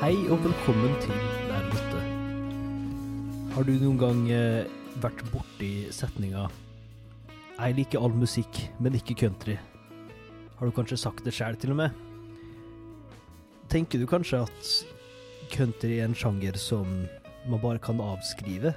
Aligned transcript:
Hei 0.00 0.14
og 0.32 0.38
velkommen 0.40 0.94
til 1.04 1.10
Der 1.44 1.66
lytte. 1.68 1.98
Har 3.52 3.66
du 3.68 3.72
noen 3.82 3.98
gang 4.00 4.20
eh, 4.32 4.70
vært 5.02 5.18
borti 5.28 5.90
setninga 5.92 6.46
Jeg 7.58 7.76
liker 7.76 8.00
all 8.00 8.14
musikk, 8.16 8.62
men 8.80 8.96
ikke 8.96 9.18
country. 9.26 9.58
Har 10.56 10.64
du 10.64 10.72
kanskje 10.72 10.96
sagt 11.02 11.20
det 11.26 11.34
sjæl, 11.36 11.58
til 11.60 11.74
og 11.74 11.82
med? 11.82 11.98
Tenker 13.68 14.00
du 14.00 14.06
kanskje 14.08 14.40
at 14.46 14.70
country 15.52 15.98
er 15.98 16.08
en 16.08 16.16
sjanger 16.16 16.56
som 16.56 16.88
man 17.44 17.60
bare 17.60 17.84
kan 17.84 18.00
avskrive? 18.00 18.72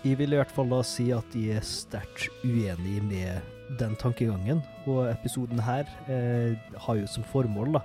Jeg 0.00 0.16
vil 0.16 0.32
i 0.32 0.40
hvert 0.40 0.56
fall 0.56 0.72
da 0.72 0.80
si 0.80 1.10
at 1.12 1.36
jeg 1.36 1.60
er 1.60 1.68
sterkt 1.74 2.32
uenig 2.40 3.04
med 3.04 3.76
den 3.76 4.00
tankegangen, 4.00 4.64
og 4.88 5.12
episoden 5.12 5.60
her 5.60 5.84
eh, 6.08 6.56
har 6.88 7.02
jo 7.02 7.12
som 7.18 7.28
formål 7.36 7.76
da, 7.76 7.84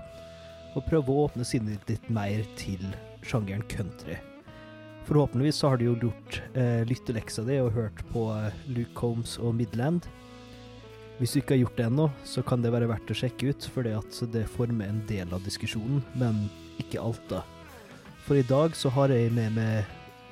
å 0.78 0.84
prøve 0.86 1.12
å 1.12 1.28
åpne 1.28 1.46
sinnet 1.48 1.86
litt 1.90 2.09
mer 2.14 2.44
til 2.59 2.84
sjangeren 3.26 3.66
country. 3.72 4.18
Forhåpentligvis 5.09 5.62
så 5.62 5.72
har 5.72 5.80
du 5.80 5.88
jo 5.88 5.98
gjort 5.98 6.42
eh, 6.54 6.84
lytteleksa 6.86 7.44
di 7.48 7.58
og 7.64 7.73
hørt 7.73 8.02
på 8.12 8.28
eh, 8.36 8.58
Luke 8.70 8.94
Combs 8.98 9.38
og 9.42 9.55
Midland. 9.58 10.05
Hvis 11.18 11.34
du 11.34 11.40
ikke 11.42 11.55
har 11.55 11.64
gjort 11.64 11.80
det 11.80 11.88
ennå, 11.90 12.05
så 12.23 12.44
kan 12.45 12.62
det 12.64 12.72
være 12.72 12.88
verdt 12.92 13.09
å 13.12 13.18
sjekke 13.18 13.50
ut, 13.50 13.66
for 13.73 13.84
det 13.84 14.45
former 14.54 14.88
en 14.88 15.02
del 15.09 15.34
av 15.36 15.42
diskusjonen, 15.44 16.04
men 16.16 16.45
ikke 16.80 17.02
alt, 17.02 17.26
da. 17.31 17.42
For 18.28 18.38
i 18.38 18.45
dag 18.45 18.78
så 18.78 18.92
har 18.94 19.12
jeg 19.12 19.34
med 19.36 19.58
meg 19.58 19.90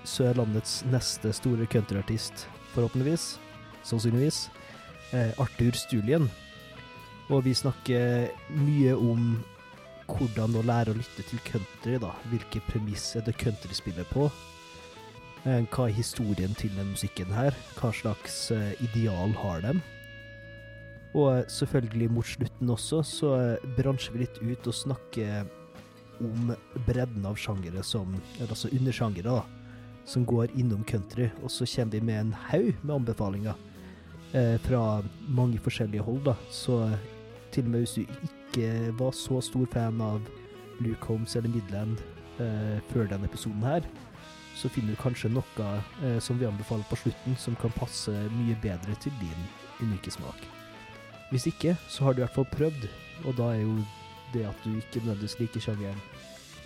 Sørlandets 0.07 0.83
neste 0.87 1.33
store 1.35 1.65
countryartist, 1.67 2.45
forhåpentligvis, 2.75 3.33
sannsynligvis, 3.89 4.45
eh, 5.11 5.33
Arthur 5.41 5.75
Stulien. 5.75 6.29
Og 7.27 7.43
vi 7.43 7.57
snakker 7.57 8.29
mye 8.55 8.93
om 8.95 9.41
hvordan 10.07 10.55
å 10.57 10.63
lære 10.65 10.93
å 10.93 10.97
lytte 10.97 11.25
til 11.27 11.41
country, 11.47 11.97
da. 12.01 12.13
Hvilke 12.31 12.61
premiss 12.69 13.11
er 13.19 13.25
det 13.27 13.37
country 13.39 13.75
spiller 13.75 14.07
på? 14.11 14.29
Eh, 15.45 15.63
Hva 15.67 15.87
er 15.87 15.95
historien 15.95 16.55
til 16.57 16.73
den 16.77 16.93
musikken 16.93 17.31
her? 17.35 17.55
Hva 17.77 17.91
slags 17.95 18.49
eh, 18.55 18.73
ideal 18.83 19.35
har 19.43 19.61
den? 19.65 19.83
Og 21.13 21.29
eh, 21.33 21.45
selvfølgelig 21.51 22.09
mot 22.11 22.27
slutten 22.27 22.73
også, 22.73 23.03
så 23.03 23.35
bransjer 23.77 24.15
vi 24.15 24.25
litt 24.25 24.41
ut 24.41 24.67
og 24.71 24.79
snakker 24.81 25.47
om 26.23 26.51
bredden 26.87 27.25
av 27.29 27.37
sjangere 27.37 27.83
som 27.85 28.15
Altså 28.41 28.71
undersjangere, 28.73 29.37
da. 29.37 29.43
Som 30.07 30.25
går 30.25 30.53
innom 30.55 30.85
country. 30.87 31.29
Og 31.43 31.51
så 31.51 31.67
kommer 31.67 31.97
vi 31.97 32.05
med 32.09 32.21
en 32.21 32.33
haug 32.47 32.73
med 32.81 32.95
anbefalinger 32.95 33.55
eh, 34.33 34.55
fra 34.63 35.03
mange 35.27 35.59
forskjellige 35.59 36.05
hold, 36.07 36.23
da. 36.31 36.35
Så 36.51 36.79
til 37.57 37.65
og 37.65 37.73
med 37.73 37.79
hvis 37.79 37.95
du 37.97 38.01
ikke 38.01 38.97
var 38.99 39.15
så 39.17 39.41
stor 39.41 39.65
fan 39.73 40.01
av 40.01 40.21
Luke 40.79 41.09
Holmes 41.09 41.35
eller 41.35 41.49
Midland 41.49 41.97
eh, 42.37 42.77
før 42.91 43.09
denne 43.09 43.25
episoden 43.25 43.63
her, 43.65 43.87
så 44.57 44.69
finner 44.69 44.93
du 44.93 45.01
kanskje 45.01 45.31
noe 45.33 45.69
eh, 46.05 46.19
som 46.21 46.37
vi 46.37 46.45
anbefaler 46.45 46.85
på 46.89 46.99
slutten, 47.01 47.37
som 47.37 47.57
kan 47.57 47.73
passe 47.73 48.13
mye 48.35 48.57
bedre 48.61 48.93
til 49.01 49.13
din 49.21 49.47
unike 49.81 50.13
smak. 50.13 50.45
Hvis 51.31 51.49
ikke, 51.49 51.73
så 51.89 52.05
har 52.05 52.13
du 52.13 52.21
i 52.21 52.25
hvert 52.27 52.37
fall 52.37 52.49
prøvd, 52.53 52.87
og 53.25 53.37
da 53.39 53.51
er 53.55 53.63
jo 53.65 53.77
det 54.35 54.45
at 54.45 54.61
du 54.63 54.75
ikke 54.77 55.01
nødvendigvis 55.01 55.39
liker 55.39 55.63
sjangeren, 55.63 56.03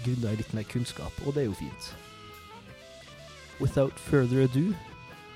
grunna 0.03 0.33
i 0.33 0.41
litt 0.41 0.53
mer 0.57 0.67
kunnskap, 0.67 1.23
og 1.25 1.35
det 1.35 1.45
er 1.45 1.53
jo 1.53 1.59
fint. 1.61 1.93
Without 3.61 3.95
further 3.95 4.43
ado, 4.43 4.73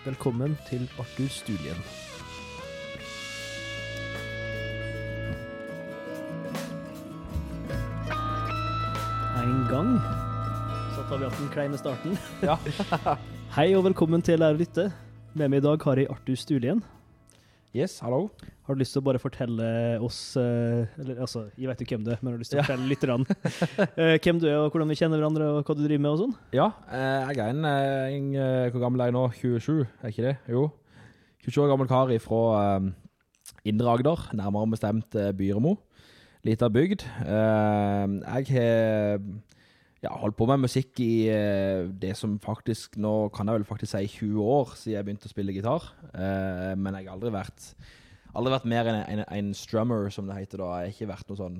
velkommen 0.04 0.58
til 0.68 0.90
Arthur 1.00 1.32
Stulien. 1.32 1.80
Gang 9.70 9.96
så 10.94 11.04
tar 11.10 11.18
vi 11.18 11.26
hatt 11.26 11.38
den 11.40 11.48
kleine 11.50 11.78
starten. 11.80 12.14
Ja. 12.46 12.56
Hei 13.56 13.72
og 13.74 13.86
velkommen 13.88 14.22
til 14.22 14.38
Lære 14.38 14.54
å 14.54 14.60
lytte. 14.60 14.84
Med 15.34 15.50
meg 15.50 15.64
i 15.64 15.66
dag 15.66 15.82
har 15.88 15.98
jeg 15.98 16.10
Arthur 16.12 16.38
Stulien. 16.38 16.82
Yes, 17.76 17.96
hallo. 18.06 18.28
Har 18.68 18.76
du 18.76 18.84
lyst 18.84 18.94
til 18.94 19.02
å 19.02 19.06
bare 19.08 19.20
fortelle 19.20 19.66
oss 20.06 20.20
eh, 20.40 20.86
Eller 21.02 21.18
altså, 21.26 21.48
jeg 21.58 21.68
vet 21.68 21.82
jo 21.82 21.88
hvem 21.90 22.06
du 22.06 22.12
er, 22.14 22.20
men 22.22 22.30
har 22.32 22.38
du 22.38 22.44
lyst 22.44 22.54
til 22.54 22.62
å 22.62 22.66
fortelle 22.66 22.88
litt 22.92 23.02
grann, 23.04 23.26
eh, 24.02 24.14
hvem 24.22 24.42
du 24.44 24.46
er, 24.48 24.60
og 24.62 24.70
hvordan 24.70 24.94
vi 24.94 25.00
kjenner 25.00 25.20
hverandre, 25.20 25.50
og 25.50 25.66
hva 25.66 25.78
du 25.78 25.82
driver 25.82 26.04
med 26.06 26.12
og 26.14 26.22
sånn? 26.22 26.38
Ja, 26.56 26.68
eh, 26.88 27.34
jeg 27.34 27.42
er 27.42 27.56
en, 27.56 27.66
en 27.66 28.30
Hvor 28.70 28.86
gammel 28.86 29.02
er 29.02 29.12
jeg 29.12 29.18
nå? 29.18 29.26
27, 29.40 29.74
er 29.82 30.14
ikke 30.14 30.28
det? 30.28 30.36
Jo. 30.56 30.68
27 31.48 31.60
år 31.66 31.74
gammel 31.74 31.90
kar 31.90 32.14
fra 32.24 32.44
um, 32.78 32.94
Indre 33.66 33.98
Agder, 33.98 34.30
nærmere 34.38 34.72
bestemt 34.78 35.20
Byremo. 35.36 35.76
Lita 36.46 36.70
bygd. 36.70 37.02
Jeg 37.26 38.48
har 38.54 39.20
ja, 40.06 40.14
holdt 40.22 40.38
på 40.38 40.48
med 40.50 40.62
musikk 40.66 41.00
i 41.04 41.28
eh, 41.34 41.86
det 42.02 42.14
som 42.20 42.38
faktisk 42.44 42.98
Nå 43.02 43.30
kan 43.34 43.50
jeg 43.50 43.60
vel 43.60 43.68
faktisk 43.68 43.96
si 43.96 44.08
20 44.22 44.50
år 44.56 44.74
siden 44.78 44.98
jeg 44.98 45.08
begynte 45.08 45.30
å 45.30 45.34
spille 45.34 45.56
gitar. 45.56 45.88
Eh, 46.14 46.74
men 46.78 46.98
jeg 46.98 47.08
har 47.08 47.16
aldri 47.18 47.34
vært 47.36 47.70
Aldri 48.36 48.52
vært 48.52 48.68
mer 48.68 48.90
enn 48.92 48.98
en, 49.00 49.22
en 49.32 49.52
strummer, 49.56 50.10
som 50.12 50.28
det 50.28 50.36
heter 50.42 50.60
da. 50.60 50.72
Jeg 50.84 50.90
har 50.90 50.96
ikke 50.98 51.12
vært 51.14 51.30
noe 51.32 51.40
sånn 51.40 51.54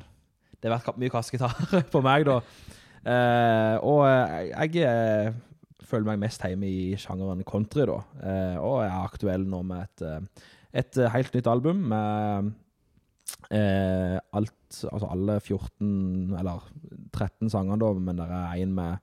Det 0.60 0.68
har 0.68 0.74
vært 0.76 0.98
mye 1.00 1.14
kassegitar 1.14 1.86
på 1.94 2.02
meg, 2.10 2.28
da. 2.28 2.42
Eh, 3.06 3.76
og 3.86 4.04
jeg 4.50 4.84
eh, 4.84 5.32
føler 5.86 6.10
meg 6.10 6.26
mest 6.26 6.44
hjemme 6.44 6.68
i 6.68 7.00
sjangeren 7.00 7.46
country, 7.48 7.88
da. 7.88 8.02
Og 8.60 8.82
jeg 8.84 8.92
er 8.92 9.00
aktuell 9.00 9.48
nå 9.48 9.62
med 9.70 9.86
et, 9.86 10.44
et 10.84 11.02
helt 11.14 11.38
nytt 11.38 11.50
album 11.52 11.86
med 11.94 12.52
eh, 13.52 14.20
alt 14.34 14.52
Altså 14.92 15.08
alle 15.08 15.38
14, 15.40 16.36
eller 16.40 16.64
13 17.16 17.50
sangene, 17.54 17.78
da, 17.80 17.94
men 17.94 18.18
det 18.20 18.26
er 18.28 18.62
en 18.64 18.74
med 18.76 18.98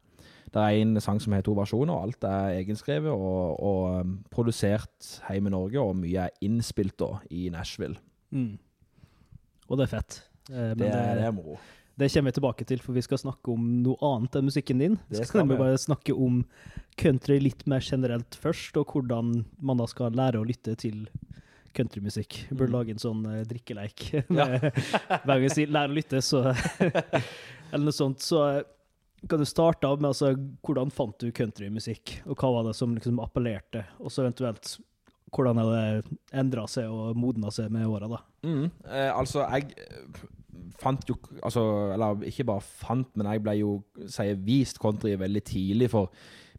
det 0.53 0.61
er 0.61 0.75
en 0.83 0.99
sang 1.01 1.17
som 1.23 1.33
har 1.33 1.41
to 1.47 1.55
versjoner, 1.57 1.95
og 1.95 2.03
alt 2.11 2.25
er 2.29 2.59
egenskrevet 2.59 3.09
og, 3.09 3.55
og 3.65 4.01
um, 4.03 4.11
produsert 4.29 5.07
hjemme 5.31 5.49
i 5.49 5.55
Norge, 5.55 5.81
og 5.81 5.95
mye 5.97 6.27
er 6.27 6.35
innspilt 6.45 6.99
da 7.01 7.07
i 7.33 7.47
Nashville. 7.55 7.97
Og 9.71 9.79
det 9.81 9.87
er 9.87 9.93
fett. 9.95 10.19
Eh, 10.51 10.75
men 10.75 10.77
Det, 10.83 10.91
det, 10.91 10.99
er- 10.99 11.15
det 11.23 11.25
er 11.31 11.33
moro. 11.39 11.57
det 11.97 12.11
kommer 12.13 12.29
vi 12.31 12.37
tilbake 12.37 12.65
til, 12.69 12.83
for 12.85 12.93
vi 12.93 13.01
skal 13.07 13.19
snakke 13.23 13.53
om 13.55 13.65
noe 13.87 13.97
annet 14.13 14.37
enn 14.37 14.49
musikken 14.51 14.79
din. 14.85 14.99
Vi 15.09 15.17
skal 15.23 15.27
skal 15.31 15.41
nemlig 15.47 15.59
bare 15.63 15.79
snakke 15.81 16.13
om 16.17 16.43
country 17.01 17.39
litt 17.41 17.65
mer 17.67 17.81
generelt 17.81 18.37
først, 18.37 18.77
og 18.77 18.93
hvordan 18.93 19.47
man 19.61 19.81
da 19.81 19.87
skal 19.89 20.13
lære 20.13 20.41
å 20.43 20.45
lytte 20.49 20.77
til 20.77 21.07
countrymusikk. 21.77 22.49
Burde 22.51 22.71
Mm. 22.71 22.77
lage 22.77 22.91
en 22.95 23.03
sånn 23.03 23.25
uh, 23.27 23.43
drikkeleik. 23.49 24.05
med- 24.31 24.69
Hver 24.73 25.27
gang 25.27 25.43
jeg 25.49 25.51
sier 25.57 25.67
'lære 25.73 25.91
å 25.91 25.97
lytte', 25.99 26.23
så 26.23 26.43
Eller 27.73 27.85
noe 27.87 27.93
sånt. 27.97 28.21
Så 28.21 28.41
eh, 28.59 28.63
kan 29.29 29.39
du 29.39 29.45
starte 29.49 29.87
av 29.89 30.01
med 30.01 30.11
altså, 30.11 30.35
hvordan 30.67 30.91
fant 30.93 31.17
du 31.23 31.31
countrymusikk, 31.33 32.19
og 32.27 32.37
hva 32.37 32.51
var 32.57 32.65
det 32.69 32.75
som 32.77 32.93
liksom 32.95 33.21
appellerte? 33.23 33.85
Og 34.01 34.11
så 34.13 34.25
eventuelt 34.27 34.75
hvordan 35.33 35.57
har 35.57 35.71
det 35.73 36.19
endra 36.37 36.67
seg 36.69 36.91
og 36.93 37.17
modna 37.17 37.49
seg 37.51 37.71
med 37.73 37.87
åra, 37.89 38.09
da? 38.11 38.19
Mm. 38.45 38.67
Eh, 38.85 39.09
altså, 39.17 39.47
jeg 39.55 39.73
eh, 39.79 40.27
fant 40.83 41.09
jo 41.09 41.15
altså, 41.43 41.63
Eller 41.95 42.27
ikke 42.29 42.45
bare 42.45 42.61
fant, 42.61 43.09
men 43.17 43.31
jeg 43.33 43.43
ble 43.43 43.55
jo 43.63 43.71
sier, 44.07 44.35
vist 44.37 44.79
country 44.83 45.15
veldig 45.17 45.43
tidlig. 45.49 45.89
For 45.95 46.11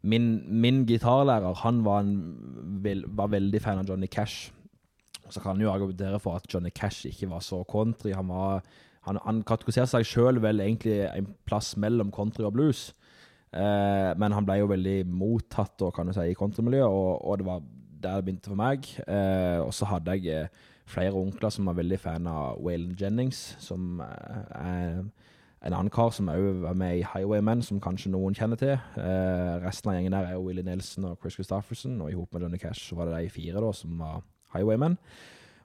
min, 0.02 0.42
min 0.50 0.82
gitarlærer 0.88 1.54
han 1.62 1.84
var, 1.84 2.00
en, 2.00 3.04
var 3.14 3.28
veldig 3.28 3.60
fan 3.62 3.78
av 3.78 3.86
Johnny 3.88 4.06
Cash. 4.10 4.50
Så 5.30 5.40
kan 5.40 5.56
jeg 5.56 5.68
jo 5.68 5.72
argumentere 5.72 6.20
for 6.20 6.36
at 6.36 6.48
Johnny 6.52 6.72
Cash 6.74 7.06
ikke 7.08 7.30
var 7.30 7.44
så 7.44 7.62
country. 7.70 8.12
Han, 8.12 8.28
var, 8.28 8.64
han, 9.08 9.18
han 9.24 9.40
kategoriserte 9.46 9.94
seg 9.94 10.08
sjøl 10.08 10.42
vel 10.44 10.60
egentlig 10.64 11.00
en 11.08 11.30
plass 11.48 11.74
mellom 11.80 12.12
country 12.12 12.44
og 12.44 12.52
blues. 12.56 12.90
Eh, 13.54 14.10
men 14.18 14.34
han 14.34 14.46
ble 14.46 14.58
jo 14.60 14.70
veldig 14.70 14.98
mottatt 15.06 15.76
da, 15.80 15.90
kan 15.94 16.10
du 16.10 16.14
si, 16.16 16.26
i 16.30 16.38
countrymiljøet, 16.38 16.90
og, 16.90 17.24
og 17.24 17.40
det 17.40 17.48
var 17.48 17.64
der 18.04 18.20
det 18.20 18.24
begynte 18.26 18.52
for 18.52 18.60
meg. 18.60 18.88
Eh, 19.08 19.60
og 19.62 19.72
så 19.74 19.88
hadde 19.88 20.16
jeg 20.18 20.32
eh, 20.44 20.64
flere 20.90 21.16
onkler 21.16 21.52
som 21.54 21.70
var 21.70 21.78
veldig 21.78 22.00
fan 22.00 22.26
av 22.28 22.60
Waylon 22.62 22.96
Jennings, 23.00 23.54
som 23.62 24.02
eh, 24.04 24.42
er 24.60 25.04
en 25.64 25.72
annen 25.72 25.92
kar 25.92 26.10
som 26.12 26.28
òg 26.28 26.60
var 26.66 26.76
med 26.76 26.98
i 26.98 27.06
Highwaymen, 27.08 27.62
som 27.64 27.80
kanskje 27.80 28.12
noen 28.12 28.36
kjenner 28.36 28.60
til. 28.60 28.74
Eh, 29.00 29.54
resten 29.64 29.90
av 29.90 29.96
gjengen 29.96 30.12
der 30.12 30.28
er 30.28 30.36
jo 30.36 30.44
Willie 30.44 30.66
Nelson 30.66 31.08
og 31.08 31.16
Chris 31.22 31.38
Christofferson, 31.38 31.96
og 32.04 32.12
i 32.12 32.18
hop 32.18 32.34
med 32.34 32.44
Johnny 32.44 32.60
Cash 32.60 32.90
så 32.90 32.98
var 32.98 33.08
det 33.08 33.22
de 33.22 33.32
fire 33.32 33.62
da 33.64 33.72
som 33.72 33.96
var 34.02 34.20
Highwaymen. 34.54 34.98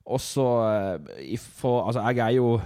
Og 0.05 0.21
så 0.21 0.47
eh, 0.65 1.37
Altså, 1.63 2.01
jeg 2.09 2.17
er 2.25 2.35
jo 2.35 2.59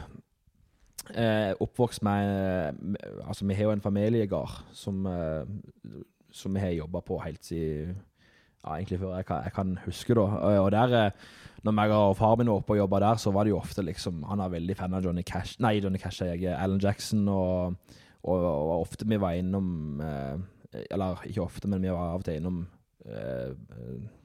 eh, 1.15 1.53
oppvokst 1.59 2.03
med, 2.03 2.73
med 2.81 2.95
Altså, 3.27 3.45
vi 3.45 3.53
har 3.53 3.63
jo 3.63 3.71
en 3.71 3.81
familiegard 3.81 4.63
som, 4.71 5.05
eh, 5.05 5.45
som 6.31 6.55
vi 6.55 6.59
har 6.59 6.69
jobba 6.69 6.99
på 6.99 7.19
helt 7.25 7.45
siden 7.45 7.95
ja, 8.63 8.77
egentlig 8.77 8.99
før 8.99 9.17
jeg 9.17 9.25
kan, 9.27 9.43
jeg 9.43 9.53
kan 9.53 9.79
huske, 9.85 10.15
da. 10.15 10.21
Og 10.21 10.65
og 10.65 10.71
der, 10.71 10.93
eh, 11.05 11.11
når 11.63 11.71
meg 11.71 11.91
og 11.91 12.17
far 12.17 12.35
min 12.35 12.47
var 12.47 12.61
oppe 12.61 12.73
og 12.73 12.77
jobba 12.77 12.99
der, 12.99 13.19
så 13.19 13.31
var 13.31 13.43
det 13.43 13.51
jo 13.51 13.59
ofte 13.59 13.83
liksom 13.83 14.23
Han 14.23 14.39
er 14.39 14.49
veldig 14.49 14.77
fan 14.77 14.93
av 14.93 15.03
Johnny 15.03 15.21
Cash 15.21 15.59
Nei, 15.59 15.79
Johnny 15.83 15.97
Cash, 15.97 16.23
jeg. 16.23 16.45
Alan 16.45 16.79
Jackson, 16.79 17.27
og, 17.27 17.75
og, 18.23 18.45
og 18.45 18.81
ofte 18.81 19.07
vi 19.07 19.19
var 19.19 19.31
innom 19.31 20.01
eh, 20.01 20.39
Eller 20.91 21.23
ikke 21.25 21.43
ofte, 21.43 21.67
men 21.67 21.81
vi 21.81 21.91
var 21.91 22.13
av 22.13 22.23
og 22.23 22.25
til 22.25 22.39
innom 22.39 22.65
eh, 23.05 23.51
eh, 23.51 24.22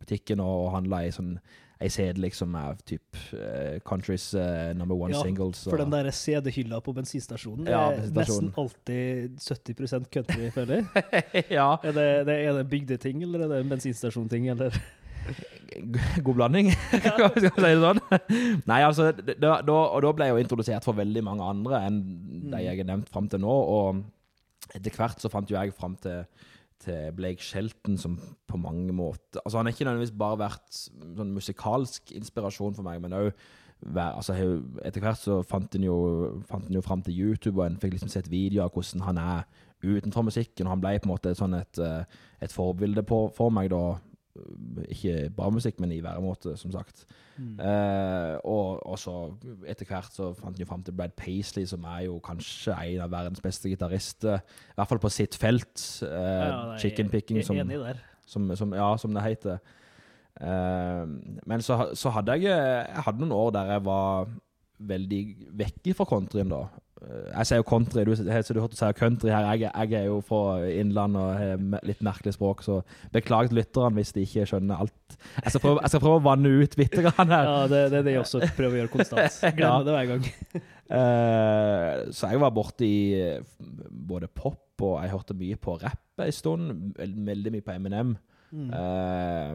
butikken 0.00 0.42
og, 0.44 0.66
og 0.66 0.72
handla 0.78 1.04
ei 1.06 1.12
sånn 1.14 1.36
ei 1.80 1.88
CD 1.88 2.20
liksom 2.20 2.52
av 2.60 2.80
typ 2.84 3.16
uh, 3.32 3.78
countries 3.88 4.34
uh, 4.36 4.72
number 4.76 4.98
one 4.98 5.14
Ja, 5.14 5.22
singles. 5.24 5.62
For 5.64 5.80
den 5.80 5.92
der 5.92 6.10
CD-hylla 6.12 6.82
på 6.84 6.92
bensinstasjonen 6.92 7.70
Ja, 7.70 7.86
er 7.94 8.10
nesten 8.12 8.50
alltid 8.60 9.38
70% 9.40 10.10
country, 10.12 10.50
føler 10.52 10.82
jeg. 10.82 11.44
ja. 11.58 11.70
Er 11.80 11.96
det, 11.96 12.08
det, 12.28 12.36
er 12.36 12.58
det 12.58 12.66
en 12.66 12.72
bygdeting, 12.74 13.24
eller 13.24 13.46
er 13.46 13.54
det 13.54 13.62
en 13.64 13.72
bensinstasjonting, 13.72 14.50
eller? 14.52 14.76
God 16.20 16.34
blanding, 16.34 16.70
skal 17.00 17.32
vi 17.34 17.46
si 17.46 17.50
det 17.54 17.72
sånn. 17.80 18.00
Nei, 18.68 18.80
altså, 18.84 19.10
da, 19.16 19.60
da, 19.64 19.76
og 19.80 20.00
da 20.04 20.12
ble 20.16 20.28
jeg 20.28 20.36
jo 20.36 20.44
introdusert 20.44 20.84
for 20.86 20.98
veldig 20.98 21.22
mange 21.24 21.48
andre 21.48 21.84
enn 21.88 22.00
de 22.50 22.62
jeg 22.64 22.80
har 22.82 22.88
nevnt 22.88 23.08
fram 23.12 23.28
til 23.30 23.40
nå. 23.40 23.56
Og 23.76 24.74
etter 24.76 24.92
hvert 24.96 25.22
så 25.22 25.32
fant 25.32 25.48
jo 25.50 25.56
jeg 25.56 25.72
fram 25.76 25.96
til, 26.02 26.24
til 26.80 27.14
Blake 27.16 27.44
Shelton, 27.44 27.98
som 28.00 28.18
på 28.48 28.58
mange 28.60 28.92
måter 28.96 29.40
Altså, 29.44 29.58
han 29.58 29.66
har 29.66 29.74
ikke 29.74 29.84
nødvendigvis 29.84 30.18
bare 30.18 30.38
vært 30.40 30.68
sånn 30.72 31.34
musikalsk 31.36 32.12
inspirasjon 32.16 32.76
for 32.78 32.86
meg, 32.86 33.02
men 33.04 33.16
òg 33.16 33.32
Altså, 33.80 34.34
etter 34.84 35.00
hvert 35.00 35.16
så 35.16 35.38
fant 35.48 35.72
han 35.72 35.84
jo, 35.86 35.96
fant 36.44 36.66
han 36.66 36.76
jo 36.76 36.82
fram 36.84 37.00
til 37.00 37.16
YouTube, 37.16 37.62
og 37.62 37.66
en 37.66 37.78
fikk 37.80 37.94
liksom 37.94 38.10
sett 38.12 38.28
videoer 38.28 38.66
av 38.66 38.74
hvordan 38.74 39.06
han 39.06 39.20
er 39.22 39.46
utenfor 39.80 40.26
musikken. 40.26 40.66
Og 40.66 40.74
han 40.74 40.82
ble 40.82 40.98
på 41.00 41.08
en 41.08 41.12
måte 41.14 41.32
sånn 41.32 41.56
et, 41.56 41.80
eh, 41.80 42.04
et 42.44 42.52
forbilde 42.52 43.02
på, 43.08 43.22
for 43.32 43.48
meg, 43.50 43.70
da. 43.72 43.96
Ikke 44.88 45.30
bare 45.36 45.50
musikk, 45.52 45.80
men 45.82 45.90
i 45.92 46.00
væremåte, 46.04 46.52
som 46.56 46.70
sagt. 46.72 47.04
Eh, 47.40 48.34
og, 48.44 48.78
og 48.86 48.98
så 49.00 49.14
etter 49.66 49.88
hvert 49.88 50.12
så 50.14 50.28
fant 50.36 50.52
han 50.54 50.60
jo 50.62 50.68
fram 50.68 50.82
til 50.86 50.94
Brad 50.94 51.14
Paisley, 51.18 51.64
som 51.66 51.84
er 51.88 52.04
jo 52.06 52.18
kanskje 52.24 52.76
en 52.76 53.00
av 53.06 53.10
verdens 53.10 53.40
beste 53.42 53.68
gitarister. 53.72 54.38
I 54.70 54.76
hvert 54.78 54.88
fall 54.92 55.02
på 55.02 55.10
sitt 55.12 55.34
felt. 55.40 55.82
Eh, 56.06 56.08
Ja, 56.10 56.50
nei, 56.70 56.78
chicken 56.82 57.10
picking, 57.10 57.40
som, 57.46 57.56
som, 58.26 58.50
som, 58.56 58.74
ja, 58.78 58.90
som 59.02 59.14
det 59.16 59.22
heter. 59.26 59.58
Eh, 60.40 61.06
men 61.50 61.60
så, 61.66 61.90
så 61.98 62.12
hadde 62.14 62.38
jeg 62.38 62.46
Jeg 62.52 63.02
hadde 63.04 63.20
noen 63.24 63.32
år 63.36 63.50
der 63.58 63.72
jeg 63.74 63.84
var 63.84 64.30
veldig 64.80 65.22
vekk 65.60 65.90
fra 65.98 66.06
countryen, 66.08 66.48
da. 66.48 66.62
Eh, 67.00 67.30
Jeg 67.32 67.48
sier 67.48 67.60
jo 67.60 67.66
country, 67.68 68.04
du, 68.04 68.12
så 68.16 68.54
du 68.56 68.60
hørte 68.60 68.78
si 68.78 68.90
country 68.98 69.30
her. 69.32 69.46
Jeg, 69.54 69.70
jeg 69.70 70.00
er 70.02 70.08
jo 70.10 70.18
fra 70.26 70.60
Innlandet 70.68 71.20
og 71.22 71.38
har 71.40 71.84
litt 71.88 72.02
merkelig 72.04 72.34
språk, 72.36 72.64
så 72.66 72.80
beklager 73.14 73.56
lytterne 73.56 73.96
hvis 74.00 74.12
de 74.16 74.24
ikke 74.26 74.46
skjønner 74.50 74.82
alt. 74.84 75.16
Jeg 75.44 75.54
skal 75.54 75.64
prøve, 75.64 75.84
jeg 75.84 75.94
skal 75.94 76.04
prøve 76.04 76.20
å 76.20 76.26
vanne 76.28 76.52
ut 76.60 76.76
bitte 76.80 77.04
grann 77.06 77.32
her. 77.34 77.48
Ja, 77.50 77.60
det, 77.70 77.82
det 77.92 78.00
er 78.02 78.08
det 78.08 78.16
jeg 78.16 78.24
også 78.24 78.42
prøver 78.56 78.76
å 78.76 78.82
gjøre 78.84 78.94
konstant. 78.96 79.40
Ja. 79.50 79.54
Glemmer 79.56 79.86
det 79.86 79.94
hver 79.96 80.10
gang. 80.10 80.64
Uh, 80.90 82.10
så 82.14 82.30
jeg 82.32 82.40
var 82.42 82.50
borti 82.54 82.90
eh, 83.14 83.42
både 84.10 84.26
pop 84.26 84.82
og 84.82 84.96
jeg 85.04 85.12
hørte 85.12 85.36
mye 85.36 85.58
på 85.60 85.76
rapp 85.82 86.22
en 86.24 86.34
stund. 86.34 86.72
Veldig 86.98 87.52
mye 87.54 87.64
på 87.64 87.74
Eminem. 87.74 88.14
Eh, 88.50 89.52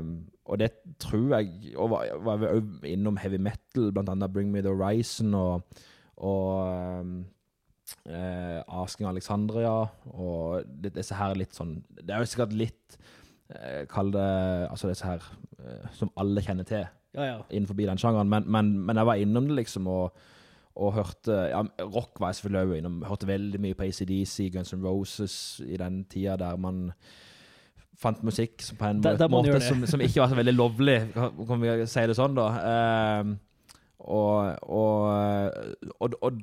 og 0.48 0.60
det 0.62 0.70
tror 1.04 1.34
jeg 1.36 1.74
Og 1.76 1.90
var, 1.92 2.14
var 2.24 2.46
innom 2.88 3.18
heavy 3.20 3.36
metal, 3.44 3.90
blant 3.92 4.08
annet 4.14 4.32
Bring 4.32 4.54
Me 4.54 4.62
The 4.64 4.72
Horizon 4.72 5.34
og, 5.36 5.82
og 6.24 7.10
eh, 8.08 8.62
Asking 8.68 9.08
Alexandria. 9.10 9.74
Og 10.14 10.64
disse 10.86 11.16
her 11.18 11.36
litt 11.36 11.54
sånn 11.58 11.78
Det 11.90 12.10
er 12.16 12.24
jo 12.24 12.30
sikkert 12.32 12.54
litt 12.58 12.98
eh, 13.54 13.84
Kall 13.92 14.12
det 14.16 14.26
Altså 14.70 14.90
disse 14.92 15.06
her 15.06 15.24
eh, 15.60 15.90
som 15.98 16.10
alle 16.22 16.42
kjenner 16.46 16.68
til 16.70 16.86
Ja, 17.16 17.26
ja. 17.30 17.36
innenfor 17.50 17.78
den 17.80 17.98
sjangeren, 18.02 18.28
men, 18.30 18.44
men, 18.52 18.74
men 18.90 18.98
jeg 19.00 19.08
var 19.08 19.22
innom 19.22 19.46
det 19.48 19.56
liksom 19.62 19.88
og, 19.88 20.18
og 20.76 20.94
hørte 20.98 21.38
ja, 21.54 21.62
Rock 21.88 22.20
var 22.20 22.34
jeg 22.34 22.42
selvfølgelig 22.42 22.62
også 22.66 22.80
innom. 22.82 22.98
Hørte 23.08 23.28
veldig 23.30 23.62
mye 23.64 23.78
på 23.80 23.86
ACDC, 23.88 24.50
Guns 24.52 24.74
N' 24.76 24.84
Roses 24.84 25.38
i 25.64 25.78
den 25.80 26.02
tida 26.12 26.36
der 26.42 26.58
man 26.60 26.90
fant 27.96 28.20
musikk 28.28 28.60
på 28.76 28.90
en 28.90 29.00
Der- 29.06 29.16
der 29.22 29.32
måte 29.32 29.62
som, 29.64 29.86
som 29.88 30.02
ikke 30.04 30.20
var 30.20 30.28
så 30.34 30.36
veldig 30.36 30.54
lovlig, 30.58 30.98
kan 31.16 31.62
vi 31.62 31.86
si 31.88 32.04
det 32.12 32.18
sånn, 32.18 32.36
da. 32.36 32.48
Ehm, 32.60 33.38
og, 34.06 34.58
og, 34.70 35.54
og, 36.00 36.16
og 36.22 36.40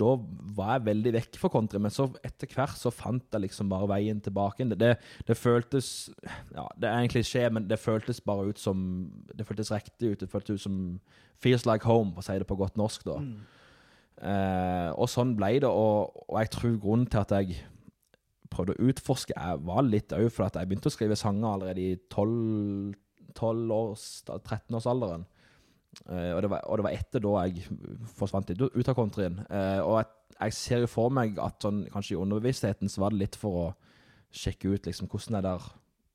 da 0.00 0.12
var 0.56 0.76
jeg 0.76 0.86
veldig 0.86 1.12
vekk 1.18 1.38
fra 1.40 1.50
country, 1.52 1.80
men 1.82 1.92
så 1.92 2.06
etter 2.24 2.48
hvert 2.52 2.78
så 2.78 2.92
fant 2.94 3.26
jeg 3.32 3.44
liksom 3.44 3.68
bare 3.72 3.90
veien 3.90 4.22
tilbake. 4.24 4.64
Det, 4.72 4.78
det, 4.80 4.92
det 5.28 5.36
føltes 5.36 6.10
Ja, 6.54 6.66
det 6.80 6.88
er 6.88 7.00
en 7.00 7.12
klisjé, 7.12 7.44
men 7.52 7.68
det 7.68 7.80
føltes 7.82 8.22
bare 8.24 8.48
ut 8.52 8.60
som 8.60 9.10
Det 9.32 9.46
føltes 9.48 9.72
riktig 9.74 10.14
ut. 10.14 10.20
Det 10.22 10.30
føltes 10.30 10.56
ut 10.56 10.64
som 10.64 10.78
Feels 11.42 11.66
like 11.66 11.84
home, 11.88 12.14
for 12.14 12.22
å 12.22 12.28
si 12.28 12.38
det 12.38 12.46
på 12.48 12.56
godt 12.60 12.78
norsk, 12.78 13.04
da. 13.08 13.18
Eh, 14.22 14.90
og 14.94 15.08
sånn 15.10 15.34
ble 15.34 15.56
det, 15.64 15.68
og, 15.68 16.24
og 16.28 16.36
jeg 16.38 16.52
tror 16.54 16.76
grunnen 16.78 17.08
til 17.10 17.18
at 17.24 17.32
jeg 17.34 17.56
prøvde 18.52 18.76
å 18.76 18.90
utforske, 18.92 19.34
jeg 19.34 19.62
var 19.66 19.82
litt 19.82 20.12
òg 20.14 20.28
for 20.30 20.46
at 20.46 20.58
jeg 20.60 20.68
begynte 20.70 20.92
å 20.92 20.94
skrive 20.94 21.16
sanger 21.18 21.48
allerede 21.56 21.82
i 21.82 21.96
12 22.12 22.92
12-års, 23.32 24.24
13-årsalderen. 24.28 25.24
Eh, 26.08 26.32
og, 26.32 26.40
det 26.42 26.50
var, 26.50 26.64
og 26.66 26.80
det 26.80 26.86
var 26.86 26.96
etter 26.96 27.22
da 27.22 27.44
jeg 27.44 27.66
forsvant 28.16 28.50
litt 28.50 28.62
ut 28.62 28.88
av 28.90 28.96
countryen. 28.96 29.38
Eh, 29.44 29.80
og 29.84 30.00
jeg, 30.00 30.10
jeg 30.38 30.56
ser 30.58 30.84
jo 30.84 30.90
for 30.90 31.12
meg 31.14 31.38
at 31.42 31.62
sånn, 31.62 31.84
kanskje 31.92 32.16
i 32.16 32.20
underbevisstheten 32.22 32.90
så 32.90 33.04
var 33.04 33.14
det 33.14 33.22
litt 33.22 33.38
for 33.38 33.60
å 33.60 33.68
sjekke 34.32 34.72
ut 34.72 34.88
liksom, 34.88 35.10
hvordan, 35.12 35.38
er 35.38 35.46
der, 35.46 35.70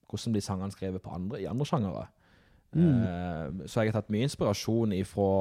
hvordan 0.09 0.35
blir 0.35 0.45
sangene 0.45 0.73
skrevet 0.73 1.03
på 1.03 1.13
andre, 1.13 1.41
i 1.43 1.49
andre 1.49 1.69
sjangere. 1.69 2.07
Eh, 2.77 3.65
så 3.69 3.83
jeg 3.83 3.93
har 3.93 3.99
tatt 4.01 4.13
mye 4.13 4.27
inspirasjon 4.27 4.97
ifra, 4.97 5.31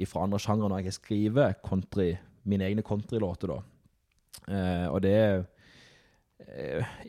ifra 0.00 0.24
andre 0.24 0.40
sjangere 0.42 0.72
når 0.72 0.86
jeg 0.86 1.00
skriver 1.00 1.58
country, 1.66 2.12
mine 2.48 2.70
egne 2.70 2.86
countrylåter. 2.86 3.50
da. 3.52 3.62
Og 4.90 5.02
det 5.04 5.16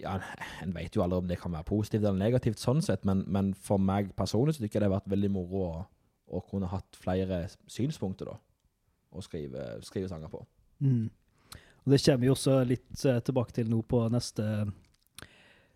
ja, 0.01 0.17
En 0.61 0.73
vet 0.75 0.93
jo 0.93 1.01
aldri 1.01 1.21
om 1.21 1.29
det 1.29 1.37
kan 1.39 1.53
være 1.55 1.65
positivt 1.69 2.03
eller 2.03 2.19
negativt, 2.19 2.59
sånn 2.59 2.81
sett, 2.83 3.05
men, 3.07 3.23
men 3.31 3.53
for 3.55 3.79
meg 3.81 4.11
personlig 4.17 4.57
så 4.57 4.65
tykker 4.65 4.77
jeg 4.77 4.83
det 4.83 4.89
har 4.89 4.97
vært 4.97 5.13
veldig 5.13 5.29
moro 5.31 5.61
å, 5.63 5.69
å 6.31 6.41
kunne 6.47 6.69
hatt 6.71 6.95
flere 6.99 7.43
synspunkter 7.69 8.31
da, 8.31 8.37
å 9.11 9.23
skrive, 9.25 9.65
skrive 9.85 10.09
sanger 10.11 10.31
på. 10.31 10.43
Mm. 10.81 11.09
Og 11.81 11.91
det 11.93 11.99
kommer 12.05 12.23
vi 12.25 12.31
også 12.31 12.59
litt 12.67 13.05
eh, 13.09 13.19
tilbake 13.25 13.55
til 13.57 13.69
nå 13.71 13.81
på 13.89 14.05
neste 14.13 14.45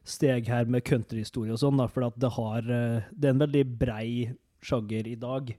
steg 0.06 0.48
her 0.52 0.68
med 0.70 0.86
countryhistorie 0.86 1.54
og 1.56 1.62
sånn, 1.62 1.82
for 1.90 2.06
det 2.22 2.30
har 2.36 2.68
eh, 2.70 3.08
Det 3.12 3.30
er 3.30 3.34
en 3.34 3.42
veldig 3.42 3.64
brei 3.80 4.10
sjanger 4.66 5.08
i 5.12 5.16
dag, 5.22 5.52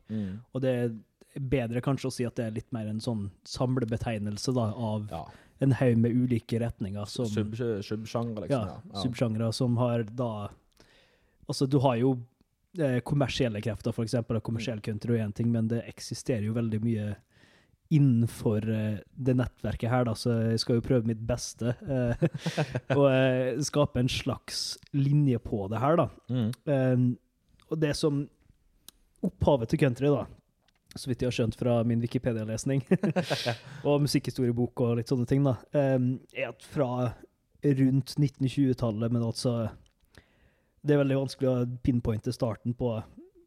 og 0.55 0.63
det 0.65 0.71
er 0.75 0.95
bedre 1.39 1.83
kanskje 1.85 2.09
å 2.09 2.15
si 2.15 2.25
at 2.27 2.35
det 2.39 2.47
er 2.47 2.55
litt 2.57 2.73
mer 2.75 2.89
en 2.91 2.99
sånn 3.03 3.29
samlebetegnelse 3.47 4.55
da, 4.57 4.71
av 4.73 5.05
Ja. 5.13 5.21
en 5.61 5.73
haug 5.79 5.99
med 6.03 6.17
ulike 6.17 6.59
retninger 6.59 7.07
som 7.07 7.27
Sub, 7.31 7.55
subsjanger, 7.55 8.49
ja, 8.51 8.65
liksom. 8.65 8.91
Ja. 8.95 9.03
subsjangre 9.05 9.53
som 9.55 9.77
har 9.77 10.03
da 10.05 10.49
Altså, 11.47 11.69
du 11.71 11.79
har 11.79 11.95
jo 12.01 12.17
eh, 12.83 12.99
kommersielle 13.07 13.63
krefter, 13.65 13.95
og 13.95 14.43
kommersiell 14.45 14.83
country 14.85 15.17
er 15.17 15.27
én 15.27 15.35
ting, 15.35 15.51
men 15.53 15.69
det 15.71 15.85
eksisterer 15.89 16.47
jo 16.47 16.57
veldig 16.57 16.81
mye 16.85 17.15
innenfor 17.95 18.67
eh, 18.71 18.99
det 19.15 19.37
nettverket 19.39 19.91
her, 19.93 20.07
da, 20.09 20.15
så 20.19 20.35
jeg 20.51 20.63
skal 20.63 20.81
jo 20.81 20.87
prøve 20.87 21.07
mitt 21.07 21.23
beste 21.27 21.77
og 22.99 23.05
eh, 23.13 23.53
skape 23.67 24.03
en 24.03 24.11
slags 24.11 24.65
linje 24.97 25.39
på 25.43 25.67
det 25.73 25.83
her, 25.83 26.01
da. 26.01 26.09
Mm. 26.31 26.49
Um, 26.67 27.07
og 27.71 27.79
det 27.83 27.95
som 27.99 28.27
Opphavet 29.27 29.71
til 29.73 29.81
country, 29.81 30.11
da, 30.13 30.27
så 30.95 31.09
vidt 31.09 31.23
jeg 31.23 31.31
har 31.31 31.35
skjønt 31.35 31.57
fra 31.59 31.79
min 31.89 32.03
Wikipedia-lesning, 32.05 32.83
og 33.89 34.05
musikkhistoriebok 34.05 34.83
og 34.85 34.99
litt 35.01 35.11
sånne 35.11 35.27
ting, 35.31 35.47
da, 35.47 35.57
um, 35.97 36.13
er 36.37 36.53
at 36.53 36.67
fra 36.69 36.91
rundt 37.67 38.15
1920-tallet, 38.19 39.13
men 39.13 39.25
altså 39.25 39.57
Det 40.87 40.95
er 40.95 41.03
veldig 41.05 41.17
vanskelig 41.19 41.49
å 41.51 41.79
pinpointe 41.83 42.33
starten 42.33 42.75
på 42.79 43.03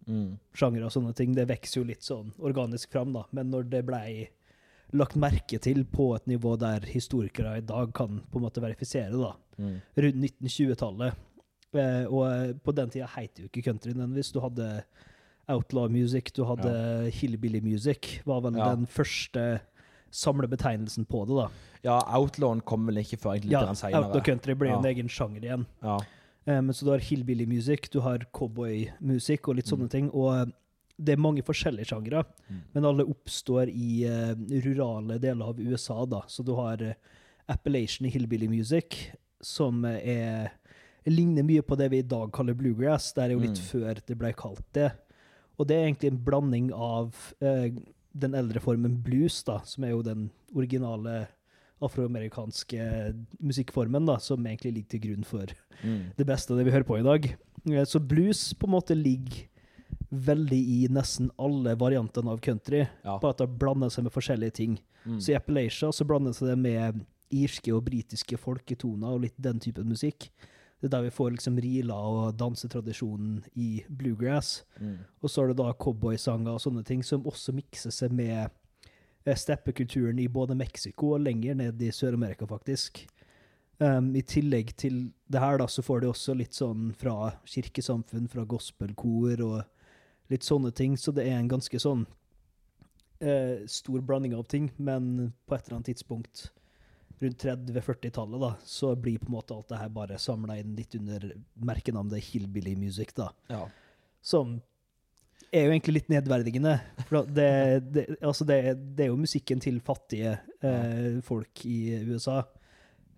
Mm. 0.09 0.39
sjangere 0.55 0.85
og 0.85 0.91
sånne 0.91 1.13
ting. 1.15 1.33
Det 1.35 1.47
vokser 1.47 1.77
jo 1.81 1.83
litt 1.85 2.01
sånn 2.01 2.31
organisk 2.39 2.89
fram, 2.89 3.13
da. 3.13 3.23
Men 3.31 3.51
når 3.51 3.69
det 3.69 3.85
blei 3.85 4.27
lagt 4.91 5.13
merke 5.15 5.59
til 5.61 5.83
på 5.85 6.15
et 6.15 6.25
nivå 6.25 6.57
der 6.57 6.79
historikere 6.79 7.57
i 7.57 7.61
dag 7.61 7.93
kan 7.93 8.21
på 8.31 8.37
en 8.39 8.41
måte 8.47 8.59
verifisere, 8.63 9.11
da, 9.11 9.33
Mm. 9.59 9.81
rundt 9.97 10.15
1920-tallet. 10.41 11.13
Eh, 11.75 12.05
og 12.09 12.25
eh, 12.25 12.53
på 12.53 12.73
den 12.73 12.89
tida 12.89 13.05
het 13.07 13.35
jo 13.37 13.47
ikke 13.47 13.63
country 13.63 13.93
nødvendigvis. 13.93 14.31
Du 14.33 14.39
hadde 14.39 14.83
outlaw 15.47 15.87
music, 15.87 16.31
du 16.33 16.43
hadde 16.43 17.11
hillbilly 17.11 17.61
music. 17.61 18.21
Var 18.25 18.41
vel 18.41 18.55
Ja. 18.57 18.73
den 18.75 18.87
første 18.87 19.61
samlebetegnelsen 20.11 21.05
på 21.05 21.25
det, 21.27 21.35
da. 21.35 21.49
Ja, 21.83 21.99
Outlawen 22.17 22.61
kom 22.65 22.87
vel 22.87 22.95
ikke 23.03 23.19
før 23.21 23.35
egentlig 23.37 23.51
litt 23.51 23.67
Ja, 23.67 23.73
senere. 23.73 24.03
outlaw 24.07 24.21
country 24.25 24.53
ble 24.55 24.69
Ja. 24.69 24.79
en 24.79 24.85
egen 24.85 25.07
sjanger 25.07 25.41
igjen. 25.43 25.65
Ja. 25.83 25.99
Eh, 26.49 26.61
men 26.65 26.73
så 26.73 26.85
du 26.87 26.91
har 26.95 27.03
hillbilly 27.05 27.45
music, 27.49 27.89
du 27.93 27.99
har 28.01 28.23
cowboymusikk 28.33 29.47
og 29.51 29.59
litt 29.59 29.69
sånne 29.69 29.85
Mm. 29.87 29.93
ting. 29.93 30.09
Og 30.11 30.29
eh, 30.33 30.51
det 30.99 31.13
er 31.13 31.21
mange 31.21 31.43
forskjellige 31.45 31.87
sjangre, 31.93 32.25
Mm. 32.49 32.61
men 32.73 32.85
alle 32.89 33.05
oppstår 33.07 33.69
i 33.71 34.03
uh, 34.09 34.33
rurale 34.65 35.19
deler 35.21 35.45
av 35.53 35.59
USA, 35.59 36.05
da. 36.05 36.21
Så 36.27 36.43
du 36.43 36.53
har 36.55 36.81
uh, 36.81 36.93
Appellation 37.47 38.07
hillbilly 38.09 38.47
music, 38.49 39.11
som 39.41 39.85
er 39.85 40.51
ligner 41.07 41.41
mye 41.43 41.61
på 41.63 41.77
det 41.77 41.89
vi 41.89 41.99
i 41.99 42.01
dag 42.05 42.31
kaller 42.35 42.53
bluegrass. 42.53 43.13
Det 43.13 43.23
er 43.23 43.31
jo 43.31 43.39
litt 43.39 43.57
Mm. 43.57 43.69
før 43.71 44.01
det 44.05 44.17
ble 44.17 44.33
kalt 44.33 44.65
det. 44.73 44.91
Og 45.57 45.67
det 45.67 45.75
er 45.77 45.87
egentlig 45.87 46.11
en 46.11 46.23
blanding 46.25 46.73
av 46.73 47.15
uh, 47.41 47.69
den 48.13 48.33
eldre 48.35 48.59
formen 48.59 49.01
blues, 49.01 49.41
da, 49.43 49.59
som 49.63 49.83
er 49.85 49.91
jo 49.91 50.01
den 50.03 50.29
originale 50.53 51.27
afroamerikanske 51.81 53.15
musikkformen, 53.39 54.05
da, 54.05 54.17
som 54.17 54.43
egentlig 54.45 54.73
ligger 54.73 54.89
til 54.95 54.99
grunn 55.07 55.25
for 55.25 55.45
Mm. 55.83 56.11
det 56.17 56.25
beste 56.27 56.51
av 56.51 56.57
det 56.57 56.65
vi 56.65 56.71
hører 56.71 56.83
på 56.85 56.99
i 56.99 57.03
dag. 57.03 57.25
Eh, 57.71 57.85
Så 57.85 57.99
blues 58.05 58.53
på 58.53 58.67
en 58.67 58.73
måte 58.73 58.95
ligger 58.95 59.47
veldig 60.11 60.59
i 60.83 60.87
nesten 60.89 61.29
alle 61.39 61.75
variantene 61.75 62.29
av 62.31 62.39
country, 62.41 62.87
Ja. 63.05 63.17
bare 63.19 63.29
at 63.31 63.37
det 63.37 63.57
blander 63.59 63.89
seg 63.89 64.03
med 64.03 64.11
forskjellige 64.13 64.53
ting. 64.53 64.79
Mm. 65.05 65.19
Så 65.21 65.29
i 65.31 65.35
Appalachia 65.35 65.89
så 65.93 66.05
blander 66.05 66.31
det 66.31 66.35
seg 66.37 66.57
med 66.57 67.05
irske 67.31 67.71
og 67.75 67.85
britiske 67.85 68.37
folketoner 68.37 69.07
og 69.13 69.21
litt 69.21 69.39
den 69.39 69.59
typen 69.59 69.85
musikk. 69.87 70.29
Det 70.81 70.85
er 70.85 70.89
der 70.89 71.01
vi 71.03 71.09
får 71.09 71.31
liksom 71.37 71.59
rila 71.61 71.93
og 71.93 72.37
dansetradisjonen 72.37 73.43
i 73.55 73.83
bluegrass. 73.89 74.63
Mm. 74.81 74.97
Og 75.21 75.29
så 75.29 75.43
er 75.43 75.47
det 75.49 75.57
da 75.57 75.73
cowboysanger 75.73 76.47
og 76.53 76.59
sånne 76.59 76.83
ting 76.85 77.03
som 77.03 77.23
også 77.23 77.53
mikser 77.53 77.91
seg 77.91 78.11
med 78.11 78.49
steppekulturen 79.37 80.19
i 80.19 80.27
både 80.27 80.55
Mexico 80.55 81.13
og 81.15 81.21
lenger 81.25 81.55
ned 81.55 81.81
i 81.81 81.91
Sør-Amerika, 81.91 82.47
faktisk. 82.49 83.03
Um, 83.79 84.09
I 84.15 84.21
tillegg 84.27 84.73
til 84.75 85.11
det 85.31 85.39
her, 85.39 85.57
da, 85.61 85.67
så 85.67 85.83
får 85.85 86.01
de 86.01 86.09
også 86.11 86.33
litt 86.35 86.53
sånn 86.57 86.89
fra 86.99 87.33
kirkesamfunn, 87.47 88.27
fra 88.31 88.43
gospelkor 88.43 89.41
og 89.45 89.61
litt 90.29 90.43
sånne 90.43 90.71
ting. 90.75 90.97
Så 90.99 91.13
det 91.15 91.27
er 91.29 91.37
en 91.39 91.51
ganske 91.51 91.79
sånn 91.79 92.05
uh, 93.23 93.65
stor 93.67 94.01
blanding 94.01 94.35
av 94.35 94.43
ting, 94.51 94.71
men 94.77 95.31
på 95.47 95.55
et 95.55 95.67
eller 95.67 95.79
annet 95.79 95.91
tidspunkt 95.93 96.49
rundt 97.19 97.43
30-40-tallet, 97.43 98.39
da, 98.39 98.53
så 98.63 98.93
blir 98.95 99.19
på 99.19 99.27
en 99.27 99.35
måte 99.35 99.55
alt 99.55 99.67
det 99.71 99.79
her 99.81 99.89
bare 99.91 100.19
samla 100.19 100.55
inn 100.61 100.75
litt 100.77 100.95
under 100.95 101.25
merkenavnet 101.67 102.23
hillbilly 102.31 102.77
music, 102.79 103.11
da 103.17 103.31
Ja. 103.51 103.65
som 104.21 104.61
er 105.51 105.65
jo 105.65 105.73
egentlig 105.73 105.95
litt 105.97 106.11
nedverdigende. 106.13 106.75
For 107.07 107.27
det, 107.27 107.49
det, 107.95 108.05
altså 108.19 108.47
det, 108.47 108.59
det 108.97 109.05
er 109.05 109.11
jo 109.11 109.19
musikken 109.19 109.61
til 109.63 109.81
fattige 109.85 110.37
eh, 110.65 111.19
folk 111.25 111.65
i 111.69 111.79
USA. 112.09 112.43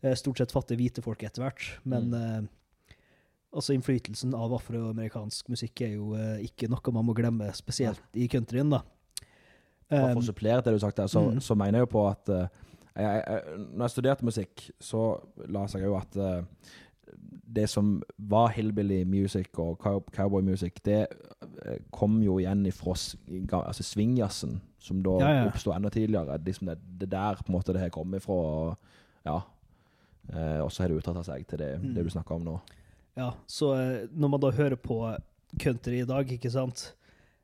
Eh, 0.02 0.16
stort 0.20 0.42
sett 0.42 0.54
fattige 0.56 0.80
hvite 0.82 1.04
folk 1.06 1.24
etter 1.28 1.44
hvert. 1.46 1.68
Men 1.84 2.10
eh, 2.18 2.40
altså 3.52 3.76
innflytelsen 3.76 4.36
av 4.38 4.56
afroamerikansk 4.58 5.52
musikk 5.52 5.84
er 5.86 5.96
jo 5.98 6.16
eh, 6.18 6.48
ikke 6.48 6.72
noe 6.72 6.96
man 6.96 7.08
må 7.10 7.16
glemme, 7.18 7.52
spesielt 7.58 8.04
i 8.16 8.30
countryen. 8.32 8.74
da. 8.78 8.84
Um, 9.92 10.14
for 10.14 10.22
å 10.22 10.30
supplere 10.30 10.64
det 10.64 10.72
du 10.72 10.80
sagt 10.80 11.02
der, 11.02 11.10
så, 11.12 11.26
mm. 11.34 11.42
så 11.44 11.58
mener 11.60 11.82
jeg 11.82 11.90
jo 11.90 11.94
på 11.98 12.06
at 12.08 12.32
eh, 12.32 12.62
jeg, 12.92 13.24
jeg, 13.26 13.58
når 13.72 13.84
jeg 13.86 13.94
studerte 13.96 14.28
musikk, 14.28 14.64
så 14.84 15.02
la 15.52 15.66
seg 15.72 15.84
jo 15.88 15.98
at 16.00 16.16
eh, 16.20 16.72
det 17.52 17.68
som 17.70 17.98
var 18.32 18.54
hillbilly 18.56 19.02
music 19.06 19.50
og 19.60 19.80
cowboy 20.16 20.42
music, 20.48 20.78
det 20.86 21.02
eh, 21.66 21.80
kom 21.92 22.22
jo 22.24 22.38
igjen 22.40 22.66
ifra 22.70 22.94
altså 23.60 23.84
swingjazzen, 23.84 24.60
som 24.82 25.02
da 25.04 25.18
Ja, 25.20 25.32
ja. 25.42 25.48
oppstod 25.50 25.76
enda 25.76 25.90
tidligere. 25.94 26.38
Liksom 26.46 26.68
det, 26.72 26.78
det 27.02 27.10
der 27.12 27.36
på 27.42 27.50
en 27.52 27.58
måte 27.58 27.74
det 27.76 27.82
her 27.84 27.90
kom 27.94 28.14
ifra. 28.18 28.34
Og, 28.34 28.78
ja. 29.28 29.40
Eh, 30.32 30.62
så 30.70 30.84
har 30.84 30.90
det 30.94 31.02
uttatt 31.02 31.26
seg 31.28 31.46
til 31.50 31.60
det, 31.60 31.72
Mm. 31.82 31.94
det 31.96 32.04
du 32.08 32.10
snakker 32.14 32.36
om 32.36 32.44
nå. 32.46 32.56
Ja, 33.18 33.34
så 33.48 33.74
eh, 33.76 34.08
når 34.16 34.30
man 34.30 34.40
da 34.40 34.52
hører 34.56 34.78
på 34.80 35.02
country 35.60 36.02
i 36.02 36.06
dag, 36.08 36.30
ikke 36.32 36.52
sant 36.52 36.94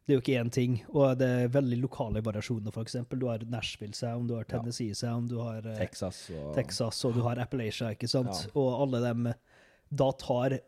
Det 0.08 0.14
er 0.14 0.20
jo 0.22 0.22
ikke 0.24 0.40
én 0.40 0.50
ting, 0.56 0.76
og 0.96 1.18
det 1.20 1.28
er 1.28 1.50
veldig 1.52 1.82
lokale 1.82 2.22
variasjoner, 2.24 2.72
f.eks. 2.72 2.94
Du 3.12 3.26
har 3.28 3.40
Nashville 3.44 3.94
Sound, 3.94 4.30
du 4.30 4.36
har 4.38 4.46
Tennessee 4.48 4.94
Sound, 4.96 5.28
du 5.28 5.42
har 5.44 5.58
eh, 5.68 5.76
Texas 5.82 6.30
og 6.32 6.54
Texas, 6.56 7.02
og 7.04 7.14
du 7.18 7.20
har 7.26 7.36
Appalachia, 7.44 7.90
ikke 7.92 8.08
sant? 8.08 8.32
Ja. 8.32 8.54
Og 8.56 8.70
alle 8.86 9.02
dem 9.04 9.28
da 9.90 10.12
tar 10.12 10.60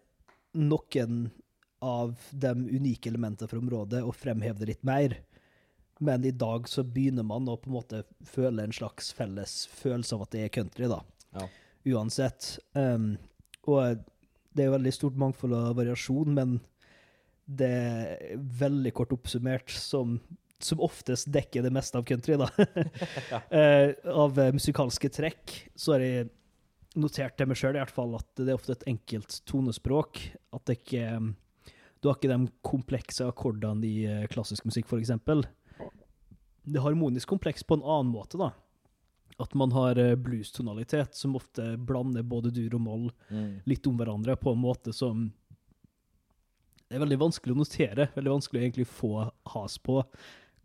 noen 0.58 1.30
av 1.80 2.16
de 2.32 2.52
unike 2.70 3.10
elementene 3.10 3.48
fra 3.48 3.60
området 3.60 4.02
og 4.04 4.16
fremhever 4.18 4.64
det 4.64 4.74
litt 4.74 4.88
mer. 4.88 5.16
Men 6.00 6.26
i 6.26 6.32
dag 6.32 6.68
så 6.72 6.84
begynner 6.84 7.28
man 7.28 7.48
å 7.52 7.58
på 7.60 7.70
en 7.70 7.78
måte 7.78 8.04
føle 8.28 8.64
en 8.64 8.76
slags 8.76 9.12
felles 9.16 9.66
følelse 9.76 10.16
av 10.16 10.26
at 10.26 10.36
det 10.36 10.44
er 10.46 10.54
country, 10.56 10.88
da. 10.92 11.02
Ja. 11.36 11.48
Uansett. 11.96 12.54
Um, 12.74 13.14
og 13.68 14.04
det 14.56 14.66
er 14.66 14.76
veldig 14.76 14.94
stort 14.96 15.20
mangfold 15.20 15.56
og 15.56 15.78
variasjon, 15.80 16.36
men 16.36 16.60
det 17.50 17.72
er 17.72 18.46
veldig 18.60 18.94
kort 18.96 19.16
oppsummert 19.16 19.72
som 19.74 20.20
som 20.60 20.82
oftest 20.84 21.30
dekker 21.32 21.64
det 21.64 21.72
meste 21.72 21.96
av 21.96 22.04
country, 22.04 22.36
da. 22.36 22.50
Eh, 23.60 23.94
av 24.12 24.40
eh, 24.40 24.52
musikalske 24.52 25.08
trekk, 25.16 25.54
så 25.80 25.96
er 25.96 26.04
jeg 26.04 26.28
notert 26.98 27.36
til 27.38 27.50
meg 27.50 27.60
sjøl 27.60 27.76
i 27.78 27.82
hvert 27.84 27.94
fall 27.94 28.16
at 28.18 28.30
det 28.40 28.50
er 28.50 28.58
ofte 28.58 28.74
et 28.78 28.88
enkelt 28.90 29.42
tonespråk. 29.50 30.22
At 30.56 30.66
det 30.66 30.80
ikke 30.82 31.04
eh, 31.06 31.30
Du 32.02 32.08
har 32.10 32.16
ikke 32.18 32.32
de 32.32 32.48
komplekse 32.64 33.28
akkordene 33.28 33.86
i 33.86 34.06
eh, 34.08 34.26
klassisk 34.32 34.66
musikk, 34.66 34.88
f.eks. 34.88 35.12
Det 36.70 36.78
er 36.78 36.86
harmonisk 36.86 37.28
kompleks 37.28 37.64
på 37.66 37.76
en 37.80 37.84
annen 37.84 38.12
måte, 38.14 38.38
da. 38.40 38.52
At 39.40 39.54
man 39.56 39.72
har 39.76 40.00
eh, 40.00 40.16
blues-tonalitet, 40.20 41.16
som 41.16 41.36
ofte 41.40 41.76
blander 41.78 42.24
både 42.24 42.52
dur 42.56 42.76
og 42.80 42.82
moll 42.86 43.08
Mm. 43.30 43.62
litt 43.70 43.86
om 43.88 43.98
hverandre 44.00 44.36
på 44.42 44.52
en 44.56 44.62
måte 44.64 44.94
som 44.94 45.28
Det 46.90 46.98
er 46.98 47.04
veldig 47.04 47.20
vanskelig 47.22 47.54
å 47.54 47.60
notere, 47.60 48.08
veldig 48.16 48.32
vanskelig 48.34 48.60
å 48.60 48.64
egentlig 48.64 48.88
få 48.90 49.10
has 49.54 49.78
på 49.78 50.00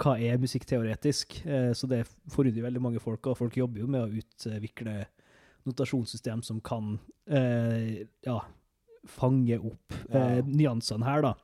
hva 0.01 0.15
er 0.19 0.39
musikkteoretisk. 0.41 1.37
Eh, 1.47 1.73
så 1.77 1.87
det 1.87 2.07
forundrer 2.33 2.65
veldig 2.65 2.81
mange 2.81 3.03
folk, 3.03 3.27
og 3.29 3.37
folk 3.37 3.57
jobber 3.59 3.83
jo 3.83 3.87
med 3.87 4.07
å 4.07 4.23
utvikle 4.23 5.05
notasjonssystem 5.67 6.43
som 6.45 6.61
kan 6.61 6.99
eh, 7.29 8.07
ja, 8.27 8.41
fange 9.09 9.59
opp 9.59 9.93
eh, 10.11 10.39
Ja. 10.39 10.43
nyansene 10.43 11.05
her, 11.05 11.23
da. 11.23 11.35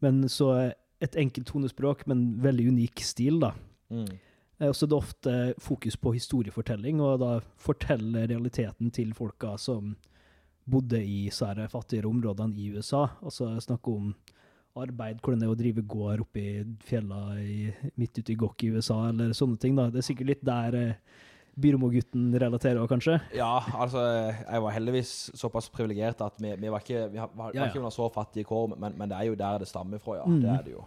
Men 0.00 0.22
så 0.28 0.72
et 1.00 1.16
enkelt 1.16 1.46
tonespråk, 1.46 2.06
men 2.06 2.38
veldig 2.42 2.68
unik 2.72 3.00
stil, 3.06 3.40
da. 3.40 3.52
Mm. 3.90 4.06
Eh, 4.60 4.68
Og 4.68 4.74
så 4.74 4.86
er 4.86 4.90
det 4.92 4.98
ofte 4.98 5.34
fokus 5.62 5.96
på 5.96 6.12
historiefortelling, 6.16 7.00
og 7.00 7.20
da 7.20 7.40
fortelle 7.56 8.26
realiteten 8.28 8.90
til 8.92 9.12
folka 9.14 9.56
som 9.58 9.96
bodde 10.68 10.98
i 11.00 11.28
sære 11.32 11.68
fattigere 11.72 12.10
områdene 12.10 12.58
i 12.60 12.72
USA. 12.76 13.06
Altså 13.22 13.54
snakke 13.64 13.88
om 13.94 14.10
arbeid, 14.76 15.18
hvordan 15.22 15.40
det 15.40 15.46
er 15.48 15.54
å 15.54 15.58
drive 15.58 15.82
gård 15.88 16.20
oppe 16.20 16.38
i 16.42 16.64
fjella 16.84 17.22
i, 17.40 17.72
midt 17.96 18.18
ute 18.20 18.32
i 18.34 18.36
Gokk 18.38 18.62
i 18.64 18.68
USA, 18.76 19.08
eller 19.08 19.32
sånne 19.34 19.58
ting. 19.58 19.74
da. 19.74 19.88
Det 19.90 20.02
er 20.02 20.06
sikkert 20.10 20.26
litt 20.28 20.44
der 20.44 20.74
eh, 20.76 20.92
Byromo-gutten 21.58 22.28
relaterer 22.38 22.78
òg, 22.82 22.88
kanskje. 22.92 23.16
Ja, 23.34 23.58
altså, 23.74 24.02
jeg 24.44 24.62
var 24.62 24.74
heldigvis 24.76 25.12
såpass 25.38 25.68
privilegert 25.74 26.20
at 26.22 26.36
vi, 26.42 26.52
vi 26.56 26.70
var 26.70 26.84
ikke, 26.84 27.08
vi 27.12 27.18
har- 27.18 27.32
var, 27.34 27.50
Ja, 27.54 27.60
var 27.60 27.66
ja. 27.66 27.70
ikke 27.72 27.80
under 27.82 27.90
så 27.94 28.06
fattige 28.14 28.44
kår, 28.46 28.76
men, 28.78 28.94
men 28.96 29.08
det 29.10 29.18
er 29.18 29.24
jo 29.30 29.34
der 29.34 29.58
det 29.58 29.68
stammer 29.68 29.98
fra, 29.98 30.20
ja. 30.20 30.24
Mm. 30.28 30.40
Det 30.44 30.50
er 30.54 30.62
det 30.68 30.72
jo. 30.76 30.84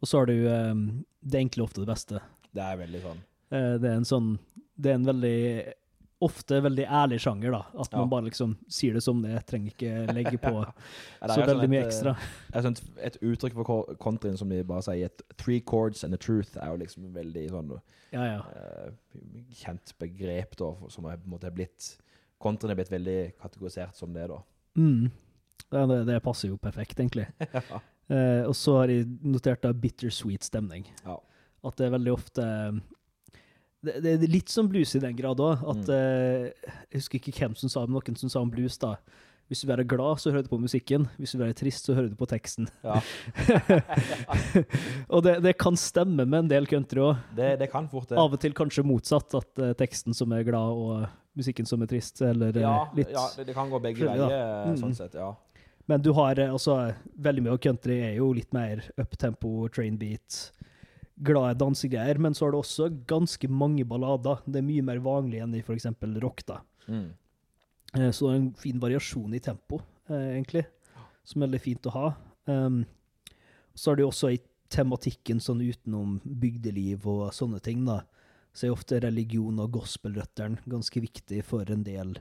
Og 0.00 0.08
så 0.08 0.18
har 0.22 0.26
du 0.30 0.36
um, 0.48 1.04
det 1.20 1.40
enkle 1.42 1.64
ofte 1.66 1.82
det 1.82 1.90
beste. 1.90 2.20
Det 2.54 2.62
er 2.64 2.78
veldig 2.80 3.02
sånn. 3.02 3.18
Uh, 3.52 3.74
det 3.82 3.90
er 3.90 3.96
en 3.98 4.06
sånn 4.08 4.38
Det 4.80 4.90
er 4.92 4.94
en 5.00 5.04
veldig 5.10 5.72
Ofte 6.20 6.58
veldig 6.60 6.84
ærlig 6.84 7.16
sjanger, 7.24 7.50
da. 7.54 7.60
At 7.80 7.92
man 7.94 8.02
Ja. 8.02 8.08
bare 8.12 8.24
liksom 8.26 8.56
sier 8.68 8.92
det 8.92 9.02
som 9.02 9.22
det. 9.22 9.38
Trenger 9.48 9.72
ikke 9.72 10.12
legge 10.12 10.36
på 10.42 10.52
Ja, 11.22 11.28
så 11.28 11.40
er 11.40 11.46
veldig 11.46 11.64
sånn 11.64 11.70
mye 11.72 11.84
ekstra. 11.86 12.12
Jeg 12.52 12.64
Et, 12.70 12.82
et 13.08 13.16
uttrykk 13.22 13.54
for 13.54 13.64
co- 13.64 13.94
countryen 13.96 14.36
som 14.36 14.48
de 14.52 14.62
bare 14.68 14.82
sier, 14.84 15.06
et 15.08 15.22
three 15.38 15.60
chords 15.60 16.04
and 16.04 16.12
the 16.12 16.18
truth, 16.20 16.56
er 16.60 16.74
jo 16.74 16.76
liksom 16.82 17.08
veldig 17.14 17.46
sånn 17.54 17.72
Ja, 18.12 18.24
ja. 18.24 18.42
eh, 18.54 18.90
kjent 19.62 19.94
begrep, 19.98 20.56
da, 20.60 20.74
som 20.88 21.06
er 21.06 21.16
på 21.16 21.24
en 21.24 21.38
måte 21.38 21.50
blitt 21.54 21.96
Countryen 22.40 22.70
er 22.72 22.76
blitt 22.78 22.90
veldig 22.92 23.18
kategorisert 23.40 23.96
som 23.96 24.12
det, 24.12 24.28
da. 24.28 24.38
Mm. 24.76 25.10
Det, 25.70 26.06
det 26.06 26.22
passer 26.24 26.48
jo 26.48 26.56
perfekt, 26.56 26.96
egentlig. 26.98 27.26
uh, 28.10 28.44
og 28.48 28.54
så 28.56 28.78
har 28.78 28.88
jeg 28.88 29.06
notert 29.22 29.60
da 29.62 29.72
bittersweet 29.76 30.42
stemning. 30.48 30.86
Ja. 31.04 31.18
At 31.62 31.76
det 31.76 31.86
er 31.86 31.92
veldig 31.98 32.12
ofte 32.14 32.46
det, 33.84 33.94
det 34.04 34.12
er 34.18 34.26
litt 34.28 34.48
som 34.52 34.68
blues 34.68 34.94
i 34.94 35.00
den 35.02 35.16
grad 35.16 35.40
òg. 35.40 35.62
Mm. 35.64 35.82
eh, 35.94 36.70
Jeg 36.92 37.00
husker 37.00 37.18
ikke 37.20 37.38
hvem 37.40 37.54
som 37.56 37.68
sa 37.72 37.80
det, 37.84 37.90
men 37.90 38.00
noen 38.00 38.16
som 38.20 38.28
sa 38.32 38.40
om 38.44 38.50
blues. 38.52 38.76
da. 38.78 38.96
Hvis 39.50 39.62
du 39.64 39.66
være 39.66 39.82
glad, 39.88 40.20
så 40.22 40.30
hører 40.30 40.44
du 40.46 40.48
på 40.52 40.60
musikken. 40.62 41.08
Hvis 41.18 41.32
du 41.34 41.38
være 41.40 41.56
trist, 41.58 41.84
så 41.88 41.94
hører 41.96 42.12
du 42.12 42.14
på 42.14 42.28
teksten. 42.30 42.68
Ja, 42.86 43.00
og 45.10 45.22
det, 45.26 45.40
det 45.42 45.56
kan 45.58 45.76
stemme 45.80 46.22
med 46.26 46.44
en 46.44 46.50
del 46.52 46.68
country 46.70 47.02
òg. 47.02 47.16
det, 47.36 47.56
det 47.62 47.70
kan 47.72 47.88
fort 47.90 48.08
det. 48.12 48.18
Av 48.20 48.30
og 48.36 48.40
til 48.42 48.54
kanskje 48.56 48.84
motsatt. 48.86 49.34
At 49.40 49.62
uh, 49.62 49.72
teksten 49.78 50.14
som 50.16 50.32
er 50.36 50.44
glad, 50.46 50.70
og 50.78 51.38
musikken 51.38 51.66
som 51.68 51.82
er 51.82 51.90
trist. 51.90 52.20
Eller 52.26 52.54
eh, 52.56 52.62
Ja, 52.64 52.76
litt 52.96 53.10
ja 53.14 53.26
det, 53.38 53.54
kan 53.56 53.70
gå 53.72 53.80
begge 53.82 54.06
veier, 54.06 54.66
Mhm. 54.70 54.78
sånn 54.84 54.94
sett, 54.98 55.14
ja. 55.18 55.32
Men 55.90 56.02
du 56.04 56.12
har 56.14 56.38
altså 56.44 56.92
Veldig 57.18 57.42
mye 57.42 57.52
av 57.56 57.58
country 57.64 57.96
er 58.06 58.12
jo 58.20 58.28
litt 58.36 58.52
mer 58.54 58.84
uptempo, 59.00 59.66
train 59.74 59.96
beat, 59.98 60.52
glade 61.22 61.58
dansegreier. 61.60 62.18
Men 62.18 62.34
så 62.34 62.46
har 62.46 62.52
du 62.54 62.58
også 62.60 62.88
ganske 63.06 63.48
mange 63.48 63.84
ballader. 63.88 64.40
Det 64.46 64.60
er 64.62 64.66
mye 64.66 64.82
mer 64.86 65.00
vanlig 65.04 65.42
enn 65.44 65.54
i 65.58 65.62
f.eks. 65.64 65.86
rock. 66.22 66.44
da. 66.46 66.60
Mm. 66.88 67.08
Eh, 67.94 68.10
Så 68.10 68.28
det 68.28 68.34
er 68.34 68.40
en 68.40 68.52
fin 68.54 68.80
variasjon 68.80 69.34
i 69.34 69.40
tempo, 69.40 69.80
eh, 70.08 70.36
egentlig, 70.36 70.64
som 71.24 71.42
er 71.42 71.46
veldig 71.48 71.60
fint 71.64 71.86
å 71.90 71.94
ha. 71.96 72.06
Um, 72.46 72.84
så 73.74 73.90
har 73.92 73.96
du 73.96 74.04
også 74.06 74.32
i 74.34 74.40
tematikken 74.70 75.40
sånn 75.42 75.60
utenom 75.62 76.20
bygdeliv 76.24 77.06
og 77.06 77.32
sånne 77.34 77.60
ting, 77.62 77.84
da, 77.84 78.02
så 78.54 78.66
er 78.66 78.74
ofte 78.74 79.00
religion 79.02 79.58
og 79.62 79.72
gospelrøtteren 79.72 80.58
ganske 80.68 81.00
viktig 81.02 81.42
for 81.46 81.66
en 81.70 81.82
del. 81.86 82.16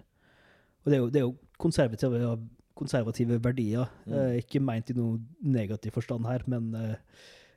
Og 0.84 0.90
det 0.92 0.96
er 0.98 1.02
jo, 1.04 1.10
det 1.10 1.20
er 1.22 1.26
jo 1.28 1.36
konservative, 1.62 2.40
konservative 2.76 3.40
verdier, 3.44 3.88
Mm. 4.08 4.14
eh, 4.14 4.42
ikke 4.42 4.62
meint 4.62 4.90
i 4.90 4.94
noe 4.98 5.20
negativ 5.44 5.92
forstand 5.94 6.26
her, 6.26 6.44
men 6.48 6.74
eh, 6.76 6.96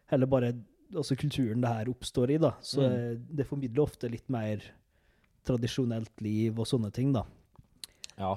heller 0.06 0.26
bare 0.26 0.52
altså 0.96 1.16
kulturen 1.16 1.60
det 1.62 1.68
her 1.72 1.88
oppstår 1.92 2.30
i, 2.34 2.38
da. 2.38 2.50
Så 2.60 2.80
Mm. 2.88 3.26
det 3.36 3.46
formidler 3.46 3.82
ofte 3.82 4.08
litt 4.10 4.28
mer 4.30 4.62
tradisjonelt 5.46 6.20
liv 6.22 6.58
og 6.58 6.66
sånne 6.66 6.92
ting, 6.94 7.12
da. 7.14 7.22
Ja. 8.18 8.34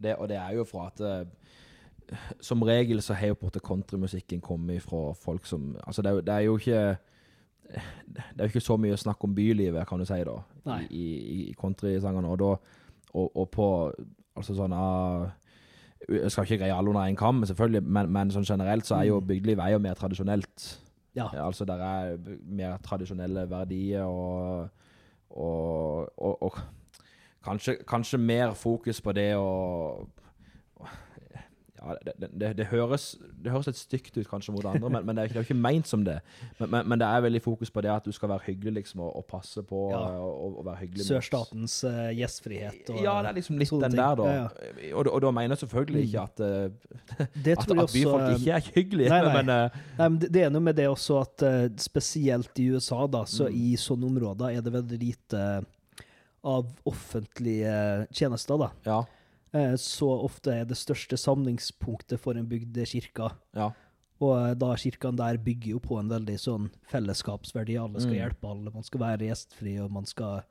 Det, 0.00 0.14
og 0.18 0.28
det 0.28 0.36
er 0.38 0.52
jo 0.54 0.64
fra 0.64 0.86
at 0.92 1.00
eh, 1.00 2.18
som 2.40 2.62
regel 2.62 3.02
så 3.02 3.14
har 3.18 3.28
jo 3.32 3.34
på 3.34 3.46
en 3.46 3.50
måte 3.50 3.60
countrymusikken 3.66 4.40
kommet 4.40 4.82
fra 4.82 5.12
folk 5.18 5.46
som 5.46 5.76
Altså, 5.86 6.02
det 6.02 6.12
er, 6.12 6.20
det 6.20 6.34
er 6.34 6.44
jo 6.46 6.56
ikke 6.56 6.98
Det 7.68 8.38
er 8.38 8.44
jo 8.46 8.52
ikke 8.52 8.60
så 8.64 8.76
mye 8.80 8.96
snakk 8.96 9.24
om 9.24 9.34
bylivet, 9.34 9.86
kan 9.88 9.98
du 10.00 10.04
si, 10.08 10.14
da, 10.24 10.36
Nei. 10.64 10.86
i, 10.90 11.02
i, 11.18 11.50
i 11.50 11.52
countrysangene. 11.58 12.28
Og, 12.28 12.38
da, 12.38 12.54
og, 13.14 13.36
og 13.36 13.50
på 13.50 13.66
Altså 14.38 14.54
sånn 14.54 14.72
ah, 14.72 15.26
Jeg 16.08 16.30
skal 16.30 16.44
ikke 16.46 16.60
greie 16.62 16.72
alle 16.78 16.88
under 16.94 17.02
én 17.10 17.16
kam, 17.18 17.42
selvfølgelig, 17.44 17.82
men, 17.82 18.08
men 18.14 18.30
sånn 18.30 18.46
generelt 18.46 18.86
så 18.86 19.00
er 19.00 19.08
jo 19.10 19.18
Mm. 19.20 19.26
bygdeliv 19.26 19.58
er 19.58 19.72
jo 19.74 19.78
mer 19.82 19.94
tradisjonelt. 19.98 20.68
Ja. 21.16 21.28
Ja, 21.32 21.46
altså 21.46 21.64
der 21.64 21.74
er 21.74 22.16
mer 22.42 22.76
tradisjonelle 22.84 23.50
verdier 23.50 24.02
og, 24.02 24.68
og, 25.30 26.20
og, 26.22 26.42
og 26.42 26.58
kanskje, 27.44 27.78
kanskje 27.88 28.18
mer 28.18 28.54
fokus 28.54 29.00
på 29.00 29.12
det 29.12 29.32
å 29.36 29.48
ja, 31.78 31.94
det, 32.04 32.28
det, 32.34 32.48
det, 32.58 32.66
høres, 32.72 33.04
det 33.44 33.52
høres 33.54 33.66
litt 33.70 33.76
stygt 33.78 34.16
ut 34.18 34.26
kanskje 34.28 34.52
mot 34.54 34.64
andre, 34.66 34.90
men, 34.90 35.04
men 35.06 35.16
det, 35.16 35.22
er, 35.22 35.28
ikke- 35.30 35.38
jo 35.38 35.46
ikke 35.46 35.56
meint 35.62 35.86
som 35.86 36.02
det. 36.04 36.16
Men, 36.58 36.70
men, 36.72 36.88
men 36.92 36.98
det 36.98 37.06
er 37.08 37.20
veldig 37.24 37.42
fokus 37.44 37.70
på 37.70 37.80
det 37.86 37.90
at 37.94 38.04
du 38.04 38.12
skal 38.12 38.28
være 38.32 38.44
hyggelig 38.48 38.74
liksom, 38.80 39.00
og, 39.06 39.12
og 39.20 39.26
passe 39.30 39.62
på 39.62 39.84
Ja. 39.92 40.00
og, 40.18 40.32
og, 40.46 40.58
og 40.58 40.66
være 40.66 40.76
hyggelig. 40.82 41.06
Sørstatens 41.06 41.78
uh, 41.86 42.10
gjestfrihet 42.18 42.90
og 42.94 43.00
Ja, 43.04 43.16
det 43.22 43.30
er 43.32 43.38
liksom 43.38 43.58
litt 43.62 43.70
den 43.70 43.86
ting. 43.86 44.00
der, 44.00 44.14
da. 44.18 44.28
Ja, 44.34 44.92
Og, 44.94 45.06
og 45.12 45.20
da 45.22 45.30
mener 45.30 45.54
jeg 45.56 45.62
selvfølgelig 45.64 46.04
ikke 46.08 46.26
at, 46.26 46.40
uh, 46.40 47.18
at, 47.18 47.30
at 47.48 47.66
byfolk 47.94 48.22
også 48.26 48.36
ikke 48.40 48.58
er 48.58 48.70
hyggelige, 48.74 49.08
Nei, 49.14 49.20
nei. 49.24 49.34
men 49.38 49.54
uh, 49.54 49.80
Nei, 49.98 50.08
men 50.08 50.18
det, 50.26 50.42
er 50.44 50.50
noe 50.54 50.64
med 50.68 50.76
det 50.78 50.88
også 50.90 51.20
at 51.22 51.42
eh, 51.46 51.68
spesielt 51.80 52.58
i 52.62 52.68
USA, 52.74 53.04
da, 53.06 53.24
så 53.28 53.46
Mm. 53.48 53.54
i 53.64 53.76
sånne 53.80 54.06
områder 54.10 54.56
er 54.58 54.60
det 54.66 54.72
veldig 54.74 54.98
lite 55.00 55.40
av 56.48 56.66
offentlige 56.86 57.72
tjenester, 58.14 58.58
da. 58.60 58.68
ja. 58.86 58.98
Eh, 59.54 59.74
så 59.80 60.08
ofte 60.24 60.52
er 60.52 60.64
det 60.68 60.76
største 60.76 61.16
samlingspunktet 61.16 62.20
for 62.20 62.36
en 62.36 62.46
bygd 62.50 62.76
kirka. 62.86 63.30
Ja. 63.56 63.70
Og 64.20 64.32
eh, 64.36 64.54
da 64.58 64.72
kirkene 64.76 65.16
der 65.16 65.38
bygger 65.38 65.70
jo 65.76 65.78
på 65.80 65.98
en 66.00 66.08
veldig 66.10 66.38
sånn 66.42 66.70
fellesskapsverdi. 66.90 67.78
Alle 67.80 68.00
skal 68.00 68.14
Mm. 68.16 68.18
hjelpe 68.20 68.50
alle, 68.50 68.70
man 68.74 68.82
skal 68.82 69.00
være 69.00 69.28
gjestfri, 69.28 69.78
og 69.84 69.90
man 69.92 70.04
skal 70.06 70.42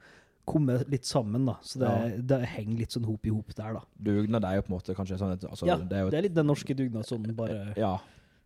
komme 0.48 0.78
litt 0.88 1.04
sammen, 1.06 1.46
da. 1.46 1.58
Så 1.62 1.80
det, 1.82 2.26
det 2.26 2.42
henger 2.48 2.78
litt 2.80 2.92
sånn 2.96 3.06
hop 3.06 3.26
i 3.28 3.30
hop 3.30 3.54
der, 3.54 3.74
da. 3.74 3.82
Dugnad 4.00 4.46
er 4.48 4.56
jo 4.56 4.62
på 4.62 4.72
en 4.72 4.78
måte 4.80 4.96
kanskje 4.96 5.18
sånn 5.20 5.34
et, 5.36 5.44
altså, 5.44 5.68
ja, 5.68 5.76
det 5.78 5.92
er 5.98 6.06
jo 6.06 6.10
det 6.14 6.18
er 6.18 6.22
litt 6.30 6.38
den 6.38 6.48
norske 6.48 6.74
dugnadsånden, 6.74 7.36
bare 7.36 7.74
Ja. 7.76 7.98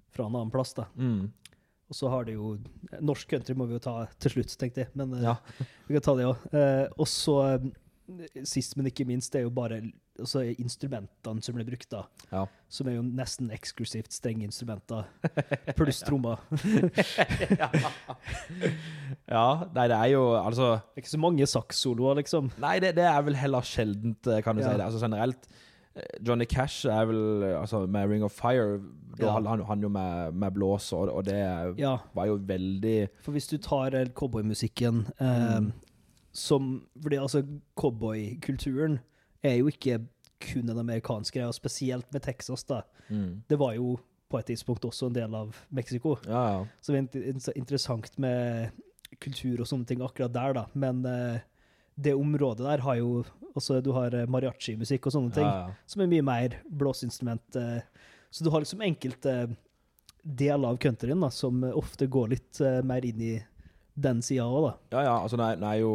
fra 0.10 0.26
en 0.26 0.36
annen 0.36 0.50
plass, 0.52 0.74
da. 0.74 0.88
Mm. 0.98 1.32
Og 1.92 1.96
så 1.96 2.10
har 2.10 2.24
det 2.26 2.34
jo 2.34 2.58
Norsk 3.02 3.28
country 3.30 3.54
må 3.54 3.68
vi 3.68 3.74
jo 3.76 3.80
ta 3.84 4.06
til 4.18 4.32
slutt, 4.32 4.58
tenkte 4.58 4.78
jeg. 4.86 4.90
Men 4.96 5.14
eh, 5.14 5.22
Ja. 5.28 5.36
vi 5.88 5.94
kan 5.94 6.02
ta 6.02 6.16
det 6.16 6.26
òg. 6.26 6.38
Eh, 6.56 6.88
og 6.98 7.06
så, 7.06 7.38
eh, 7.54 8.44
sist, 8.44 8.76
men 8.78 8.88
ikke 8.88 9.06
minst, 9.06 9.32
det 9.34 9.42
er 9.42 9.44
jo 9.44 9.52
bare 9.52 9.82
altså, 10.20 10.42
instrumentene 10.60 11.42
som 11.42 11.56
ble 11.56 11.66
brukt, 11.66 11.90
da. 11.92 12.04
Ja. 12.32 12.46
Som 12.72 12.88
er 12.88 12.96
jo 12.98 13.02
nesten 13.06 13.52
eksklusivt 13.52 14.12
strenge 14.14 14.44
instrumenter, 14.48 15.06
pluss 15.80 16.02
trommer. 16.08 16.38
ja. 19.32 19.48
Nei, 19.76 19.88
det 19.88 19.98
er 19.98 20.12
jo 20.14 20.24
altså 20.38 20.70
Det 20.78 21.00
er 21.00 21.04
ikke 21.04 21.14
så 21.16 21.22
mange 21.22 21.48
sakssoloer, 21.50 22.20
liksom. 22.22 22.52
Nei, 22.62 22.78
det, 22.84 22.96
det 23.00 23.06
er 23.08 23.22
vel 23.26 23.38
heller 23.40 23.66
sjeldent, 23.68 24.28
eh, 24.28 24.42
kan 24.46 24.56
du 24.58 24.64
Ja. 24.64 24.72
si 24.72 24.78
det. 24.78 24.86
Altså 24.88 25.02
generelt 25.06 25.48
eh, 25.96 26.18
Johnny 26.28 26.46
Cash 26.50 26.86
er 26.88 27.06
vel 27.10 27.44
altså 27.62 27.86
med 27.88 28.10
Ring 28.10 28.24
of 28.24 28.32
Fire 28.36 28.80
Da 29.20 29.26
Ja. 29.28 29.40
han, 29.40 29.62
han 29.68 29.82
jo 29.84 29.90
med, 29.90 30.34
med 30.34 30.52
blås, 30.56 30.92
og, 30.94 31.10
og 31.12 31.26
det 31.26 31.38
Ja, 31.80 31.98
var 32.16 32.26
jo 32.30 32.38
veldig 32.48 33.10
for 33.22 33.32
hvis 33.36 33.48
du 33.52 33.58
tar 33.58 33.94
eh, 33.96 34.08
cowboymusikken 34.16 35.06
eh, 35.20 35.60
Mm. 35.62 35.72
som 36.34 36.88
Fordi 37.02 37.16
altså, 37.20 37.42
cowboykulturen 37.76 39.00
er 39.44 39.58
jo 39.60 39.68
ikke 39.72 40.00
kun 40.42 40.70
en 40.70 40.80
amerikansk 40.82 41.36
greie, 41.36 41.48
og 41.50 41.54
spesielt 41.58 42.08
med 42.14 42.24
Texas, 42.26 42.64
da. 42.70 42.82
mm. 43.10 43.44
Det 43.50 43.58
var 43.62 43.76
jo 43.78 44.00
på 44.32 44.40
et 44.40 44.48
tidspunkt 44.48 44.86
også 44.88 45.10
en 45.10 45.14
del 45.18 45.34
av 45.36 45.56
Mexico. 45.70 46.16
Ja, 46.26 46.42
ja. 46.54 46.66
Så 46.82 46.94
det 46.94 46.98
er 46.98 47.04
int- 47.04 47.36
int- 47.36 47.56
interessant 47.60 48.18
med 48.22 48.72
kultur 49.20 49.60
og 49.60 49.68
sånne 49.68 49.86
ting 49.90 50.02
akkurat 50.02 50.32
der, 50.34 50.54
da. 50.56 50.66
Men 50.74 51.02
uh, 51.06 51.40
det 52.00 52.14
området 52.16 52.64
der 52.66 52.82
har 52.86 52.96
jo 53.02 53.26
også 53.54 53.82
du 53.84 53.92
har 53.92 54.14
eh, 54.16 54.30
mariachi-musikk 54.32 55.10
og 55.10 55.12
sånne 55.18 55.34
ting, 55.36 55.44
ja, 55.46 55.74
som 55.86 56.02
er 56.02 56.08
mye 56.08 56.24
mer 56.24 56.54
blåseinstrument. 56.72 57.58
Uh, 57.60 57.82
så 58.32 58.46
du 58.46 58.50
har 58.54 58.64
liksom 58.64 58.82
enkelte 58.88 59.34
deler 60.24 60.70
av 60.72 60.78
countryen 60.80 61.20
da, 61.20 61.30
som 61.36 61.64
eh, 61.68 61.76
ofte 61.76 62.08
går 62.08 62.32
litt 62.32 62.62
eh, 62.64 62.80
mer 62.88 63.04
inn 63.06 63.20
i 63.22 63.34
den 64.02 64.22
sida 64.24 64.46
òg, 64.48 64.70
da. 64.70 64.74
Ja, 64.96 65.04
ja, 65.10 65.16
altså 65.26 65.36
er, 65.44 65.60
er 65.60 65.82
jo 65.82 65.92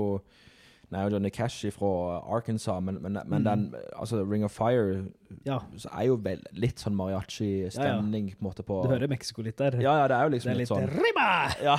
nå 0.93 0.99
er 0.99 1.11
Johnny 1.11 1.31
Cash 1.35 1.65
fra 1.75 1.89
Arkansas, 2.37 2.81
men, 2.83 3.01
men, 3.03 3.19
men 3.27 3.43
Mm. 3.43 3.45
den 3.45 3.75
altså 3.99 4.21
Ring 4.31 4.45
of 4.45 4.53
Fire 4.55 5.05
Ja, 5.45 5.59
så 5.77 5.89
er 5.93 6.05
jo 6.07 6.15
vel 6.23 6.43
litt 6.53 6.79
sånn 6.79 6.95
mariachi-stemning 6.95 8.29
en 8.31 8.37
måte 8.47 8.63
på 8.63 8.83
du 8.85 8.89
hører 8.93 9.09
Mexico 9.11 9.43
litt 9.43 9.59
der. 9.59 9.81
Ja, 9.83 9.97
ja, 10.03 10.07
det 10.09 10.17
er 10.17 10.23
jo 10.23 10.31
det 10.31 10.37
liksom 10.39 10.53
er 10.53 10.61
litt 10.61 10.69
sånn 10.69 10.89
Rima! 10.95 11.31
Ja. 11.67 11.77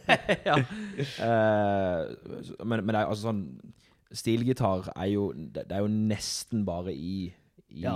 ja. 0.50 0.56
Uh, 1.20 2.64
men, 2.64 2.84
men 2.84 2.94
det 2.94 3.00
er 3.00 3.06
altså 3.10 3.28
sånn 3.30 3.44
Stilgitar 4.12 4.88
er 4.96 5.06
jo 5.12 5.28
Det 5.32 5.68
det 5.70 5.76
er 5.76 5.84
jo 5.84 5.90
nesten 5.92 6.64
bare 6.66 6.92
i 6.94 7.32
i 7.70 7.84
Ja. 7.84 7.92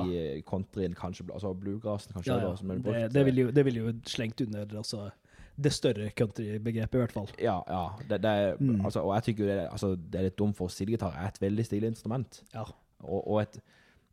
countryen, 0.46 0.92
kanskje 0.94 1.24
altså 1.34 1.50
bluegrassen, 1.58 2.12
kanskje. 2.14 2.30
Ja, 2.30 2.36
da, 2.38 2.50
ja. 2.52 2.56
som 2.56 2.70
er 2.70 2.76
Det, 2.78 3.08
det 3.12 3.24
vil 3.26 3.38
jo, 3.40 3.46
det 3.50 3.64
vil 3.66 3.74
jo 3.80 3.92
slengt 4.06 4.40
under 4.46 4.76
altså, 4.78 5.08
det 5.56 5.72
større 5.72 6.10
countrybegrepet, 6.18 6.94
i 6.94 6.98
hvert 6.98 7.12
fall. 7.12 7.28
Ja, 7.38 7.60
ja. 7.68 7.82
Det, 8.08 8.20
det 8.22 8.30
er, 8.30 8.56
Mm. 8.60 8.84
altså, 8.84 9.00
og 9.04 9.14
jeg 9.14 9.22
tykker 9.28 9.46
det, 9.46 9.68
altså, 9.70 9.94
det 9.96 10.14
er 10.20 10.22
litt 10.24 10.38
dumt, 10.38 10.56
for 10.56 10.68
stilgitar 10.68 11.12
er 11.14 11.28
et 11.28 11.40
veldig 11.40 11.64
stilig 11.64 11.88
instrument. 11.92 12.42
Ja. 12.54 12.64
Og, 13.02 13.28
og 13.28 13.42
et 13.42 13.60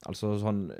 Altså 0.05 0.37
sånn 0.41 0.71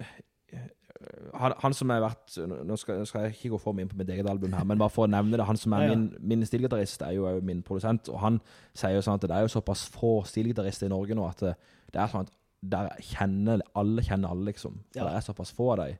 han, 1.33 1.53
han 1.61 1.73
som 1.73 1.89
har 1.93 2.01
vært 2.03 2.35
Nå 2.67 2.75
skal, 2.77 3.03
skal 3.09 3.23
jeg 3.27 3.35
ikke 3.37 3.51
gå 3.55 3.59
for 3.63 3.73
mye 3.77 3.85
inn 3.87 3.91
på 3.91 3.97
mitt 3.97 4.09
eget 4.13 4.27
album 4.29 4.53
her, 4.53 4.65
men 4.67 4.77
bare 4.81 4.89
for 4.93 5.07
å 5.07 5.09
nevne 5.09 5.37
det. 5.39 5.45
Han 5.47 5.57
som 5.57 5.73
er 5.73 5.85
Ja, 5.85 5.87
ja. 5.91 5.95
min, 5.95 6.03
min 6.33 6.45
stilgitarist, 6.45 7.01
er 7.01 7.15
jo 7.17 7.25
også 7.29 7.45
min 7.47 7.63
produsent, 7.65 8.09
og 8.09 8.19
han 8.21 8.37
sier 8.77 8.93
jo 8.97 9.01
sånn 9.05 9.17
at 9.17 9.25
det 9.25 9.31
er 9.37 9.45
jo 9.47 9.53
såpass 9.55 9.87
få 9.93 10.11
stilgitarister 10.29 10.85
i 10.89 10.93
Norge 10.93 11.15
nå 11.17 11.25
at 11.29 11.39
det, 11.45 11.55
det 11.93 12.01
er 12.03 12.11
sånn 12.11 12.27
at 12.27 12.33
der 12.61 12.91
kjenner 13.01 13.63
alle 13.73 14.03
kjenner 14.05 14.29
alle, 14.35 14.45
liksom. 14.51 14.75
For 14.93 14.99
Ja. 15.01 15.07
det 15.09 15.15
er 15.17 15.25
såpass 15.31 15.51
få 15.57 15.71
av 15.73 15.77
dem. 15.85 15.97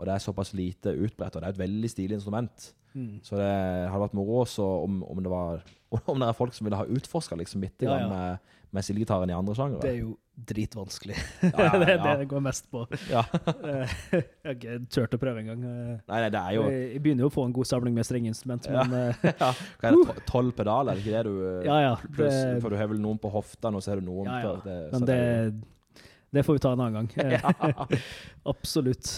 Og 0.00 0.06
det 0.08 0.14
er 0.16 0.22
såpass 0.24 0.54
lite 0.56 0.94
utbredt, 0.96 1.34
og 1.36 1.42
det 1.42 1.50
er 1.50 1.52
et 1.52 1.60
veldig 1.60 1.90
stilig 1.92 2.16
instrument. 2.16 2.70
Mm. 2.96 3.18
Så 3.22 3.36
det 3.38 3.50
hadde 3.92 4.00
vært 4.02 4.14
moro 4.18 4.40
også 4.42 4.64
om, 4.86 5.02
om 5.06 5.20
det 5.22 5.30
var 5.30 5.60
Om 6.10 6.18
det 6.22 6.26
er 6.26 6.34
folk 6.38 6.54
som 6.56 6.66
ville 6.66 6.78
ha 6.80 6.86
utforska 6.90 7.36
liksom 7.38 7.62
litt 7.62 7.82
Ja, 7.86 8.00
ja. 8.00 8.08
med, 8.10 8.56
med 8.74 8.82
sildegitaren 8.86 9.30
i 9.30 9.34
andre 9.36 9.54
sjangere. 9.58 9.82
Det 9.84 9.90
er 9.92 10.00
jo 10.00 10.16
dritvanskelig. 10.50 11.16
Ja, 11.44 11.50
ja, 11.66 11.70
det 11.82 11.88
er 11.92 12.00
det 12.02 12.12
det 12.22 12.26
går 12.30 12.42
mest 12.46 12.66
på. 12.72 12.82
Ja. 13.10 13.22
Eh, 13.52 13.94
jeg 14.16 14.24
har 14.46 14.54
ikke 14.56 14.76
turt 14.90 15.14
å 15.14 15.20
prøve 15.22 15.42
engang. 15.44 15.62
Eh, 15.66 15.96
Nei, 16.08 16.20
nei, 16.24 16.28
det 16.34 16.40
er 16.40 16.54
jo 16.56 16.62
Jeg 16.72 17.02
begynner 17.04 17.26
jo 17.26 17.30
å 17.30 17.34
få 17.34 17.44
en 17.46 17.54
god 17.60 17.68
samling 17.70 17.94
med 17.98 18.08
strengeinstrument, 18.08 18.70
Ja. 18.70 18.86
men 18.88 19.10
eh, 19.12 19.26
ja. 19.34 19.50
Hva 19.82 19.90
er 19.92 19.98
det, 20.00 20.24
tolv 20.30 20.54
pedaler, 20.58 20.94
er 20.94 20.96
det 20.96 21.04
ikke 21.04 21.18
det 21.18 21.26
du 21.28 21.68
ja 21.68 21.80
ja. 21.84 21.92
Pluss, 22.06 22.38
Det, 22.40 22.56
for 22.64 22.72
du 22.72 22.78
har 22.80 22.88
vel 22.94 23.02
noen 23.04 23.20
på 23.20 23.30
hofta, 23.34 23.70
og 23.74 23.82
så 23.84 23.92
har 23.94 24.00
du 24.02 24.08
noen 24.08 24.30
Ja, 24.32 24.38
ja. 24.40 24.54
på 24.56 24.64
det, 24.70 24.78
men 24.96 25.06
det 25.10 25.20
det 26.30 26.44
får 26.46 26.54
vi 26.54 26.60
ta 26.62 26.70
en 26.76 26.80
annen 26.84 26.94
gang. 26.94 27.08
Eh, 27.26 27.98
Absolutt. 28.46 29.08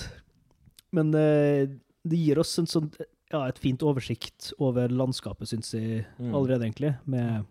Men 0.92 1.14
eh, 1.14 1.66
det 2.04 2.18
gir 2.18 2.38
oss 2.42 2.58
en 2.58 2.66
sånn, 2.68 2.90
ja, 3.32 3.46
et 3.48 3.58
fint 3.62 3.80
oversikt 3.86 4.50
over 4.60 4.88
landskapet, 4.92 5.48
syns 5.48 5.72
jeg 5.74 6.04
Mm. 6.18 6.34
allerede, 6.34 6.66
egentlig. 6.68 6.94
Med, 7.06 7.44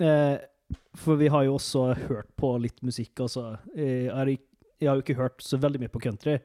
eh, 0.00 0.38
for 0.94 1.16
vi 1.16 1.28
har 1.28 1.44
jo 1.44 1.56
også 1.58 1.94
hørt 2.08 2.30
på 2.36 2.52
litt 2.62 2.80
musikk. 2.82 3.14
Altså. 3.20 3.58
Jeg, 3.74 4.10
har, 4.14 4.26
jeg 4.26 4.88
har 4.88 4.96
jo 4.96 5.02
ikke 5.02 5.16
hørt 5.20 5.42
så 5.42 5.58
veldig 5.58 5.80
mye 5.80 5.92
på 5.92 6.00
country. 6.02 6.38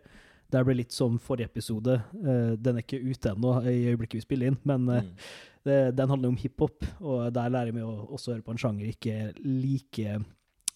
Det 0.51 0.65
ble 0.67 0.75
litt 0.75 0.91
som 0.91 1.17
forrige 1.19 1.47
episode. 1.47 1.93
Eh, 2.25 2.55
den 2.59 2.77
er 2.77 2.81
ikke 2.83 2.99
ute 2.99 3.31
ennå 3.35 3.53
i 3.69 3.85
øyeblikket 3.93 4.19
vi 4.19 4.25
spiller 4.25 4.47
inn, 4.51 4.57
men 4.65 4.89
eh, 4.89 5.01
Mm. 5.01 5.15
det, 5.63 5.95
den 5.95 6.09
handler 6.09 6.29
om 6.29 6.37
hiphop, 6.41 6.83
og 7.01 7.31
der 7.33 7.49
lærer 7.53 7.71
vi 7.71 7.81
å 7.85 8.07
også 8.11 8.33
høre 8.33 8.41
på 8.43 8.51
en 8.51 8.57
sjanger 8.57 8.89
ikke 8.89 9.13
er 9.29 9.33
like 9.45 10.07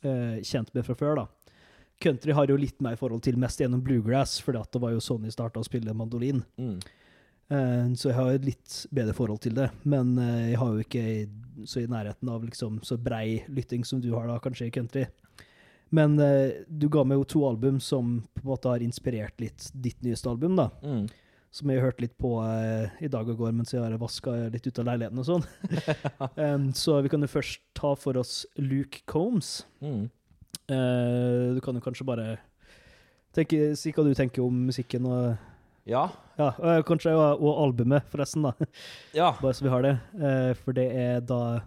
eh, 0.03 0.37
kjent 0.45 0.69
med 0.75 0.85
fra 0.85 0.93
før. 0.95 1.15
da. 1.15 1.25
Country 2.03 2.35
har 2.35 2.51
jo 2.51 2.57
litt 2.59 2.81
mer 2.83 2.97
forhold 2.99 3.23
til 3.23 3.37
mest 3.39 3.61
gjennom 3.61 3.81
bluegrass, 3.83 4.37
for 4.43 4.55
det 4.57 4.81
var 4.81 4.93
jo 4.93 5.03
sånn 5.03 5.25
jeg 5.27 5.35
starta 5.35 5.61
å 5.61 5.67
spille 5.67 5.95
mandolin. 5.95 6.43
Mm. 6.59 6.79
Uh, 7.45 7.93
så 7.93 8.09
jeg 8.09 8.17
har 8.17 8.29
jo 8.29 8.39
et 8.39 8.47
litt 8.47 8.77
bedre 8.95 9.13
forhold 9.13 9.43
til 9.45 9.55
det. 9.57 9.69
Men 9.85 10.15
uh, 10.17 10.47
jeg 10.49 10.59
har 10.61 10.73
jo 10.73 10.85
ikke 10.85 11.03
så 11.69 11.83
i 11.83 11.89
nærheten 11.89 12.31
av 12.31 12.45
liksom 12.45 12.81
så 12.85 12.97
brei 12.97 13.43
lytting 13.47 13.85
som 13.85 14.01
du 14.01 14.11
har 14.15 14.27
da, 14.29 14.39
kanskje, 14.41 14.69
i 14.69 14.73
country. 14.73 15.05
Men 15.95 16.17
uh, 16.19 16.49
du 16.67 16.89
ga 16.91 17.05
meg 17.05 17.21
jo 17.21 17.29
to 17.35 17.43
album 17.47 17.77
som 17.83 18.17
på 18.33 18.43
en 18.43 18.49
måte 18.49 18.71
har 18.71 18.83
inspirert 18.83 19.37
litt 19.41 19.69
ditt 19.73 20.01
nyeste 20.05 20.31
album, 20.31 20.57
da. 20.59 20.71
Mm. 20.83 21.05
Som 21.55 21.71
jeg 21.71 21.79
har 21.79 21.87
hørt 21.87 22.01
litt 22.03 22.17
på 22.19 22.33
i 22.99 23.07
dag 23.07 23.29
og 23.31 23.37
går 23.39 23.53
mens 23.55 23.69
jeg 23.71 23.79
har 23.79 23.93
vaska 23.95 24.33
litt 24.51 24.65
ut 24.67 24.79
av 24.81 24.89
leiligheten 24.89 25.21
og 25.21 25.27
sånn. 25.29 25.45
um, 26.43 26.65
så 26.75 26.97
vi 27.05 27.11
kan 27.13 27.23
jo 27.23 27.29
først 27.31 27.61
ta 27.79 27.93
for 27.95 28.19
oss 28.19 28.41
Luke 28.59 29.05
Combs. 29.07 29.61
Mm. 29.79 30.09
Eh, 30.69 31.53
du 31.55 31.59
kan 31.61 31.75
jo 31.77 31.81
kanskje 31.85 32.05
bare 32.07 32.37
tenke, 33.35 33.75
si 33.77 33.91
hva 33.93 34.05
du 34.07 34.13
tenker 34.17 34.43
om 34.45 34.65
musikken 34.69 35.05
og 35.05 35.35
Ja. 35.85 36.07
ja, 36.39 36.47
og 36.57 36.85
kanskje 36.87 37.11
og, 37.13 37.41
og 37.45 37.59
albumet, 37.67 38.03
forresten, 38.09 38.41
da. 38.47 38.53
ja. 39.13 39.31
Bare 39.41 39.53
så 39.53 39.63
vi 39.67 39.69
har 39.69 39.81
det. 39.85 39.93
Eh, 40.17 40.53
for 40.63 40.73
det 40.73 40.87
er 40.95 41.19
da 41.21 41.61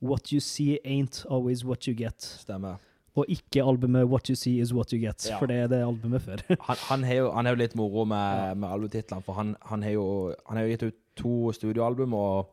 What 0.00 0.30
you 0.32 0.40
see 0.40 0.78
ain't 0.84 1.26
always 1.28 1.64
what 1.64 1.86
you 1.88 1.92
get. 1.94 2.22
Stemmer. 2.22 2.78
Og 3.18 3.26
ikke 3.28 3.60
albumet 3.60 4.06
'What 4.06 4.28
You 4.30 4.36
See 4.36 4.60
Is 4.62 4.72
What 4.72 4.92
You 4.92 5.00
Get', 5.02 5.28
Ja. 5.28 5.36
for 5.38 5.46
det 5.46 5.56
er 5.56 5.66
det 5.66 5.82
albumet 5.84 6.22
før. 6.22 6.36
han, 6.68 6.76
han 6.88 7.02
har 7.04 7.14
jo, 7.14 7.30
han 7.32 7.44
har 7.44 7.52
jo 7.52 7.58
litt 7.58 7.74
moro 7.76 8.04
med, 8.04 8.56
med 8.56 8.68
albumtitlene, 8.70 9.22
for 9.22 9.32
han, 9.34 9.56
han 9.66 9.82
har 9.82 9.90
jo 9.90 10.34
han 10.46 10.56
har 10.56 10.64
jo 10.64 10.70
gitt 10.70 10.82
ut 10.82 10.94
to 11.16 11.52
studioalbum, 11.52 12.14
og 12.14 12.46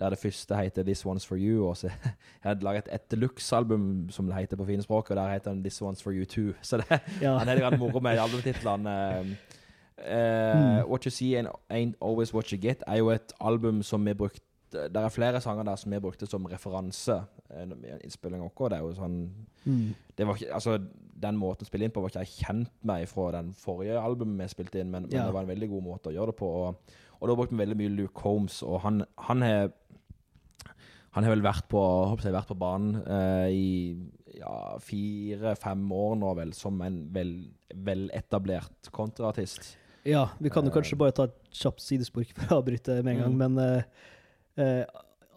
der 0.00 0.10
det 0.10 0.18
første 0.18 0.56
heter 0.56 0.82
'This 0.82 1.04
One's 1.06 1.26
For 1.26 1.36
You', 1.36 1.64
og 1.68 1.76
så 1.76 1.86
jeg 2.42 2.50
hadde 2.50 2.64
laget 2.64 2.88
et 2.92 3.10
deluxe-album 3.10 4.10
som 4.10 4.26
det 4.26 4.34
heter 4.36 4.56
på 4.56 4.64
finspråk, 4.66 5.10
og 5.10 5.16
der 5.16 5.32
heter 5.32 5.50
den 5.52 5.62
'This 5.62 5.82
One's 5.82 6.02
For 6.02 6.10
You 6.12 6.24
Too'. 6.24 6.54
Så 6.62 6.76
det, 6.76 7.00
Ja. 7.22 7.38
han 7.38 7.56
litt 7.58 7.78
moro 7.78 8.00
med 8.00 8.18
albumtitlene. 8.18 9.20
Uh, 9.20 9.26
Mm. 9.98 10.84
'What 10.90 11.04
You 11.04 11.10
See 11.10 11.34
Ain't- 11.70 11.96
Always 12.02 12.34
What 12.34 12.48
You 12.50 12.58
Get' 12.60 12.82
er 12.86 12.96
jo 12.98 13.10
et 13.10 13.32
album 13.40 13.82
som 13.82 14.04
vi 14.06 14.14
brukte 14.14 14.40
Det 14.72 14.96
er 14.96 15.08
flere 15.08 15.40
sanger 15.40 15.62
der 15.64 15.76
som 15.76 15.92
vi 15.92 15.98
brukte 16.00 16.26
som 16.26 16.44
referanse 16.44 17.12
eh, 17.50 17.62
i 17.62 18.04
innspillinga 18.04 18.48
vår. 18.58 18.68
Det 18.68 18.76
er 18.78 18.82
jo 18.82 18.92
sånn 18.94 19.30
Mm. 19.64 19.94
det 20.18 20.26
var 20.26 20.34
ikke, 20.34 20.52
altså, 20.54 20.78
Den 21.22 21.36
måten 21.36 21.62
å 21.62 21.66
spille 21.66 21.84
inn 21.84 21.90
på 21.90 22.00
var 22.00 22.08
ikke 22.08 22.18
jeg 22.18 22.44
kjent 22.46 22.68
meg 22.84 23.08
fra 23.08 23.30
den 23.32 23.54
forrige 23.54 23.98
albumet 23.98 24.38
vi 24.42 24.48
spilte 24.48 24.80
inn, 24.80 24.90
men, 24.90 25.02
men 25.02 25.12
Ja. 25.12 25.24
det 25.24 25.32
var 25.34 25.40
en 25.42 25.48
veldig 25.48 25.68
god 25.70 25.82
måte 25.82 26.06
å 26.10 26.12
gjøre 26.12 26.26
det 26.26 26.36
på. 26.36 26.46
Og, 26.46 26.76
og 27.20 27.28
da 27.28 27.34
brukte 27.38 27.54
vi 27.56 27.62
veldig 27.64 27.76
mye 27.80 27.94
Luke 27.96 28.20
Holmes, 28.24 28.62
og 28.62 28.80
han, 28.84 29.04
han 29.28 29.42
har 29.42 29.72
han 31.16 31.24
har 31.24 31.32
vel 31.32 31.40
vært 31.46 31.64
på, 31.72 31.80
jeg, 32.20 32.32
vært 32.34 32.50
på 32.50 32.58
banen 32.60 32.98
eh, 33.08 33.48
i 33.48 34.36
ja, 34.36 34.76
fire-fem 34.84 35.86
år 35.96 36.14
nå, 36.20 36.34
vel, 36.36 36.50
som 36.52 36.76
en 36.84 36.98
vel, 37.14 37.30
veletablert 37.72 38.90
kontraartist. 38.92 39.78
Ja, 40.04 40.26
vi 40.38 40.50
kan 40.52 40.64
jo 40.68 40.70
Eh. 40.70 40.74
kanskje 40.76 40.98
bare 41.00 41.14
ta 41.16 41.24
et 41.24 41.38
kjapt 41.56 41.80
sidespor 41.80 42.26
for 42.36 42.52
å 42.52 42.58
avbryte 42.60 42.98
med 43.02 43.14
en 43.16 43.22
gang, 43.22 43.32
Mm. 43.32 43.38
men 43.38 43.58
eh, 43.64 43.82
eh, 44.60 44.84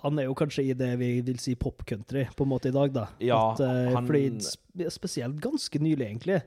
han 0.03 0.19
er 0.19 0.27
jo 0.27 0.35
kanskje 0.35 0.67
i 0.67 0.73
det 0.73 0.91
vi 0.99 1.21
vil 1.21 1.39
si 1.39 1.55
popcountry 1.55 2.27
på 2.35 2.43
en 2.43 2.49
måte 2.51 2.67
i 2.67 2.75
dag, 2.75 2.91
da. 2.93 3.07
Ja, 3.23 3.39
At, 3.53 3.61
eh, 3.61 3.93
han- 3.95 4.05
Fordi 4.05 4.89
spesielt 4.91 5.39
ganske 5.39 5.79
nylig, 5.79 6.05
egentlig, 6.11 6.41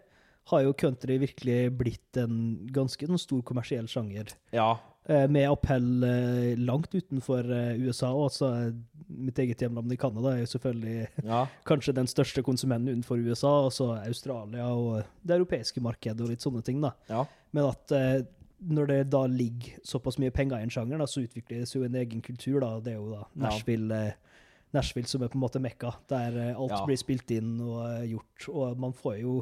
har 0.53 0.61
jo 0.63 0.73
country 0.75 1.17
virkelig 1.19 1.71
blitt 1.79 2.17
en 2.21 2.69
ganske 2.71 3.09
en 3.09 3.17
stor 3.19 3.41
kommersiell 3.43 3.87
sjanger. 3.89 4.29
Ja, 4.53 4.77
med 5.09 5.49
appell 5.51 6.05
eh, 6.07 6.53
langt 6.63 6.93
utenfor 6.95 7.49
eh, 7.51 7.81
USA, 7.83 8.13
og 8.15 8.29
altså 8.29 8.51
eh, 8.69 8.75
mitt 9.09 9.39
eget 9.43 9.59
hjemland 9.65 9.91
i 9.93 9.97
Canada 9.99 10.31
er 10.37 10.45
jo 10.45 10.51
selvfølgelig 10.53 11.09
ja, 11.33 11.41
kanskje 11.67 11.95
den 11.97 12.07
største 12.07 12.45
konsumenten 12.47 12.93
utenfor 12.93 13.19
USA, 13.27 13.51
og 13.67 13.73
så 13.75 13.89
Australia 14.07 14.69
og 14.71 15.03
det 15.27 15.35
europeiske 15.41 15.83
markedet 15.83 16.23
og 16.23 16.31
litt 16.31 16.45
sånne 16.47 16.63
ting, 16.63 16.79
da. 16.85 16.93
ja. 17.11 17.25
Men 17.53 17.67
at 17.73 17.93
eh, 17.99 18.21
når 18.63 18.87
det 18.93 19.01
da 19.11 19.25
ligger 19.27 19.81
såpass 19.85 20.21
mye 20.23 20.31
penger 20.31 20.61
i 20.63 20.69
en 20.69 20.71
sjanger, 20.71 21.03
da, 21.03 21.09
så 21.11 21.25
utvikles 21.27 21.75
jo 21.75 21.83
en 21.83 21.97
egen 21.99 22.23
kultur. 22.23 22.61
da, 22.63 22.77
Det 22.81 22.93
er 22.95 23.01
jo 23.01 23.09
da 23.11 23.25
Nashville, 23.43 23.99
eh, 24.07 24.39
Nashville 24.73 25.11
som 25.11 25.25
er 25.27 25.33
på 25.33 25.37
en 25.37 25.43
måte 25.43 25.59
mekka, 25.61 25.91
der 26.09 26.37
eh, 26.39 26.55
alt 26.55 26.71
Ja. 26.71 26.85
blir 26.87 26.97
spilt 27.01 27.35
inn 27.35 27.57
og 27.61 27.81
eh, 27.91 28.07
gjort. 28.13 28.47
Og 28.55 28.79
man 28.79 28.95
får 28.95 29.19
jo 29.25 29.41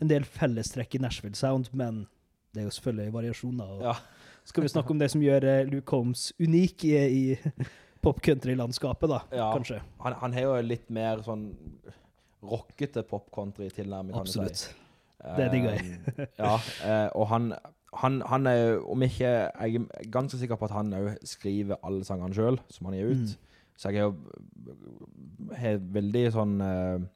en 0.00 0.08
del 0.08 0.24
fellestrekk 0.24 0.96
i 0.96 1.02
Nashville 1.04 1.36
Sound, 1.36 1.68
men 1.76 2.06
det 2.54 2.62
er 2.62 2.70
jo 2.70 2.74
selvfølgelig 2.78 3.12
variasjoner. 3.18 3.76
Og 3.76 3.84
ja. 3.90 3.94
Skal 4.44 4.62
vi 4.62 4.68
snakke 4.68 4.90
om 4.92 4.98
det 5.00 5.10
som 5.10 5.22
gjør 5.24 5.44
eh, 5.48 5.64
Luke 5.70 5.90
Holmes 5.96 6.32
unik 6.40 6.84
i, 6.84 6.94
i 6.96 7.36
pop-country-landskapet, 8.04 9.08
da, 9.08 9.20
Ja. 9.32 9.50
kanskje? 9.56 9.78
Han, 10.04 10.12
han 10.20 10.32
har 10.36 10.40
jo 10.50 10.56
litt 10.62 10.90
mer 10.92 11.22
sånn 11.24 11.46
rockete 12.44 13.02
pop-country-tilnærming, 13.08 14.12
kan 14.12 14.26
du 14.28 14.30
si. 14.34 14.40
Absolutt. 14.40 14.74
Det 15.38 15.46
digger 15.54 15.70
jeg. 15.78 15.94
Eh, 16.18 16.26
ja, 16.38 16.54
eh, 16.84 17.08
og 17.16 17.26
han, 17.30 17.52
han, 17.96 18.18
han 18.28 18.46
er 18.50 18.58
jo, 18.58 18.82
om 18.92 19.02
ikke 19.06 19.24
Jeg 19.30 19.80
er 19.80 20.10
ganske 20.12 20.36
sikker 20.42 20.58
på 20.60 20.66
at 20.68 20.74
han 20.76 20.92
òg 20.98 21.14
skriver 21.24 21.80
alle 21.86 22.04
sangene 22.04 22.36
sjøl, 22.36 22.58
som 22.68 22.90
han 22.90 22.98
gir 22.98 23.14
ut. 23.14 23.22
Mm. 23.32 23.60
Så 23.80 23.88
jeg 23.90 24.04
jo 24.04 24.10
har 25.56 25.80
veldig 25.96 26.26
sånn 26.36 26.52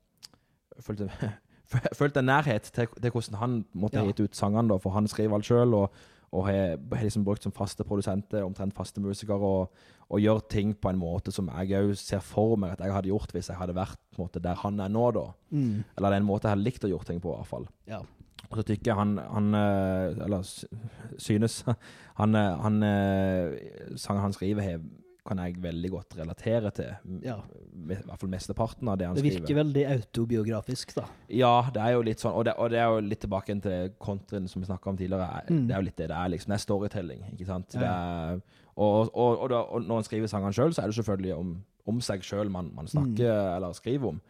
følt, 0.80 2.16
en- 2.16 2.24
nærhet 2.24 2.62
til, 2.72 2.86
til 3.02 3.10
hvordan 3.12 3.34
han 3.38 3.64
måtte 3.74 3.98
Ja. 4.00 4.06
gitt 4.08 4.20
ut 4.24 4.36
sangene, 4.36 4.68
da, 4.72 4.76
for 4.78 4.90
han 4.96 5.06
skriver 5.08 5.34
alt 5.36 5.44
sjøl. 5.44 5.74
Og, 5.74 5.90
og 6.32 6.44
har 6.46 6.76
har 6.76 7.02
liksom 7.06 7.24
brukt 7.24 7.42
som 7.42 7.52
faste 7.52 7.84
produsenter, 7.88 8.42
omtrent 8.44 8.74
faste 8.76 9.00
musikere, 9.00 9.38
og, 9.38 9.72
og 10.08 10.20
gjør 10.20 10.42
ting 10.50 10.74
på 10.76 10.90
en 10.90 11.00
måte 11.00 11.32
som 11.32 11.48
jeg 11.48 11.72
òg 11.80 11.94
ser 11.96 12.20
for 12.20 12.56
meg 12.60 12.74
at 12.76 12.84
jeg 12.84 12.92
hadde 12.92 13.08
gjort 13.12 13.32
hvis 13.32 13.48
jeg 13.48 13.56
hadde 13.60 13.76
vært 13.76 13.96
på 14.12 14.20
en 14.20 14.26
måte, 14.26 14.42
der 14.44 14.54
han 14.60 14.80
er 14.80 14.92
nå, 14.92 15.10
da. 15.16 15.26
Mm. 15.50 15.84
Eller 15.96 16.08
det 16.08 16.16
er 16.18 16.22
en 16.22 16.28
måte 16.28 16.48
jeg 16.48 16.56
hadde 16.56 16.66
likt 16.68 16.84
å 16.84 16.92
gjøre 16.92 17.08
ting 17.10 17.20
på, 17.24 17.32
i 17.32 17.36
hvert 17.40 17.52
fall. 17.52 17.68
Ja. 17.88 18.02
Og 18.48 18.56
så 18.60 18.62
tykker 18.68 18.92
jeg 18.92 18.96
han, 18.96 19.16
han 19.18 19.48
eh, 19.58 20.24
Eller 20.24 20.44
synes 21.18 21.64
Han, 22.20 22.34
eh, 22.38 22.54
han 22.62 22.76
eh, 22.86 23.96
Sangen 23.98 24.22
han 24.22 24.32
skriver, 24.32 24.62
har- 24.62 24.84
kan 25.28 25.40
jeg 25.44 25.58
veldig 25.62 25.90
godt 25.92 26.16
relatere 26.18 26.70
til. 26.74 26.94
Ja. 27.24 27.36
I 27.38 27.98
hvert 27.98 28.20
fall 28.22 28.30
mesteparten 28.32 28.88
av 28.88 28.96
det 29.00 29.06
han 29.06 29.16
skriver. 29.16 29.28
Det 29.28 29.34
virker 29.36 29.46
skriver. 29.46 29.60
veldig 29.62 29.84
autobiografisk, 29.94 30.94
da. 30.96 31.04
Ja, 31.38 31.52
det 31.74 31.82
er 31.84 31.94
jo 31.94 32.04
litt 32.08 32.24
sånn, 32.24 32.32
og 32.34 32.46
det, 32.48 32.54
og 32.58 32.72
det 32.72 32.80
er 32.80 32.88
jo 32.94 33.02
litt 33.04 33.20
tilbake 33.24 33.56
til 33.64 33.92
kontrien 34.02 34.48
som 34.48 34.64
vi 34.64 34.68
snakka 34.70 34.90
om 34.92 34.98
tidligere. 35.00 35.42
Mm. 35.50 35.66
Det 35.68 35.76
er 35.76 35.82
jo 35.82 35.88
litt 35.90 35.98
det 36.00 36.08
det 36.10 36.16
er, 36.18 36.32
liksom. 36.34 36.54
Det 36.54 36.58
er 36.58 36.64
storytelling, 36.64 37.22
ikke 37.34 37.46
sant. 37.50 37.76
Ja. 37.76 37.80
Det 37.84 37.92
er, 37.92 38.40
og, 38.78 39.10
og, 39.12 39.30
og, 39.42 39.46
da, 39.52 39.62
og 39.74 39.82
når 39.86 40.00
han 40.02 40.08
skriver 40.08 40.30
sangene 40.32 40.54
sjøl, 40.56 40.72
så 40.74 40.82
er 40.82 40.90
det 40.92 40.98
selvfølgelig 41.00 41.34
om, 41.36 41.54
om 41.92 42.00
seg 42.04 42.22
sjøl 42.26 42.50
man, 42.50 42.72
man 42.74 42.88
snakker 42.90 43.28
Mm. 43.28 43.54
eller 43.56 43.78
skriver 43.78 44.08
om. 44.14 44.20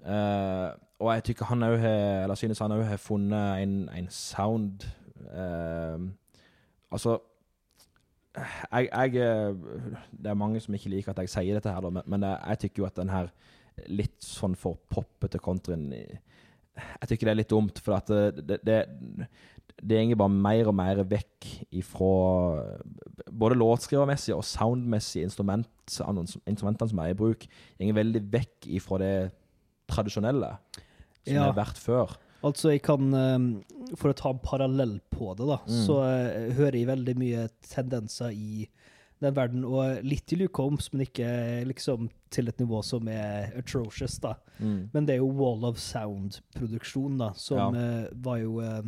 Uh, 0.00 0.70
og 1.00 1.10
jeg 1.14 1.24
tykker 1.28 1.44
han 1.50 1.62
har 1.62 1.74
Eller 2.24 2.34
synes 2.34 2.58
han 2.58 2.72
òg 2.72 2.86
har 2.88 2.96
funnet 2.96 3.60
en, 3.60 3.74
en 3.92 4.06
sound 4.08 4.86
uh, 5.28 6.00
Altså 6.90 7.18
jeg, 8.36 8.88
jeg 8.88 9.22
eh, 9.24 9.54
Det 10.12 10.30
er 10.30 10.38
mange 10.38 10.60
som 10.62 10.74
ikke 10.76 10.92
liker 10.92 11.14
at 11.14 11.22
jeg 11.24 11.32
sier 11.32 11.56
dette 11.58 11.72
her, 11.72 11.88
men, 11.90 12.02
men 12.06 12.26
jeg, 12.28 12.60
tykker 12.64 12.84
jo 12.84 12.88
at 12.90 12.98
den 13.00 13.10
her 13.12 13.30
litt 13.88 14.18
sånn 14.22 14.54
for 14.58 14.78
poppete 14.92 15.40
countryen 15.42 15.88
Jeg 15.94 17.08
tykker 17.10 17.26
det 17.30 17.32
er 17.32 17.40
litt 17.40 17.50
dumt, 17.50 17.80
for 17.82 17.96
at 17.96 18.10
det, 18.10 18.44
det, 18.46 18.60
det, 18.66 19.26
det 19.80 20.00
går 20.10 20.20
bare 20.20 20.36
mer 20.46 20.70
og 20.70 20.76
mer 20.76 21.02
vekk 21.08 21.48
ifra 21.80 22.12
både 23.30 23.58
låtskrivermessig 23.58 24.34
og 24.36 24.44
soundmessig 24.46 25.24
instrument, 25.26 25.68
instrumentene 26.46 26.90
som 26.92 27.02
er 27.02 27.12
i 27.12 27.18
bruk, 27.18 27.46
går 27.80 27.98
veldig 27.98 28.24
vekk 28.32 28.70
ifra 28.78 29.00
det 29.02 29.14
tradisjonelle 29.90 30.54
som 31.26 31.34
Ja. 31.34 31.46
har 31.48 31.56
vært 31.56 31.80
før. 31.80 32.16
Altså, 32.42 32.70
jeg 32.72 32.82
kan 32.82 33.12
eh, 33.14 33.96
For 33.96 34.10
å 34.12 34.16
ta 34.16 34.30
en 34.32 34.38
parallell 34.44 35.00
på 35.12 35.34
det, 35.36 35.46
da, 35.50 35.58
Mm. 35.66 35.80
så 35.86 35.96
eh, 36.06 36.52
hører 36.56 36.78
jeg 36.78 36.86
veldig 36.88 37.16
mye 37.20 37.48
tendenser 37.68 38.30
i 38.32 38.68
den 39.20 39.34
verden, 39.36 39.64
og 39.68 39.98
litt 40.02 40.24
til 40.30 40.38
Luke 40.40 40.56
Holmes, 40.62 40.86
men 40.94 41.02
ikke 41.04 41.26
liksom 41.68 42.06
til 42.32 42.48
et 42.48 42.56
nivå 42.62 42.78
som 42.82 43.06
er 43.12 43.50
atrocious, 43.58 44.14
da. 44.18 44.34
Mm. 44.58 44.88
Men 44.94 45.04
det 45.06 45.14
er 45.14 45.18
jo 45.20 45.26
Wall 45.36 45.66
of 45.68 45.76
Sound-produksjon, 45.76 47.18
da, 47.20 47.32
som 47.36 47.74
eh, 47.76 48.06
var 48.16 48.38
jo 48.40 48.62
uh, 48.64 48.80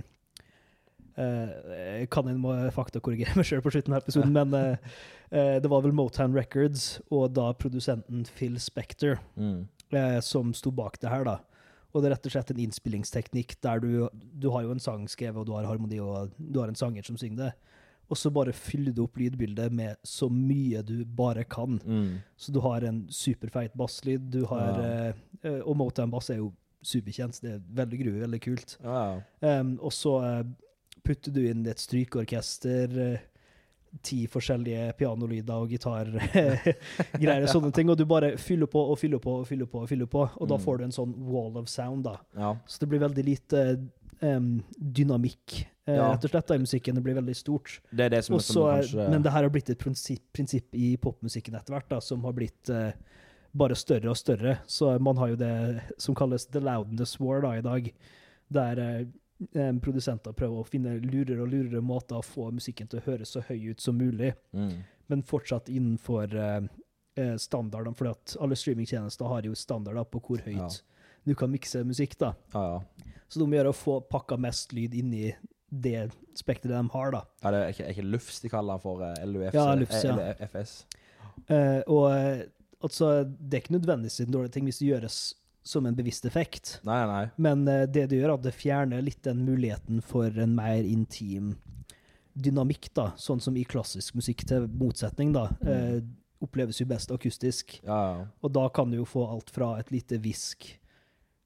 uh, 1.18 2.06
kan 2.10 2.28
en 2.32 2.40
må 2.40 2.54
faktakorrigere 2.72 3.36
meg 3.36 3.44
sjøl 3.48 3.60
på 3.64 3.72
slutten 3.74 3.92
av 3.96 4.02
episoden, 4.06 4.32
men 4.32 4.54
eh, 4.56 4.76
eh, 5.30 5.56
det 5.60 5.68
var 5.72 5.84
vel 5.84 5.92
Motown 5.96 6.32
Records 6.36 7.00
og 7.10 7.34
da 7.36 7.50
produsenten 7.52 8.24
Phil 8.32 8.56
Spector 8.62 9.18
Mm. 9.36 9.66
eh, 9.92 10.20
som 10.24 10.54
sto 10.56 10.70
bak 10.72 10.98
det 11.02 11.10
her, 11.12 11.24
da. 11.28 11.38
Og 11.92 12.00
det 12.02 12.08
er 12.08 12.14
rett 12.16 12.26
og 12.26 12.32
slett 12.32 12.50
en 12.54 12.60
innspillingsteknikk 12.64 13.56
der 13.60 13.80
du, 13.84 14.08
du 14.40 14.50
har 14.54 14.62
jo 14.64 14.70
en 14.72 14.80
sang 14.80 15.04
skrevet, 15.12 15.36
og 15.42 15.46
du 15.46 15.52
har 15.52 15.66
harmoni, 15.68 15.98
og 16.00 16.30
du 16.38 16.58
har 16.62 16.68
en 16.72 16.78
sanger 16.78 17.04
som 17.04 17.18
synger 17.20 17.36
det. 17.46 17.52
Og 18.12 18.16
så 18.18 18.30
bare 18.32 18.52
fyller 18.52 18.92
du 18.92 19.02
opp 19.04 19.16
lydbildet 19.16 19.72
med 19.72 19.96
så 20.04 20.26
mye 20.32 20.82
du 20.84 21.04
bare 21.04 21.44
kan. 21.48 21.78
Mm. 21.84 22.18
Så 22.36 22.52
du 22.52 22.58
har 22.64 22.84
en 22.84 23.06
superfeit 23.12 23.72
basslyd, 23.78 24.30
du 24.32 24.44
har 24.50 24.80
Ja. 24.80 24.88
eh, 24.88 25.14
eh, 25.44 25.60
Og 25.64 25.76
Motown 25.76 26.10
bass 26.10 26.30
er 26.30 26.36
jo 26.42 26.52
superkjent, 26.82 27.40
det 27.40 27.52
er 27.54 27.60
veldig 27.78 27.98
groovy, 28.02 28.20
veldig 28.24 28.40
kult. 28.42 28.76
Ja, 28.82 29.20
ja. 29.40 29.60
Um, 29.60 29.78
og 29.80 29.92
så 29.92 30.16
eh, 30.24 30.42
putter 31.04 31.32
du 31.32 31.40
inn 31.48 31.64
et 31.66 31.78
strykeorkester, 31.78 32.96
eh, 33.14 33.18
ti 34.02 34.22
forskjellige 34.26 34.92
pianolyder 34.96 35.52
og 35.54 35.68
gitargreier 35.68 37.42
og 37.44 37.48
sånne 37.52 37.72
ting, 37.76 37.90
og 37.92 37.98
du 38.00 38.04
bare 38.08 38.34
fyller 38.40 38.66
på 38.70 38.80
og 38.92 38.98
fyller 39.00 39.20
på 39.22 39.34
og 39.42 39.46
fyller 39.48 39.68
på, 39.68 39.82
og 39.84 39.88
fyller 39.90 40.06
på, 40.10 40.22
og 40.40 40.48
da 40.48 40.56
Mm. 40.56 40.62
får 40.64 40.78
du 40.78 40.84
en 40.84 40.90
sånn 40.96 41.14
wall 41.18 41.56
of 41.58 41.68
sound, 41.68 42.04
da. 42.04 42.16
ja. 42.36 42.54
Så 42.66 42.80
det 42.80 42.88
blir 42.88 43.00
veldig 43.00 43.24
lite 43.24 43.62
um, 44.22 44.62
dynamikk, 44.78 45.66
eh, 45.86 45.96
Ja. 45.96 46.12
rett 46.14 46.24
og 46.24 46.30
slett, 46.30 46.46
da, 46.46 46.54
i 46.54 46.58
musikken. 46.58 46.94
Det 46.94 47.02
blir 47.02 47.14
veldig 47.14 47.34
stort. 47.36 47.80
Det 47.92 48.04
er 48.06 48.08
det 48.10 48.24
som, 48.24 48.34
Og 48.36 48.40
som 48.42 48.54
så, 48.54 48.66
kanskje 48.80 49.10
Men 49.10 49.22
det 49.22 49.32
her 49.32 49.42
har 49.42 49.50
blitt 49.50 49.68
et 49.70 49.78
prinsipp, 49.78 50.22
prinsipp 50.32 50.74
i 50.74 50.96
popmusikken 50.96 51.54
etter 51.54 51.74
hvert, 51.74 51.88
da, 51.88 51.98
som 52.00 52.22
har 52.24 52.32
blitt 52.32 52.70
uh, 52.70 52.92
bare 53.54 53.74
større 53.74 54.08
og 54.10 54.16
større. 54.16 54.58
Så 54.66 54.98
man 55.00 55.16
har 55.16 55.28
jo 55.28 55.36
det 55.36 55.82
som 55.98 56.14
kalles 56.14 56.46
the 56.46 56.60
loudness 56.60 57.18
war 57.20 57.40
da, 57.42 57.50
i 57.58 57.60
dag, 57.60 57.92
der 58.50 58.76
em, 58.78 59.12
produsenter 59.82 60.34
prøver 60.36 60.60
å 60.60 60.68
finne 60.68 60.96
lurere 61.02 61.42
og 61.42 61.50
lurere 61.52 61.82
måter 61.84 62.18
å 62.18 62.26
få 62.26 62.50
musikken 62.54 62.90
til 62.90 63.00
å 63.00 63.06
høres 63.06 63.34
så 63.34 63.42
høy 63.48 63.72
ut 63.72 63.80
som 63.80 63.96
mulig, 63.98 64.32
mm. 64.52 64.72
men 65.12 65.24
fortsatt 65.26 65.70
innenfor 65.72 66.34
eh, 66.34 66.66
eh, 67.18 67.36
standardene, 67.40 67.96
for 67.98 68.12
alle 68.12 68.58
streamingtjenester 68.58 69.30
har 69.30 69.48
jo 69.48 69.56
standarder 69.58 70.08
på 70.10 70.22
hvor 70.26 70.44
høyt 70.46 70.58
Ja. 70.58 70.70
du 71.24 71.34
kan 71.34 71.50
mikse 71.50 71.84
musikk. 71.84 72.18
da. 72.18 72.34
ja, 72.54 72.66
ja. 72.76 73.08
Så 73.32 73.40
de 73.40 73.56
gjør 73.56 73.70
å 73.70 73.72
få 73.72 74.00
pakka 74.04 74.36
mest 74.36 74.74
lyd 74.76 74.94
inn 74.94 75.12
i 75.16 75.34
det 75.72 76.10
spekteret 76.36 76.74
de 76.74 76.88
har, 76.92 77.12
da. 77.14 77.22
Ja, 77.40 77.50
det 77.50 77.60
er 77.60 77.70
ikke, 77.72 77.84
er 77.86 77.94
ikke 77.94 78.10
Lufs 78.12 78.40
de 78.44 78.50
kaller 78.52 78.76
den 78.76 78.82
for 78.82 79.04
LUFS? 79.24 79.54
Ja, 79.56 79.74
Lufs, 79.74 80.02
ja. 80.04 80.12
Eller 80.12 80.42
FS. 80.50 80.74
Eh, 81.48 81.80
og 81.88 82.10
eh, 82.12 82.42
altså, 82.84 83.24
det 83.24 83.56
er 83.56 83.64
ikke 83.64 83.78
nødvendigvis 83.78 84.20
en 84.20 84.34
dårlig 84.34 84.52
ting 84.52 84.68
hvis 84.68 84.82
det 84.82 84.90
gjøres 84.90 85.20
som 85.62 85.86
en 85.86 85.94
bevisst 85.94 86.24
effekt. 86.26 86.80
Nei, 86.86 87.00
nei. 87.06 87.24
Men 87.36 87.62
uh, 87.68 87.84
det 87.86 88.08
det 88.10 88.18
gjør, 88.18 88.32
er 88.32 88.34
at 88.38 88.46
det 88.48 88.54
fjerner 88.56 89.02
litt 89.04 89.22
den 89.26 89.44
muligheten 89.46 90.02
for 90.02 90.26
en 90.42 90.54
mer 90.58 90.82
intim 90.88 91.54
dynamikk, 92.34 92.88
da. 92.96 93.10
Sånn 93.20 93.40
som 93.44 93.56
i 93.60 93.64
klassisk 93.68 94.16
musikk, 94.16 94.46
til 94.48 94.64
motsetning, 94.80 95.34
da. 95.36 95.50
Eh, 95.68 95.98
oppleves 96.42 96.80
jo 96.80 96.86
best 96.88 97.12
akustisk. 97.12 97.76
Ja, 97.84 97.98
ja. 98.16 98.22
Og 98.40 98.54
da 98.56 98.64
kan 98.74 98.90
du 98.90 98.96
jo 98.96 99.04
få 99.06 99.26
alt 99.30 99.52
fra 99.52 99.74
et 99.78 99.92
lite 99.92 100.16
hvisk 100.18 100.64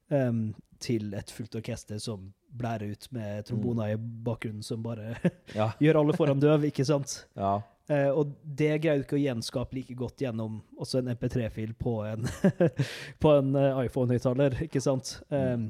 um, 0.09 0.53
til 0.79 1.11
et 1.17 1.29
fullt 1.33 1.57
orkester 1.59 1.99
som 2.01 2.29
blærer 2.57 2.95
ut 2.95 3.09
med 3.11 3.45
tromboner 3.49 3.91
i 3.93 3.97
bakgrunnen 3.99 4.63
som 4.63 4.79
bare 4.85 5.17
Ja. 5.59 5.73
gjør 5.83 5.99
alle 6.01 6.15
foran 6.17 6.39
døv, 6.41 6.65
ikke 6.71 6.85
sant? 6.87 7.25
ja. 7.37 7.57
Eh, 7.87 8.09
og 8.11 8.33
det 8.43 8.73
greier 8.83 8.99
du 8.99 9.05
ikke 9.05 9.15
å 9.15 9.21
gjenskape 9.21 9.77
like 9.77 9.95
godt 9.95 10.19
gjennom 10.25 10.57
også 10.75 10.99
en 10.99 11.13
MP3-fil 11.13 11.71
på 11.79 11.93
en, 12.09 12.27
på 13.23 13.31
en 13.37 13.53
uh, 13.55 13.79
iPhone-høyttaler, 13.85 14.57
ikke 14.65 14.81
sant? 14.83 15.13
Um, 15.31 15.69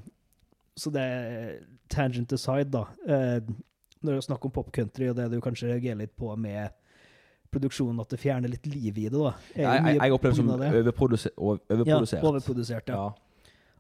så 0.77 0.89
det 0.93 1.03
er 1.03 1.51
tangent 1.93 2.34
aside, 2.34 2.71
da. 2.73 2.88
Uh, 3.06 3.38
når 4.01 4.12
det 4.12 4.17
er 4.17 4.25
snakk 4.32 4.49
om 4.49 4.53
popcountry, 4.56 5.12
og 5.12 5.17
det 5.17 5.30
du 5.34 5.38
kanskje 5.45 5.69
reagerer 5.71 6.01
litt 6.01 6.15
på 6.17 6.34
med 6.41 6.73
produksjonen, 7.53 8.01
at 8.01 8.12
det 8.12 8.19
fjerner 8.21 8.51
litt 8.51 8.65
liv 8.69 8.97
i 8.97 9.06
det, 9.08 9.13
da. 9.13 9.32
Jeg, 9.56 9.63
jeg, 9.65 10.01
jeg 10.01 10.17
opplever 10.17 10.36
det 10.36 10.41
som 10.41 10.51
overprodusert. 10.51 10.58
av 10.58 10.73
det. 10.73 10.82
overproduser, 10.82 11.32
over- 11.38 11.62
Ja, 11.69 11.77
overprodusert. 11.77 12.27
overprodusert, 12.32 12.91
ja. 12.91 12.97
Ja, 12.97 13.26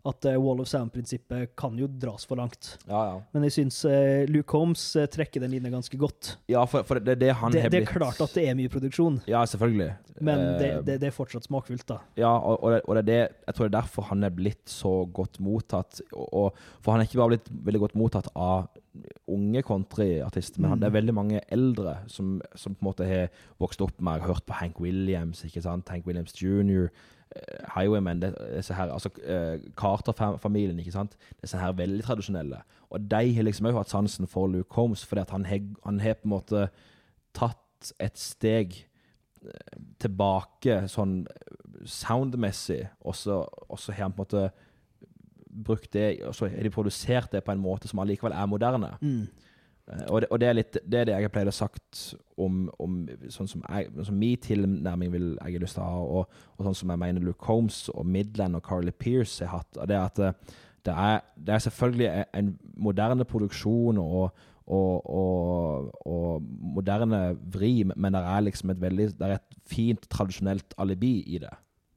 At 0.05 0.25
eh, 0.29 0.37
Wall 0.39 0.61
of 0.61 0.67
Sound-prinsippet 0.69 1.55
kan 1.57 1.75
jo 1.77 1.87
dras 1.87 2.25
for 2.25 2.37
langt. 2.39 2.77
ja. 2.87 2.99
ja. 3.09 3.15
Men 3.33 3.43
jeg 3.47 3.55
syns 3.57 3.79
eh, 3.89 4.25
Luke 4.29 4.51
Holmes 4.55 4.83
eh, 4.95 5.07
trekker 5.11 5.41
den 5.43 5.51
linja 5.51 5.71
ganske 5.73 5.97
godt. 5.99 6.37
ja 6.47 6.61
for, 6.69 6.83
for 6.87 6.99
det 6.99 7.17
det 7.19 7.33
han 7.35 7.51
Det, 7.51 7.61
har 7.65 7.69
det 7.73 7.81
er 7.81 7.85
blitt 7.85 7.95
klart 7.97 8.21
at 8.23 8.33
det 8.37 8.45
er 8.47 8.55
mye 8.55 8.69
produksjon, 8.71 9.21
Ja, 9.27 9.41
selvfølgelig. 9.45 9.89
men 10.21 10.43
det, 10.61 10.69
det, 10.87 10.99
det 11.01 11.07
er 11.09 11.15
fortsatt 11.15 11.43
smakfullt, 11.49 11.85
da. 11.89 11.99
Ja, 12.15 12.31
og, 12.37 12.63
og, 12.63 12.71
det, 12.75 12.81
og 12.85 12.95
det 12.95 13.01
er 13.03 13.07
det 13.11 13.19
Jeg 13.47 13.55
tror 13.57 13.65
det 13.67 13.69
er 13.73 13.77
derfor 13.81 14.07
han 14.11 14.23
er 14.23 14.33
blitt 14.37 14.65
så 14.71 14.93
godt 15.13 15.39
mottatt. 15.43 16.01
Og, 16.13 16.53
for 16.81 16.93
han 16.93 17.01
er 17.03 17.09
ikke 17.09 17.19
bare 17.21 17.35
blitt 17.35 17.49
veldig 17.67 17.83
godt 17.87 17.95
mottatt 17.99 18.29
av 18.35 18.67
unge 19.27 19.61
countryartister, 19.61 20.61
men 20.61 20.71
Mm. 20.71 20.79
det 20.79 20.87
er 20.87 20.95
veldig 21.01 21.13
mange 21.13 21.41
eldre 21.51 21.97
som, 22.07 22.41
som 22.55 22.75
på 22.75 22.81
en 22.81 22.87
måte 22.89 23.05
har 23.05 23.29
vokst 23.59 23.81
opp 23.81 24.01
med 24.01 24.21
hørt 24.21 24.45
på 24.45 24.53
Hank 24.53 24.79
Williams, 24.79 25.43
ikke 25.43 25.61
sant? 25.61 25.89
Hank 25.89 26.05
Williams 26.07 26.33
jr., 26.41 26.87
eh, 27.35 27.65
Highwaymen, 27.75 28.21
disse 28.55 28.73
her, 28.73 28.91
altså 28.91 29.09
eh, 29.23 29.59
Carter-familien, 29.75 30.79
ikke 30.79 30.91
sant? 30.91 31.17
Disse 31.41 31.57
her 31.57 31.71
veldig 31.71 32.03
tradisjonelle. 32.03 32.61
Og 32.89 32.99
de 33.11 33.33
har 33.35 33.43
liksom 33.43 33.67
òg 33.67 33.77
hatt 33.77 33.89
sansen 33.89 34.27
for 34.27 34.47
Luke 34.47 34.73
Holmes, 34.73 35.05
fordi 35.05 35.21
at 35.21 35.29
han 35.29 35.99
har 35.99 36.13
på 36.13 36.25
en 36.25 36.29
måte 36.29 36.69
tatt 37.33 37.93
et 37.99 38.17
steg 38.17 38.85
eh, 39.43 39.77
tilbake 39.99 40.87
sånn 40.87 41.27
soundmessig, 41.85 42.87
og 43.01 43.15
så 43.15 43.43
og 43.69 43.79
så 43.79 43.91
har 43.91 44.03
han 44.07 44.13
på 44.13 44.23
en 44.23 44.25
måte 44.25 44.51
brukt 45.65 45.91
det, 45.93 46.21
og 46.27 46.35
så 46.35 46.47
har 46.49 46.63
de 46.63 46.69
produsert 46.73 47.31
det 47.31 47.43
på 47.43 47.51
en 47.51 47.61
måte 47.63 47.87
som 47.89 47.99
allikevel 48.03 48.33
er 48.37 48.45
moderne. 48.49 48.91
Mm. 49.01 49.27
Eh, 49.87 50.05
Og 50.11 50.21
det, 50.21 50.27
og 50.31 50.39
det 50.39 50.47
er 50.49 50.53
litt 50.57 50.73
det, 50.83 50.99
er 50.99 51.05
det 51.05 51.13
jeg 51.15 51.23
har 51.23 51.29
pleid 51.33 51.47
å 51.47 51.55
sagt 51.55 52.01
om, 52.37 52.69
om 52.79 52.97
sånn 53.31 53.47
som, 53.47 53.61
jeg, 53.69 53.87
som 54.03 54.17
min 54.19 54.37
tilnærming 54.43 55.11
vil 55.13 55.27
jeg 55.39 55.53
har 55.57 55.63
lyst 55.63 55.77
til 55.79 55.83
å 55.83 55.87
ha, 55.87 56.01
og, 56.19 56.41
og 56.57 56.65
sånn 56.67 56.75
som 56.75 56.91
jeg 56.91 56.99
mener 57.05 57.23
Luke 57.23 57.45
Holmes 57.47 57.85
og 57.93 58.05
Midland 58.05 58.55
og 58.59 58.63
Carly 58.67 58.91
Pierce 58.91 59.45
har 59.47 59.61
hatt. 59.61 59.77
Og 59.79 59.87
det 59.87 59.95
er 59.95 60.05
at 60.09 60.19
eh, 60.19 60.55
det 60.87 60.93
er, 60.95 61.21
det 61.35 61.53
er 61.55 61.63
selvfølgelig 61.65 62.07
en- 62.11 62.25
en 62.39 62.51
moderne 62.77 63.25
produksjon 63.27 63.97
og, 63.99 64.31
og, 64.67 65.09
og, 65.09 65.89
og 66.07 66.41
moderne 66.75 67.37
vri, 67.55 67.83
men 67.95 68.13
det 68.15 68.21
er 68.23 68.41
liksom 68.45 68.69
et 68.71 68.81
veldig 68.81 69.07
Det 69.19 69.25
er 69.27 69.33
et 69.39 69.57
fint, 69.67 70.07
tradisjonelt 70.11 70.73
alibi 70.77 71.23
i 71.27 71.39
det. 71.43 71.51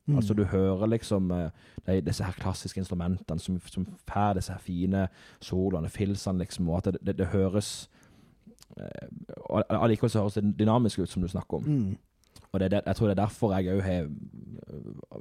Mm. 0.07 0.17
Altså 0.17 0.35
Du 0.35 0.45
hører 0.45 0.87
liksom 0.87 1.31
eh, 1.31 1.51
de, 1.87 2.01
disse 2.01 2.25
her 2.25 2.33
klassiske 2.33 2.81
instrumentene 2.81 3.39
som, 3.41 3.61
som 3.67 3.87
får 4.09 4.35
disse 4.41 4.53
her 4.53 4.59
fine 4.65 5.09
soloene, 5.41 5.89
filsene, 5.89 6.39
liksom, 6.39 6.69
og 6.69 6.77
at 6.81 6.93
det, 6.95 7.01
det, 7.07 7.19
det 7.19 7.27
høres 7.35 7.89
eh, 8.77 9.09
og 9.51 9.65
Allikevel 9.71 10.11
så 10.11 10.23
høres 10.25 10.35
det 10.41 10.55
dynamisk 10.59 10.99
ut, 10.99 11.09
som 11.11 11.23
du 11.23 11.29
snakker 11.29 11.61
om. 11.61 11.63
Mm. 11.69 11.97
Og 12.53 12.61
det, 12.61 12.71
det, 12.73 12.81
jeg 12.87 12.97
tror 12.97 13.07
det 13.07 13.13
er 13.19 13.21
derfor 13.23 13.53
jeg 13.55 13.77
òg 13.77 13.81
har 13.87 14.09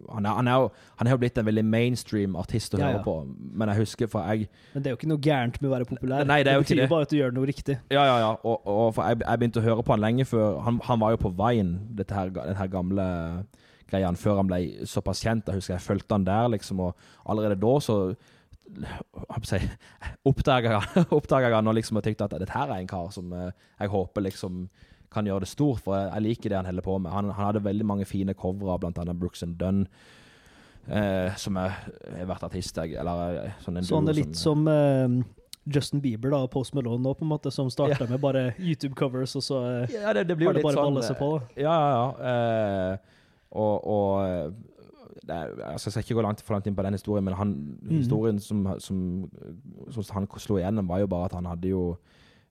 han 0.09 0.25
er, 0.25 0.33
han, 0.33 0.47
er 0.47 0.53
jo, 0.53 0.69
han 0.97 1.07
er 1.07 1.11
jo 1.13 1.17
blitt 1.21 1.37
en 1.37 1.45
veldig 1.45 1.63
mainstream 1.65 2.35
artist 2.39 2.73
å 2.73 2.79
Ja, 2.79 2.87
høre 2.89 2.97
ja. 2.99 3.03
på, 3.05 3.13
men 3.53 3.69
jeg 3.69 3.81
husker 3.83 4.09
for 4.09 4.25
jeg 4.33 4.47
Men 4.73 4.83
det 4.83 4.89
er 4.89 4.95
jo 4.95 4.97
ikke 4.99 5.09
noe 5.11 5.21
gærent 5.21 5.59
med 5.61 5.69
å 5.69 5.73
være 5.75 5.87
populær. 5.89 6.25
Nei, 6.29 6.39
det 6.45 6.53
ikke 6.55 6.65
betyr 6.65 6.81
det. 6.81 6.89
bare 6.89 7.05
at 7.07 7.13
du 7.13 7.17
gjør 7.19 7.35
noe 7.37 7.49
riktig. 7.49 7.77
Ja, 7.93 8.03
ja, 8.05 8.17
ja. 8.23 8.31
Og, 8.43 8.65
og 8.65 8.93
for 8.97 9.09
jeg, 9.09 9.21
jeg 9.25 9.41
begynte 9.41 9.61
å 9.61 9.65
høre 9.65 9.85
på 9.85 9.93
han 9.93 10.03
lenge 10.03 10.25
før 10.29 10.59
Han, 10.65 10.79
han 10.89 11.01
var 11.01 11.13
jo 11.15 11.21
på 11.21 11.33
Vine, 11.37 11.79
dette 12.01 12.17
her, 12.17 12.33
den 12.33 12.57
her 12.57 12.67
gamle 12.73 13.05
greia, 13.91 14.11
før 14.17 14.41
han 14.41 14.49
ble 14.49 14.59
såpass 14.89 15.23
kjent. 15.25 15.49
Jeg 15.49 15.61
husker 15.61 15.75
jeg 15.75 15.85
fulgte 15.85 16.17
han 16.17 16.27
der, 16.27 16.51
liksom, 16.55 16.83
og 16.85 17.09
allerede 17.29 17.59
da 17.59 17.73
så 17.83 17.97
oppdaga 20.29 20.75
jeg, 21.09 21.55
han 21.55 21.71
og 21.71 21.73
liksom 21.73 21.97
og 21.97 22.05
tenkte 22.05 22.27
at 22.27 22.37
dette 22.37 22.53
her 22.53 22.69
er 22.69 22.83
en 22.83 22.89
kar 22.89 23.09
som 23.13 23.33
eh, 23.33 23.49
jeg 23.79 23.89
håper 23.89 24.27
liksom 24.27 24.67
kan 25.09 25.25
gjøre 25.25 25.41
det 25.41 25.49
stort, 25.49 25.81
for 25.81 25.97
jeg, 25.97 26.21
liker 26.21 26.51
det 26.51 26.59
han 26.59 26.69
holder 26.69 26.85
på 26.85 26.99
med. 27.01 27.11
Han, 27.11 27.31
han 27.33 27.47
hadde 27.49 27.63
veldig 27.65 27.85
mange 27.89 28.05
fine 28.05 28.35
covere, 28.37 28.77
annet 28.85 29.17
Brooks 29.17 29.41
and 29.41 29.57
Dunn, 29.57 29.87
eh, 30.85 31.33
som 31.33 31.57
har 31.57 31.79
vært 32.29 32.45
artist, 32.45 32.77
eller 32.77 33.39
eh, 33.47 33.57
sånn 33.65 33.81
en 33.81 33.87
Så 33.87 33.97
han 33.97 34.11
er 34.11 34.19
litt 34.19 34.37
som 34.37 34.67
eh, 34.69 35.17
Justin 35.69 36.01
Bieber 36.01 36.33
da, 36.33 36.43
Post 36.51 36.75
Malone 36.77 37.01
nå, 37.03 37.13
på 37.17 37.25
en 37.25 37.31
måte, 37.33 37.51
som 37.53 37.69
starta 37.73 38.07
med 38.09 38.21
bare 38.21 38.51
YouTube-covers, 38.57 39.35
og 39.39 39.45
så 39.45 39.63
eh, 39.65 39.97
Ja, 39.97 40.13
det, 40.13 40.27
det 40.29 40.37
har 40.41 40.57
det 40.57 40.65
bare 40.65 40.77
sånn 40.77 40.91
balla 40.91 41.05
seg 41.05 41.17
på. 41.19 41.31
da. 41.37 41.63
Ja, 41.65 41.77
ja, 41.79 41.89
ja. 41.95 42.29
Eh, 42.29 43.15
og 43.51 43.87
og 43.87 44.29
eh, 44.29 44.51
er, 45.29 45.51
altså, 45.63 45.87
jeg 45.87 45.91
skal 45.91 46.03
ikke 46.03 46.13
gå 46.13 46.21
langt 46.21 46.41
for 46.41 46.53
langt 46.53 46.67
inn 46.67 46.75
på 46.75 46.83
den 46.85 46.93
historien, 46.97 47.25
men 47.25 47.33
han, 47.33 47.53
mm. 47.81 47.89
historien 47.97 48.39
som, 48.39 48.67
som, 48.79 49.29
som 49.91 50.03
han 50.13 50.27
slo 50.37 50.57
igjennom, 50.57 50.89
var 50.89 51.03
jo 51.03 51.07
bare 51.07 51.25
at 51.25 51.37
han 51.37 51.45
hadde 51.45 51.69
jo 51.69 51.97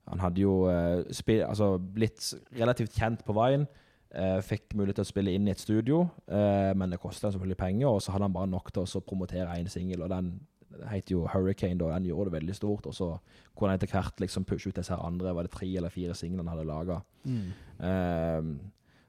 Han 0.08 0.20
hadde 0.20 0.40
jo 0.40 0.70
eh, 0.72 1.04
spill, 1.12 1.42
altså, 1.44 1.76
blitt 1.78 2.34
relativt 2.56 2.94
kjent 2.96 3.24
på 3.26 3.34
veien. 3.36 3.66
eh, 4.14 4.38
fikk 4.40 4.72
mulighet 4.72 4.96
til 4.96 5.04
å 5.04 5.08
spille 5.10 5.34
inn 5.36 5.48
i 5.48 5.52
et 5.52 5.60
studio, 5.60 6.06
eh, 6.32 6.72
men 6.72 6.88
det 6.88 7.00
kosta 7.02 7.28
selvfølgelig 7.28 7.58
penger. 7.60 7.88
Og 7.88 8.00
så 8.00 8.14
hadde 8.14 8.24
han 8.24 8.32
bare 8.32 8.48
nok 8.48 8.72
til 8.72 8.86
å 8.86 9.02
promotere 9.04 9.58
én 9.60 9.68
singel, 9.68 10.06
og 10.06 10.08
den 10.08 10.40
heter 10.88 11.12
jo 11.12 11.26
Hurricane, 11.28 11.76
da, 11.76 11.90
og 11.90 11.92
den 11.92 12.08
gjorde 12.08 12.30
det 12.30 12.38
veldig 12.38 12.56
stort. 12.56 12.86
Og 12.86 12.94
så 12.94 13.10
kunne 13.52 13.74
han 13.74 13.76
etter 13.82 13.92
hvert 13.92 14.20
liksom 14.24 14.48
pushe 14.48 14.70
ut 14.70 14.80
disse 14.80 14.96
andre, 14.96 15.34
var 15.34 15.44
det 15.44 15.52
tre 15.52 15.68
eller 15.76 15.92
fire 15.92 16.16
singler 16.16 16.44
han 16.44 16.52
hadde 16.54 16.68
laga. 16.68 17.00
Mm. 17.24 17.52
Ehm, 17.84 18.52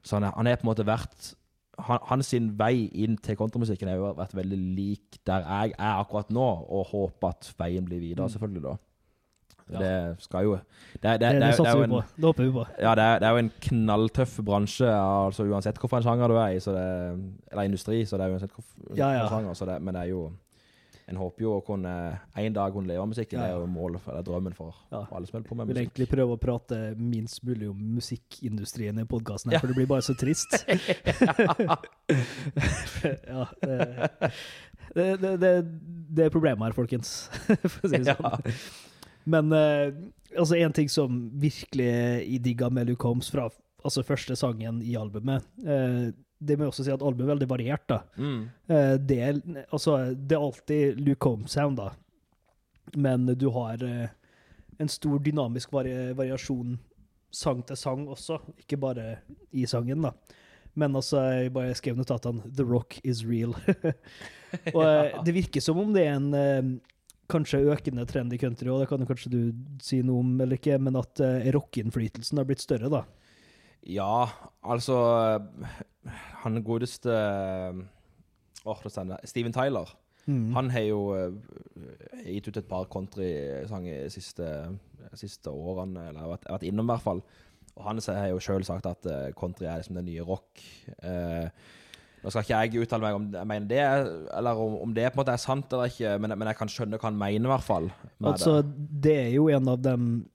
så 0.04 0.16
han 0.16 0.28
er, 0.28 0.36
han 0.36 0.46
er 0.46 0.60
på 0.60 0.66
en 0.66 0.72
måte 0.74 0.84
vært 0.88 1.30
han, 1.30 1.39
Hans 1.86 2.26
sin 2.32 2.50
vei 2.58 2.88
inn 2.92 3.16
til 3.16 3.36
kontramusikken 3.36 3.88
har 3.88 3.96
jo 3.96 4.12
vært 4.18 4.34
veldig 4.36 4.58
lik 4.76 5.18
der 5.26 5.44
jeg 5.46 5.74
er 5.78 5.98
akkurat 6.04 6.30
nå, 6.30 6.46
og 6.68 6.86
håper 6.92 7.28
at 7.34 7.54
veien 7.58 7.84
blir 7.84 8.00
videre, 8.00 8.26
Mm. 8.26 8.32
selvfølgelig, 8.36 8.62
da. 8.62 8.76
Ja. 9.70 9.78
Det 9.78 10.22
skal 10.24 10.42
jo 10.44 10.56
Det, 10.56 11.02
det, 11.02 11.20
det, 11.20 11.28
Det, 11.30 11.42
er 11.46 11.52
satser 11.52 11.76
vi 11.78 11.84
en, 11.84 11.90
på. 11.90 12.00
Det 12.16 12.24
håper 12.24 12.44
vi 12.44 12.50
på. 12.52 12.64
ja, 12.82 12.94
det, 12.98 13.04
er, 13.22 13.30
jo 13.30 13.36
en 13.36 13.50
knalltøff 13.60 14.40
bransje, 14.44 14.88
altså 14.90 15.44
uansett 15.46 15.78
hvilken 15.78 16.02
sjanger 16.02 16.28
du 16.28 16.34
er 16.34 16.56
i, 16.56 16.60
så 16.60 16.72
det, 16.74 16.86
eller 17.52 17.62
industri, 17.68 18.04
så 18.04 18.16
det 18.18 18.26
er 18.26 18.32
uansett 18.34 18.50
hvilken 18.56 18.96
Ja, 18.98 19.12
ja. 19.14 19.28
sjanger, 19.28 19.54
så 19.54 19.66
det, 19.70 19.76
men 19.82 19.94
det 19.94 20.02
er 20.02 20.10
jo 20.10 20.24
En 21.10 21.16
håper 21.18 21.42
jo 21.42 21.56
å 21.56 21.62
kunne 21.66 21.92
en 22.38 22.52
dag 22.54 22.70
kunne 22.74 22.86
leve 22.86 23.02
av 23.02 23.08
musikken. 23.10 23.40
Ja, 23.40 23.46
Det 23.48 23.50
er 23.50 23.56
jo 23.58 23.66
målet, 23.70 24.00
for, 24.04 24.12
det 24.14 24.20
er 24.22 24.26
drømmen 24.30 24.54
for, 24.54 24.74
Ja. 24.92 25.00
alle 25.10 25.26
som 25.26 25.34
holder 25.38 25.48
på 25.48 25.54
med 25.58 25.66
musikk. 25.66 25.74
vil 25.74 25.82
egentlig 25.84 26.08
prøve 26.12 26.36
å 26.36 26.40
prate 26.40 26.78
minst 26.96 27.42
mulig 27.44 27.68
om 27.70 27.78
musikkindustrien 27.96 28.98
i 29.02 29.06
podkasten, 29.10 29.50
for 29.58 29.66
det 29.66 29.74
blir 29.76 29.86
bare 29.90 30.02
så 30.06 30.14
trist. 30.14 30.54
ja, 33.26 33.46
det, 34.94 35.16
det, 35.20 35.36
det, 35.40 35.64
det 36.16 36.24
er 36.24 36.30
problemet 36.34 36.66
her, 36.70 36.76
folkens, 36.76 37.28
for 37.70 37.86
å 37.86 37.90
si 37.90 38.00
det 38.02 38.16
sånn. 38.16 38.42
Men 39.30 39.52
eh, 39.52 39.92
altså 40.38 40.56
en 40.58 40.72
ting 40.74 40.88
som 40.90 41.20
virkelig 41.42 42.40
digga 42.42 42.70
med 42.72 42.88
Luke 42.90 43.06
Holmes 43.06 43.30
fra 43.32 43.48
altså 43.84 44.02
første 44.04 44.36
sangen 44.36 44.80
i 44.84 44.96
albumet 44.98 45.44
eh, 45.64 46.10
Det 46.40 46.56
må 46.56 46.64
jeg 46.64 46.72
også 46.72 46.86
si 46.86 46.92
at 46.94 47.02
albumet 47.04 47.28
er 47.28 47.34
veldig 47.34 47.50
variert. 47.50 47.86
da. 47.90 48.00
Mm. 48.16 48.42
Uh, 48.70 48.94
det, 48.96 49.18
er, 49.20 49.40
altså, 49.68 49.98
det 50.14 50.36
er 50.36 50.46
alltid 50.46 51.02
Luke 51.04 51.28
Holmes-sound, 51.28 51.80
da. 51.80 51.90
Men 52.96 53.28
du 53.38 53.50
har 53.54 53.82
uh, 53.84 54.06
en 54.80 54.90
stor 54.90 55.20
dynamisk 55.20 55.72
vari 55.72 56.14
variasjon 56.16 56.78
sang 57.30 57.60
til 57.62 57.78
sang 57.78 58.08
også, 58.10 58.40
ikke 58.58 58.80
bare 58.80 59.04
i 59.52 59.66
sangen, 59.68 60.02
da. 60.02 60.14
Men 60.78 60.96
altså, 60.96 61.20
jeg 61.34 61.52
bare 61.54 61.76
skrev 61.78 61.98
notatene 61.98 62.46
'The 62.48 62.64
Rock 62.66 62.98
is 63.04 63.22
real'. 63.26 63.54
og 64.74 64.84
eh, 64.86 65.18
det 65.26 65.34
virker 65.34 65.62
som 65.62 65.78
om 65.78 65.92
det 65.94 66.06
er 66.06 66.16
en 66.16 66.80
kanskje 67.30 67.62
økende 67.70 68.06
trend 68.08 68.34
i 68.34 68.38
country, 68.40 68.68
og 68.70 68.82
det 68.82 68.88
kan 68.90 69.06
kanskje 69.06 69.32
du 69.32 69.40
si 69.82 70.00
noe 70.02 70.24
om 70.24 70.32
eller 70.40 70.58
ikke, 70.58 70.78
men 70.82 70.98
at 70.98 71.22
uh, 71.22 71.46
rockeinnflytelsen 71.54 72.40
har 72.40 72.48
blitt 72.48 72.64
større, 72.64 72.90
da. 72.92 73.04
Ja, 73.88 74.28
altså 74.62 74.96
Han 76.44 76.62
godeste 76.64 77.14
Åh, 78.68 78.80
det. 78.84 79.18
Steven 79.24 79.52
Tyler. 79.56 79.88
Mm. 80.28 80.50
Han 80.54 80.68
har 80.70 80.84
jo 80.84 80.98
eh, 81.16 81.32
gitt 82.28 82.50
ut 82.50 82.58
et 82.60 82.68
par 82.68 82.84
countrysanger 82.92 84.02
de 84.04 84.10
siste, 84.12 84.48
siste 85.16 85.48
årene, 85.50 86.10
eller 86.10 86.20
har 86.20 86.34
vært, 86.34 86.44
har 86.46 86.58
vært 86.58 86.66
innom 86.68 86.90
i 86.90 86.92
hvert 86.92 87.06
fall. 87.06 87.22
Og 87.78 87.84
han 87.86 88.02
har 88.04 88.28
jo 88.34 88.42
sjøl 88.44 88.66
sagt 88.68 88.84
at 88.90 89.08
eh, 89.08 89.30
country 89.38 89.64
er 89.64 89.80
liksom 89.80 89.96
den 89.96 90.10
nye 90.10 90.26
rock. 90.28 90.60
Eh, 91.00 91.48
Nå 92.20 92.28
skal 92.28 92.44
ikke 92.44 92.58
jeg 92.68 92.82
uttale 92.84 93.00
meg 93.06 93.16
om 93.16 93.26
jeg 93.32 93.48
mener 93.48 93.68
det, 93.70 93.78
er- 93.80 94.10
eller 94.36 94.58
om, 94.60 94.74
om 94.84 94.90
det 94.92 95.06
på 95.08 95.16
en 95.16 95.22
måte 95.22 95.32
er 95.32 95.40
sant 95.40 95.72
eller 95.72 95.88
ikke, 95.88 96.18
men, 96.20 96.34
men 96.36 96.50
jeg 96.50 96.58
kan 96.58 96.68
skjønne 96.68 96.98
hva 97.00 97.08
han 97.08 97.16
mener, 97.16 97.46
i 97.48 97.52
hvert 97.54 97.64
fall. 97.64 97.86
Altså, 98.20 98.58
det. 98.60 98.88
det 99.06 99.14
er 99.22 99.30
jo 99.38 99.46
en 99.48 99.70
av 99.72 99.80
de 99.80 99.94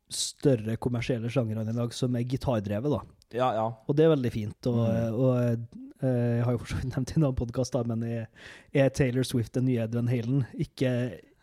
større 0.10 0.80
kommersielle 0.82 1.30
sjangrene 1.30 1.70
i 1.70 1.78
dag 1.78 1.94
som 1.94 2.18
er 2.18 2.26
gitardrevet, 2.26 2.90
da. 2.90 3.04
Ja, 3.34 3.54
ja. 3.56 3.66
Og 3.88 3.96
det 3.98 4.06
er 4.06 4.14
veldig 4.14 4.32
fint. 4.32 4.68
Og, 4.68 4.84
Mm. 4.86 5.14
og 5.14 5.82
og 6.04 6.10
jeg 6.12 6.44
har 6.44 6.52
jo 6.52 6.60
for 6.60 6.68
så 6.68 6.76
vidt 6.76 6.92
nevnt 6.92 7.12
i 7.16 7.20
noen 7.24 7.36
podkaster, 7.40 7.80
podkast, 7.80 7.88
men 7.88 8.04
er, 8.04 8.26
er 8.76 8.90
Taylor 8.90 9.24
Swift 9.24 9.54
den 9.56 9.66
nye 9.66 9.86
Edwin 9.86 10.10
Halen? 10.12 10.44
Ikke 10.60 10.92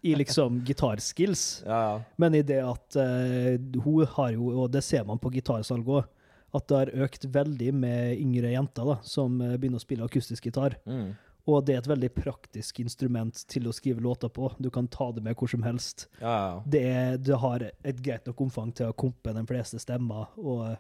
i 0.05 0.15
liksom 0.15 0.61
gitarskills, 0.69 1.63
ja, 1.67 1.79
ja. 1.81 2.01
men 2.21 2.35
i 2.35 2.43
det 2.43 2.61
at 2.63 2.99
uh, 3.01 3.57
hun 3.83 4.07
har 4.07 4.31
jo, 4.37 4.51
og 4.63 4.71
det 4.75 4.83
ser 4.85 5.07
man 5.09 5.19
på 5.19 5.33
gitarsalg 5.33 5.89
òg, 5.89 6.05
at 6.53 6.69
det 6.69 6.77
har 6.83 7.07
økt 7.07 7.25
veldig 7.33 7.73
med 7.75 8.21
yngre 8.21 8.51
jenter 8.53 8.85
da, 8.85 8.99
som 9.09 9.39
eh, 9.41 9.55
begynner 9.57 9.81
å 9.81 9.85
spille 9.87 10.05
akustisk 10.05 10.51
gitar. 10.51 10.75
Mm. 10.85 11.15
Og 11.49 11.63
det 11.65 11.75
er 11.75 11.81
et 11.81 11.89
veldig 11.89 12.11
praktisk 12.13 12.83
instrument 12.83 13.41
til 13.49 13.71
å 13.71 13.73
skrive 13.73 14.05
låter 14.05 14.29
på. 14.29 14.51
Du 14.61 14.69
kan 14.71 14.85
ta 14.87 15.09
det 15.17 15.25
med 15.25 15.33
hvor 15.33 15.49
som 15.49 15.65
helst. 15.65 16.11
ja, 16.21 16.29
ja. 16.29 16.59
Det, 16.67 16.85
det 17.25 17.39
har 17.41 17.65
et 17.73 18.03
greit 18.05 18.29
nok 18.29 18.45
omfang 18.45 18.69
til 18.77 18.93
å 18.93 18.95
kompe 19.01 19.33
de 19.33 19.47
fleste 19.49 19.81
stemmer, 19.81 20.29
og 20.37 20.77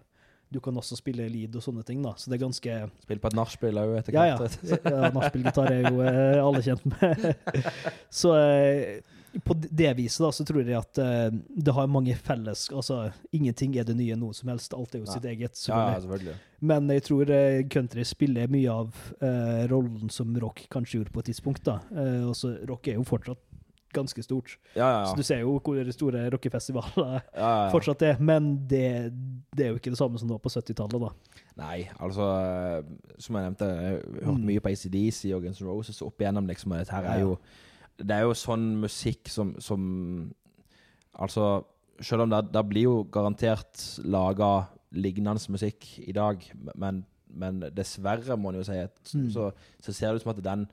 du 0.52 0.60
kan 0.60 0.76
også 0.76 0.96
spille 1.00 1.24
lead 1.32 1.56
og 1.56 1.64
sånne 1.64 1.82
ting, 1.88 2.02
da. 2.04 2.12
Så 2.20 2.30
det 2.30 2.36
er 2.38 2.44
ganske 2.44 2.76
Spill 3.06 3.20
på 3.22 3.30
et 3.32 3.36
nachspiel 3.38 3.80
òg, 3.80 3.94
etter 4.02 4.16
Ja, 4.16 4.26
ja. 4.32 4.36
hvert. 4.38 4.84
ja 4.84 5.08
Nachspielgitar 5.16 5.72
er 5.72 5.88
jo 5.90 6.02
eh, 6.04 6.38
alle 6.42 6.62
kjent 6.66 6.84
med. 6.92 7.26
Så 8.22 8.34
eh, 8.36 9.00
på 9.48 9.54
det 9.56 9.94
viset 9.96 10.20
da, 10.20 10.28
så 10.36 10.44
tror 10.44 10.60
jeg 10.60 10.76
at 10.76 10.98
eh, 11.00 11.30
det 11.56 11.72
har 11.72 11.86
mange 11.88 12.12
felles 12.20 12.66
Altså, 12.68 12.98
ingenting 13.32 13.72
er 13.80 13.86
det 13.88 13.94
nye 13.96 14.16
noe 14.20 14.36
som 14.36 14.50
helst. 14.52 14.74
Alt 14.76 14.92
er 14.98 15.00
jo 15.06 15.08
sitt 15.08 15.24
eget. 15.30 15.56
Selvfølgelig. 15.56 15.94
ja, 15.96 16.02
selvfølgelig. 16.04 16.34
Men 16.72 16.92
jeg 16.92 17.04
tror 17.08 17.32
country 17.72 18.04
spiller 18.06 18.52
mye 18.52 18.74
av 18.84 19.00
rollen 19.72 20.12
som 20.12 20.36
rock 20.44 20.66
kanskje 20.70 21.00
gjorde 21.00 21.14
på 21.16 21.24
et 21.24 21.30
tidspunkt. 21.32 21.64
da. 21.66 21.78
Også, 22.28 22.52
rock 22.68 22.92
er 22.92 23.00
jo 23.00 23.06
fortsatt 23.08 23.40
ganske 23.92 24.22
stort. 24.24 24.56
Ja, 24.76 24.86
ja, 24.88 25.04
Så 25.10 25.16
du 25.16 25.22
ser 25.26 25.40
jo 25.42 25.58
hvor 25.62 25.90
store 25.92 26.24
rockefestivaler 26.34 27.20
fortsatt 27.72 28.02
er, 28.02 28.16
men 28.20 28.52
det, 28.70 29.12
det 29.56 29.66
er 29.66 29.70
jo 29.74 29.80
ikke 29.80 29.92
det 29.94 29.98
samme 30.00 30.18
som 30.18 30.28
det 30.28 30.36
var 30.38 30.44
på 30.44 30.52
70-tallet, 30.52 31.00
da. 31.00 31.40
Nei, 31.62 31.82
altså 32.00 32.26
eh, 32.42 32.84
Som 33.20 33.36
jeg 33.36 33.44
nevnte, 33.50 33.66
jeg 33.68 33.92
har 33.98 34.24
hørt 34.30 34.38
Mm. 34.40 34.46
mye 34.48 34.60
på 34.64 34.70
ACDC 34.72 35.34
og 35.36 35.42
Guns 35.44 35.60
N' 35.60 35.68
Roses 35.68 36.02
opp 36.02 36.20
igjennom, 36.20 36.46
liksom. 36.48 36.72
Og 36.72 36.78
dette 36.80 36.94
her 36.96 37.04
er 37.12 37.20
jo 37.26 37.34
Det 37.98 38.10
er 38.16 38.22
jo 38.24 38.32
sånn 38.34 38.70
musikk 38.80 39.28
som, 39.28 39.54
som 39.60 40.32
Altså, 41.20 41.62
selv 42.00 42.22
om 42.24 42.30
det, 42.32 42.38
det 42.54 42.62
blir 42.70 42.86
jo 42.88 42.94
garantert 43.12 43.82
laga 44.04 44.64
lignende 44.96 45.40
musikk 45.52 45.86
i 46.08 46.12
dag, 46.16 46.40
men, 46.74 47.02
men 47.28 47.60
dessverre, 47.76 48.36
må 48.36 48.48
en 48.52 48.58
jo 48.60 48.64
si, 48.66 48.78
at, 48.80 48.96
Mm. 49.14 49.28
så, 49.32 49.50
så 49.80 49.92
ser 49.92 50.08
det 50.12 50.20
ut 50.20 50.22
som 50.24 50.32
at 50.34 50.42
den 50.44 50.66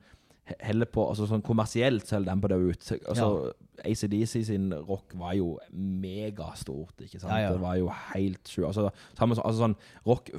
heller 0.60 0.86
på 0.90 1.04
altså 1.08 1.26
sånn 1.30 1.42
Kommersielt 1.46 2.06
selger 2.08 2.30
den 2.32 2.40
på 2.42 2.48
det 2.48 2.58
ut. 2.58 2.90
Altså, 3.08 3.52
ACDC 3.84 4.44
sin 4.44 4.70
rock 4.88 5.14
var 5.16 5.32
jo 5.38 5.58
megastort, 5.72 6.96
ikke 7.04 7.20
sant? 7.20 7.32
Ja, 7.32 7.46
ja. 7.46 7.52
Det 7.54 7.62
var 7.62 7.76
jo 7.80 7.90
helt 8.14 8.50
sjukt. 8.50 8.66
Altså, 8.70 8.90
altså 9.20 9.54
sånn 9.60 9.76
rock 10.08 10.32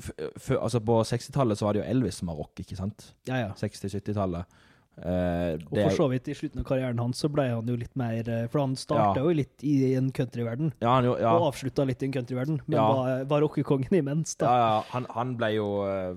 altså 0.58 0.82
På 0.86 1.00
60-tallet 1.08 1.58
så 1.60 1.68
var 1.70 1.78
det 1.78 1.84
jo 1.84 1.90
Elvis 1.94 2.20
som 2.22 2.32
var 2.34 2.42
rock, 2.42 2.54
ikke 2.64 2.78
sant? 2.80 3.12
Ja, 3.30 3.40
ja. 3.48 3.54
60-70-tallet. 3.60 4.60
Eh, 5.02 5.54
Og 5.72 5.78
for 5.86 5.94
så 5.96 6.06
vidt 6.12 6.28
i 6.28 6.34
slutten 6.36 6.60
av 6.62 6.66
karrieren 6.68 7.00
hans 7.00 7.22
så 7.24 7.30
ble 7.32 7.46
han 7.48 7.70
jo 7.72 7.78
litt 7.80 7.94
mer 7.98 8.28
eh, 8.28 8.44
For 8.52 8.60
han 8.60 8.74
starta 8.76 9.22
Ja. 9.22 9.24
jo 9.24 9.32
litt 9.40 9.64
i 9.64 9.94
en 9.96 10.10
countryverden, 10.12 10.74
ja, 10.84 10.98
jo- 11.02 11.16
ja. 11.18 11.32
og 11.32 11.48
avslutta 11.54 11.86
litt 11.88 12.04
i 12.04 12.10
en 12.10 12.12
countryverden, 12.18 12.60
men 12.68 12.76
Ja. 12.78 12.90
var, 12.92 13.24
var 13.32 13.42
rockekongen 13.46 13.96
imens, 14.02 14.36
da. 14.36 14.46
Ja, 14.52 14.58
ja, 14.60 14.84
han, 14.92 15.08
han 15.16 15.32
ble 15.40 15.54
jo 15.56 15.70
eh, 15.88 16.14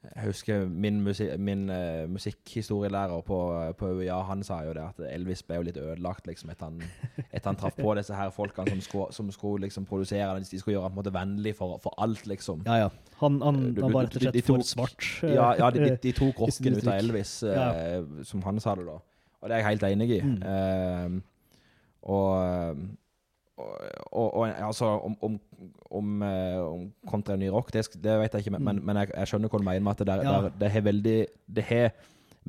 Jeg 0.00 0.24
husker 0.30 0.62
min, 0.66 1.02
musik, 1.04 1.28
min 1.38 1.66
uh, 1.70 2.06
musikkhistorielærer 2.08 3.20
på, 3.20 3.38
på 3.78 3.86
UiA, 3.98 4.14
han 4.24 4.40
sa 4.42 4.62
jo 4.64 4.72
det 4.72 4.80
at 4.80 5.00
Elvis 5.12 5.42
ble 5.44 5.58
jo 5.58 5.64
litt 5.66 5.76
ødelagt 5.76 6.26
liksom 6.26 6.48
etter 6.54 6.70
han, 6.70 6.78
etter 7.28 7.50
han 7.50 7.58
traff 7.60 7.76
på 7.76 7.92
disse 7.98 8.16
her 8.16 8.30
folkene 8.32 8.70
som 8.72 8.80
skulle, 8.86 9.12
som 9.12 9.28
skulle 9.34 9.66
liksom 9.66 9.84
produsere 9.90 10.38
De 10.40 10.46
skulle 10.60 10.78
gjøre 10.78 10.88
måte 10.96 11.12
vennlig 11.12 11.52
for, 11.58 11.76
for 11.84 11.92
alt, 12.00 12.24
liksom. 12.26 12.62
Ja, 12.64 12.78
ja. 12.86 12.88
Han, 13.20 13.36
han, 13.44 13.60
Du- 13.76 13.82
han 13.84 13.92
var 13.92 14.08
rett 14.08 14.16
og 14.16 14.24
slett 14.24 14.46
for 14.48 14.64
svart. 14.64 15.04
eh, 15.22 15.34
Ja, 15.36 15.50
ja 15.60 15.68
de, 15.70 15.84
de, 15.84 15.96
de 16.06 16.12
tok 16.16 16.40
rocken 16.46 16.78
ut 16.80 16.86
av. 16.88 16.94
Elvis, 16.96 17.34
eh, 17.42 18.24
som 18.24 18.42
han 18.48 18.60
sa 18.64 18.74
det 18.80 18.88
da. 18.88 18.96
Og 19.42 19.48
det 19.48 19.56
er 19.58 19.60
jeg 19.60 19.68
helt 19.74 19.84
enig 19.90 20.10
i. 20.16 20.20
Mm. 20.24 20.40
Uh, 20.40 21.20
og, 22.16 22.76
og, 24.12 24.28
og, 24.36 24.44
altså 24.48 24.86
om, 25.06 25.16
om, 25.26 25.40
om, 25.90 26.22
eh, 26.22 26.60
om 26.60 26.86
kontra 27.10 27.36
ny 27.36 27.48
rock, 27.52 27.72
det, 27.74 27.86
det 28.02 28.16
vet 28.20 28.32
jeg 28.38 28.44
ikke, 28.46 28.54
men, 28.58 28.78
mm. 28.80 28.84
men 28.86 28.96
jeg, 29.02 29.10
jeg 29.16 29.30
skjønner 29.32 29.48
hva 29.52 29.60
du 29.62 29.66
mener 29.68 29.84
med 29.86 29.92
at 29.96 29.98
det, 30.04 30.06
der. 30.12 30.24
Ja. 30.26 30.40
der, 30.46 30.56
det 30.64 30.70
har 30.76 30.86
veldig 30.88 31.18
Det 31.56 31.64
har 31.70 31.90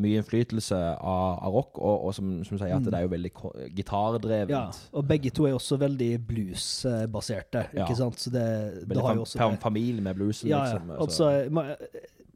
mye 0.02 0.22
innflytelse 0.22 0.78
av, 1.04 1.34
av 1.44 1.52
rock, 1.54 1.76
og, 1.84 2.06
og 2.08 2.14
som, 2.16 2.30
som 2.48 2.58
sier 2.58 2.72
at 2.74 2.80
Mm. 2.80 2.86
det 2.88 2.94
er 2.98 3.02
jo 3.04 3.10
veldig 3.12 3.32
gitardrevet. 3.76 4.54
Ja, 4.54 4.62
og 4.96 5.04
begge 5.10 5.30
to 5.36 5.46
er 5.50 5.54
også 5.58 5.78
veldig 5.82 6.08
bluesbaserte, 6.30 7.66
Ja. 7.76 7.84
ikke 7.86 7.98
sant? 8.00 8.20
Så 8.20 8.32
det, 8.34 8.46
det 8.88 9.02
har 9.04 9.16
jo 9.20 9.26
også 9.26 9.38
fam, 9.42 9.58
familie 9.62 10.02
med 10.02 10.16
bluesen, 10.16 10.50
Ja, 10.50 10.64
ja. 10.66 10.74
liksom. 10.80 10.92
Altså, 10.96 11.30
ma- 11.52 11.76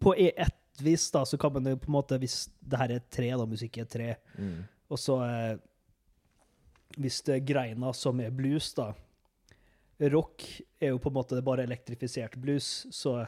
på 0.03 0.13
ett 0.19 0.81
vis 0.83 1.07
da, 1.11 1.23
så 1.25 1.37
kan 1.39 1.53
man 1.55 1.65
jo 1.71 1.77
på 1.79 1.87
en 1.87 1.95
måte, 1.95 2.17
hvis 2.19 2.49
det 2.61 2.77
her 2.79 2.91
er 2.97 2.99
tre, 3.09 3.29
da, 3.31 3.45
musikk 3.47 3.77
er 3.79 3.85
tre, 3.85 4.15
mm. 4.37 4.57
og 4.91 4.99
så 4.99 5.15
eh, 5.23 5.55
hvis 6.97 7.21
det 7.23 7.35
er 7.35 7.45
greina 7.53 7.93
som 7.93 8.19
er 8.19 8.31
blues, 8.31 8.73
da 8.73 8.93
Rock 10.11 10.43
er 10.83 10.89
jo 10.91 10.97
på 10.99 11.07
en 11.09 11.15
måte 11.15 11.41
bare 11.45 11.63
elektrifisert 11.63 12.35
blues, 12.41 12.85
så 12.91 13.25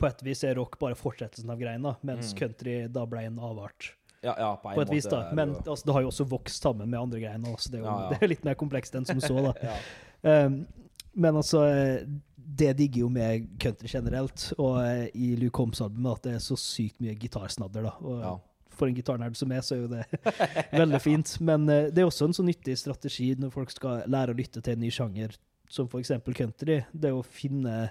på 0.00 0.08
et 0.08 0.22
vis 0.26 0.42
er 0.48 0.56
rock 0.58 0.78
bare 0.80 0.96
fortsettelsen 0.98 1.50
av 1.52 1.58
greina, 1.60 1.92
mens 2.02 2.32
Mm. 2.34 2.38
country 2.38 2.76
da 2.88 3.04
ble 3.06 3.26
en 3.26 3.38
avart. 3.38 3.92
ja, 4.22 4.34
ja, 4.38 4.56
på 4.56 4.68
en 4.70 4.74
På 4.74 4.82
et 4.82 4.88
måte. 4.88 4.94
vis, 4.96 5.04
da. 5.06 5.30
Men 5.32 5.52
det 5.54 5.66
altså, 5.68 5.84
det 5.86 5.92
har 5.94 6.02
jo 6.02 6.08
også 6.08 6.24
vokst 6.28 6.62
sammen 6.62 6.90
med 6.90 6.98
andre 7.00 7.20
greiene. 7.20 7.54
så 7.58 7.70
det 7.70 7.78
er 7.80 7.84
jo 7.84 7.86
Ja. 7.86 8.08
Det 8.10 8.22
er 8.22 8.28
litt 8.28 8.44
mer 8.44 8.54
komplekst 8.54 8.94
enn 8.94 9.06
som 9.06 9.20
så, 9.20 9.52
da. 9.54 9.76
Um, 10.22 10.66
men 11.14 11.34
altså 11.34 12.06
Det 12.36 12.76
digger 12.76 13.00
jo 13.00 13.08
med 13.08 13.46
country 13.58 13.86
generelt, 13.88 14.52
og 14.58 14.76
uh, 14.76 15.06
i 15.14 15.36
Luke 15.36 15.56
Holmes-albumet 15.56 16.12
at 16.16 16.22
det 16.22 16.34
er 16.34 16.38
så 16.38 16.56
sykt 16.58 17.00
mye 17.00 17.14
gitarsnadder, 17.14 17.82
da. 17.82 17.92
Og. 18.02 18.40
For 18.80 18.90
en 18.90 18.96
gitarnerd 18.96 19.36
som 19.38 19.52
er, 19.54 19.62
så 19.64 19.76
er 19.76 19.84
jo 19.84 19.90
det 19.92 20.04
veldig 20.82 21.00
fint. 21.04 21.36
Men 21.44 21.68
eh, 21.70 21.88
det 21.92 22.02
er 22.02 22.10
også 22.10 22.30
en 22.30 22.36
så 22.36 22.44
nyttig 22.46 22.78
strategi 22.80 23.30
når 23.38 23.54
folk 23.54 23.72
skal 23.74 24.04
lære 24.10 24.34
å 24.34 24.40
lytte 24.40 24.64
til 24.64 24.76
en 24.76 24.84
ny 24.84 24.92
sjanger, 24.94 25.36
som 25.70 25.88
f.eks. 25.90 26.16
country. 26.32 26.80
Det 26.92 27.10
er 27.10 27.16
å 27.16 27.26
finne 27.26 27.90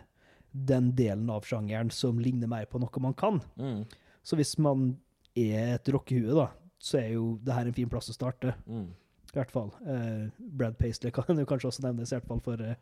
den 0.52 0.92
delen 0.98 1.30
av 1.30 1.46
sjangeren 1.46 1.92
som 1.94 2.20
ligner 2.20 2.50
mer 2.50 2.66
på 2.70 2.82
noe 2.82 3.04
man 3.04 3.16
kan. 3.18 3.38
Mm. 3.62 3.84
Så 4.26 4.40
hvis 4.40 4.56
man 4.62 4.92
er 5.38 5.76
et 5.78 5.92
rockehue, 5.94 6.34
da, 6.36 6.50
så 6.82 7.00
er 7.02 7.14
jo 7.14 7.36
det 7.44 7.56
her 7.56 7.70
en 7.70 7.76
fin 7.76 7.92
plass 7.92 8.10
å 8.12 8.16
starte. 8.16 8.56
Mm. 8.66 8.90
I 9.30 9.38
hvert 9.40 9.52
fall. 9.54 9.70
Eh, 9.86 10.30
Brad 10.58 10.78
Paisley 10.80 11.12
kan 11.14 11.38
jo 11.38 11.46
kanskje 11.46 11.68
også 11.70 11.84
nevnes, 11.86 12.12
i 12.12 12.16
hvert 12.18 12.28
fall 12.28 12.40
for 12.42 12.62
eh, 12.66 12.76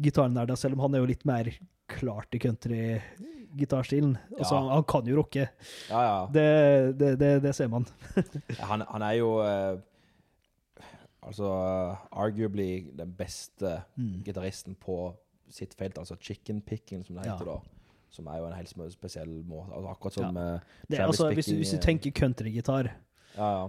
gitarnerder, 0.00 0.54
selv 0.56 0.74
om 0.78 0.84
han 0.86 0.94
er 0.94 1.02
jo 1.02 1.08
litt 1.10 1.24
mer 1.26 1.50
klart 1.90 2.34
i 2.34 2.38
country-gitarstilen. 2.38 4.16
Altså, 4.38 4.54
Ja. 4.54 4.60
han, 4.60 4.68
han 4.76 4.84
kan 4.84 5.06
jo 5.10 5.16
rocke. 5.18 5.48
ja, 5.90 6.02
ja. 6.06 6.26
Det, 6.32 6.98
det, 7.00 7.18
det, 7.20 7.32
det 7.42 7.54
ser 7.58 7.68
man. 7.68 7.86
Han, 8.70 8.84
han 8.88 9.02
er 9.02 9.12
jo 9.18 9.32
eh, 9.42 9.78
Altså 11.22 11.44
arguably 12.16 12.86
den 12.96 13.10
beste 13.12 13.82
Mm. 13.96 14.22
gitaristen 14.24 14.74
på 14.74 15.12
sitt 15.50 15.74
felt, 15.74 15.98
altså 15.98 16.16
chicken 16.20 16.62
picking, 16.62 17.04
som 17.04 17.16
det 17.16 17.26
heter 17.26 17.44
da. 17.44 17.58
Som 18.10 18.26
er 18.26 18.38
jo 18.38 18.46
en 18.46 18.54
helt 18.56 18.72
spesiell 18.92 19.28
måte. 19.44 19.74
Altså, 19.74 19.90
akkurat 19.90 20.12
som 20.14 20.36
ja. 20.36 20.42
uh, 20.54 20.60
er 20.88 20.96
Travis 20.96 21.06
altså, 21.06 21.26
hvis, 21.34 21.44
Picking, 21.46 21.58
hvis 21.58 21.70
du 21.70 21.76
eh, 21.76 21.82
tenker 21.82 22.10
countrygitar, 22.10 22.88
Ja, 23.36 23.50
ja. 23.58 23.68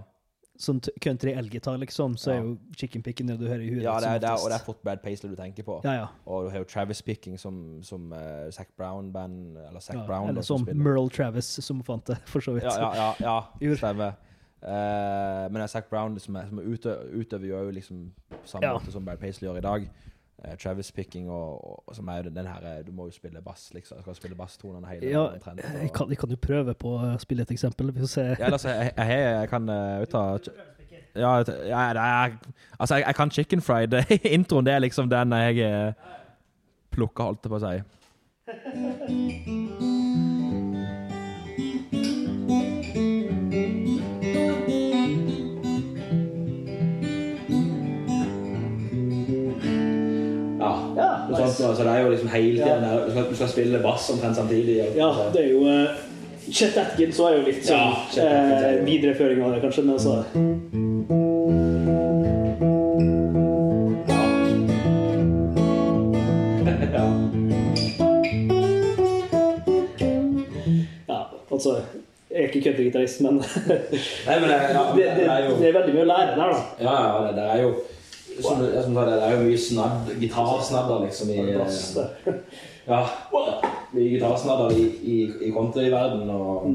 Sånn 0.62 0.80
country 1.02 1.34
elgitar, 1.34 1.76
liksom, 1.82 2.14
så 2.16 2.30
Ja. 2.30 2.36
er 2.36 2.44
jo 2.46 2.58
chicken 2.78 3.02
picking 3.02 3.26
det 3.26 3.38
du 3.40 3.46
hører 3.48 3.64
i 3.64 3.70
huet. 3.70 3.82
ja 3.82 3.98
det 4.00 4.08
er, 4.08 4.18
det 4.22 4.28
er, 4.30 4.38
og 4.38 4.50
det 4.50 4.58
er 4.60 4.64
fort 4.64 4.82
Brad 4.82 5.02
Paisley 5.02 5.30
du 5.30 5.36
tenker 5.36 5.66
på. 5.66 5.80
ja, 5.84 5.92
ja. 5.92 6.06
Og 6.26 6.44
du 6.44 6.50
har 6.50 6.58
jo 6.58 6.64
Travis 6.64 7.02
Picking 7.02 7.38
som, 7.38 7.82
som 7.82 8.12
uh, 8.12 8.50
Zac 8.50 8.68
Brown-band, 8.78 9.56
eller 9.68 9.80
Zac 9.80 9.96
ja. 9.96 10.06
Brown. 10.06 10.28
Eller 10.28 10.42
som 10.42 10.64
som. 10.66 10.78
Merle 10.78 11.10
Travis, 11.10 11.44
som 11.44 11.82
fant 11.82 12.06
det, 12.06 12.18
for 12.32 12.40
så 12.40 12.52
vidt. 12.52 12.64
Ja, 12.64 12.94
ja, 12.94 13.14
ja, 13.20 13.44
ja 13.60 13.74
stemmer. 13.82 14.14
Uh, 14.62 15.50
men 15.50 15.68
Zac 15.68 15.88
Brown 15.90 16.18
som, 16.20 16.36
er, 16.36 16.46
som 16.46 16.58
er 16.58 16.62
ute, 16.62 16.96
utøver 17.18 17.46
jo 17.46 17.70
liksom 17.70 18.12
på 18.30 18.46
samme 18.46 18.72
måte 18.72 18.92
som 18.92 19.04
Brad 19.04 19.18
Paisley 19.18 19.48
gjør 19.48 19.58
i 19.58 19.60
dag. 19.66 19.88
Eh, 20.44 20.56
Travis 20.58 20.92
Picking 20.92 21.30
og, 21.30 21.64
og, 21.70 21.82
og 21.86 21.94
som 21.96 22.08
er 22.08 22.22
den 22.22 22.46
her 22.46 22.64
eh, 22.66 22.86
Du 22.86 22.92
må 22.92 23.04
jo 23.06 23.10
spille 23.14 23.42
bass, 23.42 23.68
liksom. 23.74 23.96
Jeg 23.96 24.02
skal 24.02 24.14
spille 24.14 24.36
basstonene 24.36 24.86
hele 24.88 25.10
Ja, 25.10 25.18
og- 25.18 25.32
Jeg 25.32 25.42
kan, 25.94 26.08
jeg 26.10 26.18
kan 26.18 26.30
jo 26.30 26.36
prøve 26.36 26.74
på 26.74 26.96
å 26.98 27.18
spille 27.22 27.42
et 27.42 27.50
eksempel. 27.50 27.92
Vi 27.92 28.00
får 28.00 28.06
se. 28.10 28.24
Ja, 28.38 28.50
altså, 28.50 28.68
jeg, 28.68 28.92
jeg, 28.96 29.08
jeg, 29.08 29.40
jeg 29.40 29.48
kan 29.48 29.68
uh, 29.68 30.04
ta 30.10 30.38
Ja, 31.14 31.36
ja 31.68 31.80
er, 31.92 32.36
altså, 32.80 32.94
jeg, 32.94 33.04
jeg 33.06 33.14
kan 33.14 33.30
chicken 33.30 33.60
fried. 33.60 33.94
Introen, 34.38 34.66
det 34.66 34.74
er 34.74 34.78
liksom 34.78 35.10
den 35.10 35.32
jeg 35.32 35.94
plukker, 36.90 37.24
holdt 37.24 37.44
jeg 37.44 37.50
på 37.50 37.56
å 37.56 37.66
si. 37.68 39.58
Så, 51.52 51.56
så, 51.62 51.66
så 51.76 51.82
det 51.86 51.92
er 51.92 52.00
jo 52.06 52.10
liksom 52.14 52.28
hele 52.32 52.56
tiden 52.64 52.82
der. 52.86 52.94
Du 53.06 53.10
skal, 53.12 53.24
du 53.30 53.34
skal 53.36 53.48
spille 53.52 53.78
bass 53.84 54.08
omtrent 54.14 54.36
samtidig. 54.40 54.74
og- 54.88 54.96
Ja, 54.96 55.10
det 55.34 55.40
er 55.44 55.48
jo 55.52 55.60
eh, 55.68 55.88
Chet 56.52 56.74
Atkins 56.76 57.18
var 57.22 57.30
jo 57.36 57.40
litt 57.46 57.62
sånn 57.64 57.78
Ja, 57.78 57.92
er 58.24 58.78
eh, 58.78 58.84
videreføring 58.88 59.42
av 59.46 59.52
det, 59.54 59.60
kanskje. 59.62 59.82
Men 59.84 59.94
altså 59.94 60.14
Ja. 66.92 67.06
Ja, 71.08 71.22
altså 71.52 71.70
Jeg 72.30 72.42
er 72.42 72.46
ikke 72.48 72.62
countrygitarist, 72.64 73.20
men 73.20 73.38
det, 73.38 73.44
Nei, 74.26 74.38
men 74.40 74.48
det, 74.48 74.56
ja, 74.72 74.82
det, 74.96 75.04
det 75.16 75.26
er 75.28 75.42
jo 75.48 75.56
det 75.60 75.66
er 75.68 75.74
veldig 75.76 75.94
mye 75.96 76.04
å 76.06 76.08
lære 76.08 76.36
der, 76.38 76.52
da. 76.54 76.60
Ja, 76.80 76.94
ja, 77.02 77.10
det, 77.26 77.32
det 77.36 77.44
er 77.52 77.58
jo 77.66 77.72
som, 78.40 78.62
som 78.84 78.94
det, 78.96 79.04
det 79.10 79.26
er 79.26 79.34
jo 79.36 79.44
mye 79.46 79.60
snabb, 79.60 80.10
gitarsnadder 80.22 81.04
liksom 81.06 81.32
i. 81.34 81.38
Ja, 82.86 83.02
mye 83.94 84.08
gitarsnadder 84.08 84.74
i, 84.78 84.86
i, 84.86 85.18
i 85.48 85.52
countryverdenen 85.54 86.32
og 86.34 86.68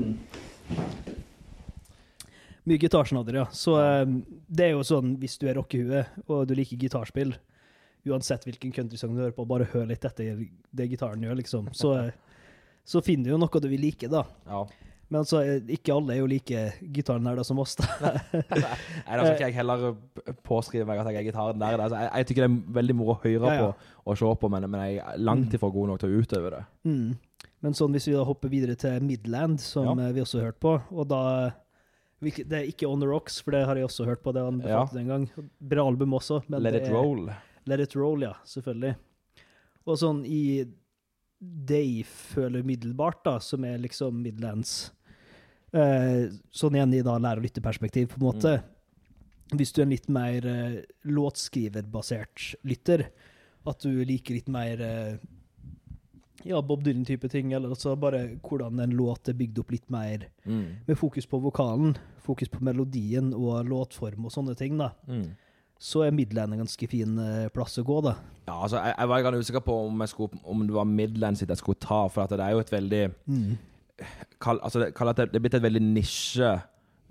Mye 2.67 2.81
gitarsnadder, 2.81 3.37
ja. 3.39 3.45
Så 3.55 3.77
eh, 3.79 4.01
det 4.47 4.65
er 4.65 4.73
jo 4.73 4.83
sånn, 4.83 5.13
hvis 5.21 5.37
du 5.39 5.45
er 5.47 5.55
rockehue 5.55 6.01
og 6.27 6.41
du 6.49 6.51
liker 6.57 6.75
gitarspill, 6.81 7.31
uansett 8.07 8.43
hvilken 8.43 8.73
countrysang 8.75 9.13
du 9.15 9.21
hører 9.21 9.35
på, 9.37 9.45
bare 9.47 9.69
hør 9.71 9.85
litt 9.87 10.03
etter 10.03 10.41
det 10.75 10.87
gitaren 10.91 11.23
gjør, 11.23 11.37
liksom. 11.39 11.69
Så, 11.71 11.93
eh, 12.01 12.43
så 12.83 12.99
finner 13.05 13.29
du 13.29 13.37
jo 13.37 13.39
noe 13.39 13.63
du 13.63 13.69
vil 13.71 13.85
like, 13.87 14.11
da. 14.11 14.25
Ja. 14.51 14.65
Men 15.09 15.21
altså, 15.21 15.39
eh, 15.39 15.61
ikke 15.71 15.93
alle 15.95 16.13
er 16.13 16.17
jo 16.19 16.25
like 16.27 16.61
gitarnerder 16.91 17.45
som 17.47 17.59
oss, 17.63 17.75
da. 17.79 17.85
Nei, 18.33 18.41
da 18.51 19.21
skal 19.23 19.35
ikke 19.37 19.45
jeg 19.47 19.55
heller 19.55 19.85
påskrive 20.43 20.85
meg 20.89 20.99
at 20.99 21.07
jeg 21.13 21.21
er 21.21 21.27
gitarnerd. 21.29 21.79
Altså, 21.79 22.01
jeg, 22.01 22.09
jeg 22.19 22.27
tykker 22.27 22.43
det 22.43 22.49
er 22.49 22.73
veldig 22.81 22.95
moro 22.99 23.13
å 23.15 23.21
høre 23.23 23.53
Ja, 23.53 23.53
ja. 23.55 23.69
på 23.71 24.11
og 24.11 24.17
se 24.19 24.33
på, 24.41 24.49
men, 24.51 24.67
men 24.71 24.83
jeg 24.83 24.99
er 25.03 25.21
langt 25.23 25.55
ifra 25.55 25.69
god 25.71 25.87
nok 25.93 26.01
til 26.03 26.09
å 26.11 26.19
utøve 26.25 26.51
det. 26.57 26.59
Mm. 26.87 27.07
Men 27.63 27.73
sånn, 27.79 27.95
hvis 27.95 28.05
vi 28.09 28.13
da 28.17 28.25
hopper 28.27 28.51
videre 28.51 28.75
til 28.79 28.99
Midland, 29.07 29.59
som 29.63 29.87
Ja. 29.87 30.09
eh, 30.09 30.13
vi 30.17 30.21
også 30.25 30.41
har 30.41 30.49
hørt 30.51 30.59
på, 30.63 30.75
og 30.91 31.07
da 31.07 31.21
Det 32.19 32.51
er 32.51 32.65
ikke 32.67 32.87
On 32.89 32.99
The 32.99 33.07
Rocks, 33.07 33.39
for 33.45 33.51
det 33.53 33.63
har 33.69 33.75
jeg 33.77 33.85
også 33.85 34.05
hørt 34.09 34.23
på. 34.23 34.31
Det 34.33 34.41
han 34.43 34.59
Ja. 34.65 34.85
den 34.91 35.03
en 35.03 35.07
gang. 35.07 35.47
Bra 35.61 35.83
album 35.87 36.13
også. 36.17 36.41
men 36.49 36.63
Let 36.63 36.73
it 36.75 36.87
er- 36.87 36.93
roll. 36.93 37.29
Let 37.67 37.79
It 37.79 37.95
Roll, 37.95 38.21
ja. 38.23 38.33
Selvfølgelig. 38.43 38.95
Og 39.85 39.97
sånn 39.97 40.25
i 40.25 40.65
det 41.39 41.81
jeg 41.85 42.05
føler 42.05 42.63
umiddelbart, 42.65 43.23
da, 43.25 43.37
som 43.39 43.63
er 43.67 43.77
liksom 43.77 44.21
Midlands 44.23 44.91
eh, 45.73 46.29
Sånn 46.51 46.75
igjen 46.77 46.93
i 46.97 47.01
da 47.05 47.17
lære- 47.21 47.37
og 47.41 47.45
lytteperspektiv, 47.45 48.07
på 48.13 48.17
en 48.21 48.25
måte. 48.27 48.53
Hvis 49.55 49.71
du 49.73 49.81
er 49.81 49.85
en 49.85 49.93
litt 49.95 50.09
mer 50.09 50.45
eh, 50.49 50.77
låtskriverbasert 51.07 52.55
lytter, 52.67 53.07
at 53.67 53.83
du 53.83 54.03
liker 54.05 54.33
litt 54.37 54.47
mer 54.51 54.81
eh, 54.81 55.17
ja, 56.47 56.61
Bob 56.61 56.83
Dylan-type 56.85 57.29
ting, 57.31 57.51
eller 57.53 57.73
altså 57.73 57.95
bare 57.99 58.37
hvordan 58.45 58.79
en 58.83 58.93
låt 58.95 59.27
er 59.31 59.37
bygd 59.37 59.59
opp 59.63 59.71
litt 59.75 59.89
mer 59.93 60.27
Mm. 60.47 60.77
med 60.87 60.95
fokus 60.97 61.25
på 61.27 61.41
vokalen, 61.43 61.97
fokus 62.23 62.47
på 62.47 62.61
melodien 62.63 63.33
og 63.33 63.65
låtform 63.67 64.25
og 64.25 64.31
sånne 64.31 64.55
ting, 64.55 64.77
da 64.77 64.91
Mm. 65.07 65.35
Så 65.79 66.03
er 66.05 66.15
Midland 66.15 66.53
en 66.53 66.63
ganske 66.63 66.89
fin 66.89 67.17
eh, 67.21 67.49
plass 67.53 67.77
å 67.77 67.85
gå, 67.85 67.99
da. 68.05 68.15
Ja, 68.47 68.55
altså, 68.55 68.79
jeg, 68.81 68.95
jeg 68.97 69.11
var 69.11 69.25
ganske 69.25 69.43
usikker 69.45 69.65
på 69.65 69.75
om, 69.87 70.05
skulle, 70.09 70.41
om 70.47 70.63
det 70.65 70.77
var 70.77 70.87
Midland 70.89 71.39
sitt 71.39 71.51
jeg 71.53 71.61
skulle 71.61 71.81
ta, 71.83 72.05
for 72.11 72.25
at 72.25 72.33
det 72.33 72.43
er 72.45 72.55
jo 72.55 72.63
et 72.63 72.73
veldig 72.73 73.03
kall, 74.43 74.59
altså, 74.61 74.81
det, 74.81 74.93
kall 74.97 75.13
det, 75.13 75.29
det 75.33 75.39
er 75.39 75.45
blitt 75.45 75.57
et 75.59 75.65
veldig 75.65 75.83
nisje 75.83 76.49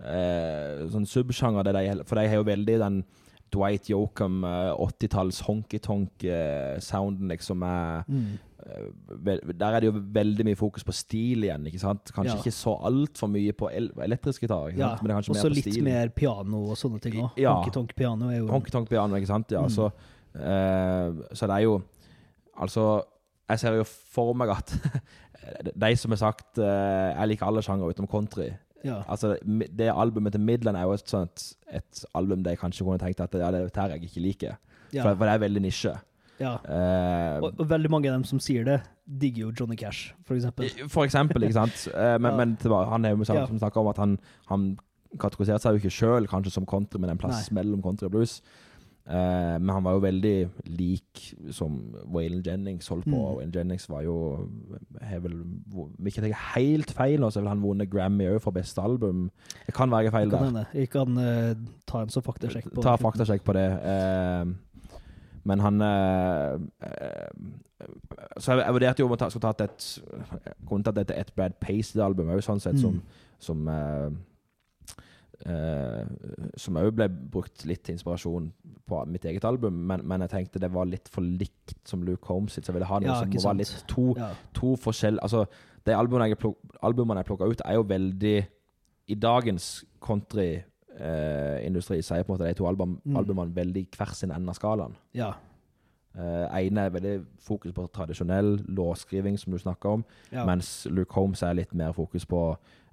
eh, 0.02 0.82
sånn 0.92 1.06
subsjanger, 1.10 1.66
det 1.66 2.06
for 2.08 2.18
de 2.18 2.26
har 2.30 2.40
jo 2.40 2.48
veldig 2.48 2.80
den 2.82 3.00
Dwight 3.54 3.90
Yoakam, 3.90 4.44
eh, 4.44 4.72
80-talls 4.74 5.40
honky-tonk-sounden, 5.46 7.28
liksom. 7.28 7.62
Er, 7.62 8.02
mm. 8.08 8.38
der 9.58 9.66
er 9.66 9.80
det 9.80 9.90
jo 9.90 10.00
veldig 10.14 10.44
mye 10.48 10.58
fokus 10.58 10.84
på 10.84 10.92
stil 10.96 11.46
igjen, 11.46 11.66
ikke 11.70 11.78
sant? 11.78 12.12
Kanskje 12.14 12.34
Ja. 12.34 12.38
ikke 12.42 12.54
så 12.54 12.74
altfor 12.88 13.30
mye 13.30 13.52
på 13.52 13.70
el 13.70 13.90
elektrisk 14.02 14.42
gitar, 14.42 14.72
Ja, 14.76 14.96
men 15.00 15.06
det 15.06 15.10
er 15.10 15.20
kanskje 15.20 15.30
også 15.30 15.42
mer 15.44 15.50
på 15.50 15.54
litt 15.54 15.72
stil. 15.72 15.84
mer 15.84 16.08
piano 16.08 16.70
og 16.70 16.76
sånne 16.76 17.00
ting 17.00 17.14
òg. 17.22 17.30
Ja. 17.36 17.54
Honky-tonk-piano 17.54 18.30
er 18.30 18.38
jo 18.38 18.48
Honky-tonk-piano, 18.48 19.14
ikke 19.16 19.26
sant? 19.26 19.52
Ja, 19.52 19.68
så, 19.68 19.90
uh, 20.34 21.22
så 21.32 21.46
det 21.46 21.54
er 21.56 21.62
jo 21.62 21.82
Altså, 22.58 23.04
jeg 23.50 23.58
ser 23.58 23.74
jo 23.76 23.84
for 23.84 24.32
meg 24.32 24.48
at 24.48 24.72
de 25.84 25.96
som 25.96 26.10
har 26.10 26.16
sagt 26.16 26.58
uh, 26.58 27.12
Jeg 27.12 27.28
liker 27.28 27.46
alle 27.46 27.62
sjangere 27.62 27.92
utenom 27.92 28.08
country. 28.08 28.48
Ja. 28.84 29.02
Altså, 29.08 29.36
Det 29.78 29.88
albumet 29.92 30.32
til 30.32 30.40
Midland 30.40 30.76
er 30.76 30.82
jo 30.82 30.92
et, 30.92 31.08
sånt, 31.08 31.54
et 31.72 32.04
album 32.14 32.42
de 32.44 32.56
kanskje 32.56 32.84
kunne 32.84 32.98
tenkt 32.98 33.20
at 33.20 33.34
ja, 33.34 33.50
det 33.50 33.60
er 33.60 33.70
dette 33.70 33.86
jeg 33.94 34.02
ikke 34.10 34.20
liker. 34.20 34.58
Ja. 34.92 35.02
For, 35.02 35.14
for 35.14 35.24
det 35.26 35.32
er 35.34 35.38
veldig 35.38 35.62
nisje. 35.62 35.94
ja. 36.40 36.52
Uh, 36.62 37.42
Og, 37.42 37.52
og 37.58 37.70
veldig 37.70 37.90
mange 37.90 38.08
av 38.08 38.14
dem 38.18 38.24
som 38.24 38.40
sier 38.40 38.64
det, 38.64 38.80
digger 39.06 39.46
jo 39.46 39.52
Johnny 39.60 39.76
Cash, 39.76 40.14
for 40.26 40.34
eksempel. 40.36 40.68
for 40.88 41.04
eksempel, 41.04 41.42
ikke 41.42 41.58
sant? 41.58 41.88
Uh, 41.94 42.18
men, 42.22 42.36
men 42.36 42.56
han 42.92 43.04
er 43.04 43.16
jo 43.16 43.24
som, 43.24 43.46
som 43.46 43.58
snakker 43.58 43.80
om 43.80 43.88
at 43.88 43.98
han, 44.02 44.18
han 44.50 44.68
kategoriserte 45.18 45.62
seg 45.64 45.76
jo 45.76 45.82
ikke 45.82 45.94
sjøl 45.96 46.28
kanskje 46.30 46.52
som 46.52 46.66
country, 46.66 47.00
men 47.00 47.10
en 47.10 47.18
plass 47.18 47.50
mellom 47.50 47.82
country 47.82 48.06
og 48.06 48.12
blues. 48.18 48.40
Eh, 49.06 49.56
men 49.62 49.70
han 49.70 49.84
var 49.86 49.92
jo 49.94 50.00
veldig 50.02 50.34
lik 50.66 51.20
som 51.54 51.76
Waylon 52.10 52.42
Jennings 52.42 52.88
holdt 52.90 53.04
på. 53.06 53.14
Mm. 53.14 53.36
Waylon 53.36 53.52
Jennings 53.54 53.88
var 53.88 54.02
jo 54.02 54.16
har 55.00 55.20
vel, 55.22 55.36
Om 55.76 56.08
jeg 56.08 56.12
tar 56.18 56.34
helt 56.56 56.90
feil, 56.90 57.22
så 57.30 57.40
har 57.40 57.48
han 57.52 57.62
vunnet 57.62 57.90
Grammy 57.92 58.26
òg 58.32 58.40
for 58.42 58.50
beste 58.56 58.82
album. 58.82 59.28
Det 59.66 59.74
kan 59.74 59.90
være 59.94 60.08
jeg 60.08 60.12
feil 60.16 60.30
Kan 60.34 60.54
der. 60.58 60.66
Jeg 60.74 60.90
kan 60.90 61.18
uh, 61.22 61.54
ta 61.86 62.02
en 62.02 62.10
så 62.10 62.20
faktasjekk 62.20 62.72
på 62.74 62.82
Ta 62.82 62.96
faktasjekk 62.98 63.44
på 63.46 63.54
det. 63.54 63.68
Eh, 63.94 64.44
men 65.46 65.60
han 65.62 65.80
eh, 65.86 66.58
Så 68.40 68.52
jeg, 68.56 68.64
jeg 68.66 68.74
vurderte 68.74 69.02
jo 69.02 69.06
om 69.06 69.14
jeg 69.20 69.30
skulle 69.30 69.52
tatt 69.52 69.60
et 69.60 69.86
Kunne 70.66 70.86
tatt 70.86 70.98
et, 71.04 71.12
et 71.14 71.32
Brad 71.36 71.54
Paisley-album 71.62 72.32
òg, 72.34 72.42
sånn 72.42 72.60
sett, 72.62 72.78
som, 72.82 72.98
Mm. 72.98 73.02
som 73.38 73.68
eh, 73.68 74.10
eh, 75.46 76.04
Som 76.60 76.76
òg 76.80 76.90
ble 76.98 77.06
brukt 77.08 77.64
litt 77.68 77.82
til 77.86 77.94
inspirasjon 77.96 78.48
på 78.86 79.00
mitt 79.10 79.24
eget 79.24 79.44
album, 79.44 79.72
men, 79.86 80.02
men 80.06 80.20
jeg 80.26 80.30
tenkte 80.30 80.60
det 80.62 80.72
var 80.74 80.86
litt 80.86 81.08
for 81.12 81.22
likt 81.22 81.74
som 81.88 82.02
Luke 82.06 82.26
Holmes 82.30 82.52
sitt, 82.56 82.64
så 82.66 82.72
jeg 82.72 82.78
ville 82.80 82.90
ha 82.90 82.98
noe 83.00 83.08
Ja, 83.08 83.20
som 83.24 83.48
var 83.50 83.54
litt 83.60 83.84
to, 83.90 84.14
Ja. 84.18 84.30
to 84.54 84.76
forskjell 84.76 85.18
Altså, 85.22 85.46
de 85.86 85.94
albumene 85.94 86.28
jeg, 86.28 86.38
pluk, 86.38 86.56
albumene 86.82 87.22
jeg 87.22 87.26
plukka 87.30 87.48
ut, 87.50 87.60
er 87.64 87.74
jo 87.78 87.82
veldig 87.86 88.36
I 89.08 89.14
dagens 89.14 89.84
countryindustri 90.02 91.98
uh, 92.00 92.16
er 92.18 92.24
på 92.24 92.32
en 92.32 92.38
måte 92.38 92.48
de 92.48 92.54
to 92.58 92.66
album, 92.66 93.00
Mm. 93.04 93.16
albumene 93.16 93.54
veldig 93.54 93.86
hver 93.96 94.14
sin 94.14 94.30
ende 94.32 94.48
av 94.50 94.54
skalaen. 94.58 94.96
ja. 95.14 95.32
Uh, 96.16 96.46
ene 96.56 96.86
er 96.86 96.94
veldig 96.94 97.14
fokus 97.44 97.74
på 97.76 97.86
tradisjonell 97.92 98.54
låtskriving, 98.72 99.36
som 99.38 99.52
du 99.52 99.58
snakker 99.60 99.98
om, 99.98 100.04
ja. 100.32 100.46
mens 100.48 100.86
Luke 100.88 101.12
Holmes 101.12 101.42
er 101.44 101.58
litt 101.58 101.74
mer 101.76 101.92
fokus 101.92 102.24
på 102.24 102.40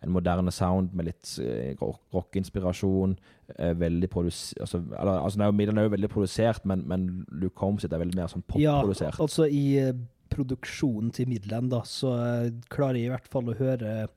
en 0.03 0.11
moderne 0.11 0.51
sound 0.51 0.91
med 0.91 1.07
litt 1.07 1.29
uh, 1.39 1.93
rockeinspirasjon. 2.13 3.15
Uh, 3.59 3.71
veldig 3.79 4.09
produs... 4.11 4.53
Altså, 4.59 4.81
eller, 4.99 5.21
altså, 5.23 5.39
den 5.39 5.45
er 5.47 5.71
jo- 5.71 5.77
er 5.79 5.87
jo 5.87 5.93
veldig 5.95 6.09
produsert, 6.09 6.65
men, 6.65 6.83
men 6.87 7.25
Luke 7.31 7.59
Holmes 7.63 7.85
er 7.87 7.95
veldig 7.97 8.19
mer 8.19 8.27
sånn 8.27 8.43
ja, 8.59 8.81
popprodusert. 8.81 9.19
altså 9.23 9.47
i 9.47 9.63
eh, 9.79 9.93
produksjonen 10.33 11.11
til 11.15 11.29
Midland, 11.29 11.71
da, 11.71 11.83
så 11.87 12.13
eh, 12.19 12.51
klarer 12.73 12.99
jeg 12.99 13.07
i 13.07 13.13
hvert 13.13 13.31
fall 13.31 13.51
å 13.51 13.57
høre 13.57 14.07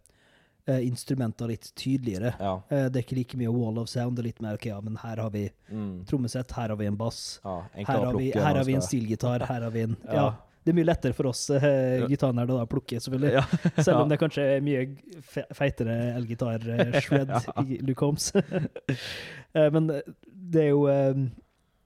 uh, 0.68 0.80
instrumenter 0.86 1.46
litt 1.50 1.68
tydeligere. 1.78 2.34
Ja. 2.40 2.54
Uh, 2.70 2.86
det 2.88 3.00
er 3.00 3.04
ikke 3.06 3.16
like 3.20 3.36
mye 3.40 3.52
wall 3.52 3.78
of 3.78 3.88
sound, 3.88 4.16
det 4.16 4.24
er 4.24 4.28
litt 4.30 4.40
mer 4.44 4.54
ok, 4.58 4.66
ja, 4.72 4.80
men 4.80 4.96
her 5.02 5.16
har 5.22 5.30
vi 5.30 5.48
Mm. 5.70 6.04
trommesett, 6.06 6.52
her 6.52 6.68
har 6.68 6.76
vi 6.76 6.86
en 6.86 6.96
bass. 6.96 7.40
ja 7.44 7.56
Her 7.74 8.04
har, 8.04 8.14
vi, 8.18 8.30
her 8.32 8.54
har 8.54 8.64
vi 8.64 8.74
en 8.74 8.82
stilgitar, 8.82 9.40
her 9.48 9.60
har 9.62 9.70
vi 9.74 9.80
en 9.88 9.96
ja. 10.06 10.28
Det 10.66 10.72
er 10.72 10.76
mye 10.80 10.86
lettere 10.88 11.14
for 11.14 11.26
oss 11.30 11.44
uh, 11.50 11.62
Ja. 11.62 12.06
gitarnerder 12.10 12.58
å 12.58 12.66
plukke, 12.66 12.98
selvfølgelig. 12.98 13.42
Selv 13.86 14.00
om 14.00 14.08
det 14.10 14.18
kanskje 14.18 14.42
er 14.56 14.60
mye 14.66 14.80
fe- 15.22 15.46
feitere 15.54 15.94
elgitar-shred 16.18 17.30
i 17.70 17.78
Luke 17.86 18.02
Holmes. 18.02 18.32
uh, 18.34 19.70
Men 19.72 19.86
det 20.26 20.64
er 20.64 20.68
jo 20.72 20.86
eh, 20.90 21.14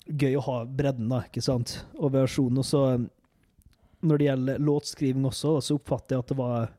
gøy 0.08 0.36
å 0.40 0.44
ha 0.48 0.56
bredden, 0.64 1.08
da, 1.12 1.20
ikke 1.28 1.42
sant? 1.44 1.84
Og 2.00 2.12
variasjonen. 2.14 2.58
Og 2.60 2.64
så, 2.66 2.80
eh, 2.94 3.04
når 4.02 4.18
det 4.22 4.26
gjelder 4.30 4.58
låtskriving 4.64 5.28
også, 5.28 5.58
så 5.62 5.76
oppfatter 5.76 6.16
jeg 6.16 6.24
at 6.24 6.32
det 6.32 6.38
var 6.40 6.70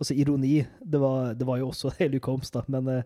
Altså 0.00 0.14
ironi. 0.16 0.66
Det 0.80 1.00
var, 1.00 1.34
det 1.34 1.46
var 1.46 1.58
jo 1.60 1.68
også 1.68 1.90
det 1.98 2.14
i 2.14 2.18
da, 2.52 2.62
men 2.68 2.88
eh, 2.88 3.02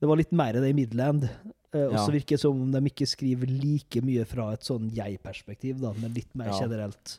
det 0.00 0.08
var 0.08 0.16
litt 0.20 0.32
mer 0.36 0.52
det 0.52 0.68
i 0.68 0.76
Midland. 0.76 1.24
Eh, 1.72 1.86
Og 1.88 1.96
så 1.98 2.08
Ja. 2.10 2.12
virker 2.18 2.36
det 2.36 2.40
som 2.40 2.60
om 2.62 2.72
de 2.72 2.80
ikke 2.90 3.06
skriver 3.08 3.46
like 3.48 4.00
mye 4.04 4.24
fra 4.26 4.52
et 4.52 4.60
sånn 4.62 4.90
jeg-perspektiv, 4.92 5.80
da, 5.80 5.92
men 6.00 6.12
litt 6.12 6.34
mer 6.36 6.46
Ja. 6.52 6.60
generelt 6.60 7.18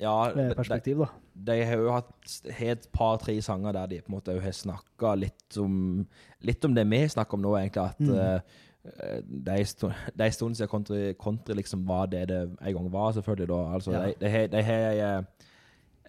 Ja, 0.00 0.30
eh, 0.30 0.54
perspektiv, 0.54 0.98
da. 0.98 1.08
de 1.36 1.64
har 1.64 1.76
jo 1.76 1.90
hatt 1.92 2.40
et 2.58 2.86
par-tre 2.92 3.34
sanger 3.42 3.72
der 3.72 3.86
de 3.86 4.00
på 4.00 4.08
en 4.08 4.16
måte 4.20 4.40
har 4.40 4.52
snakka 4.52 5.14
litt 5.18 5.56
om 5.58 6.06
Litt 6.42 6.64
om 6.64 6.72
det 6.74 6.86
vi 6.88 7.02
snakker 7.08 7.34
om 7.34 7.42
nå, 7.42 7.52
egentlig. 7.58 7.84
At 7.90 7.98
Mm. 8.00 8.40
det 9.44 9.52
er 9.52 10.24
en 10.24 10.32
stund 10.32 10.56
siden 10.56 10.68
country, 10.70 11.12
country 11.14 11.52
liksom 11.54 11.84
var 11.86 12.06
det 12.06 12.28
det 12.28 12.56
en 12.62 12.74
gang 12.74 12.90
var, 12.90 13.12
selvfølgelig. 13.12 13.48
da. 13.48 13.74
Altså, 13.74 13.92
Ja. 13.92 14.46
De 14.48 14.62
har, 14.62 15.26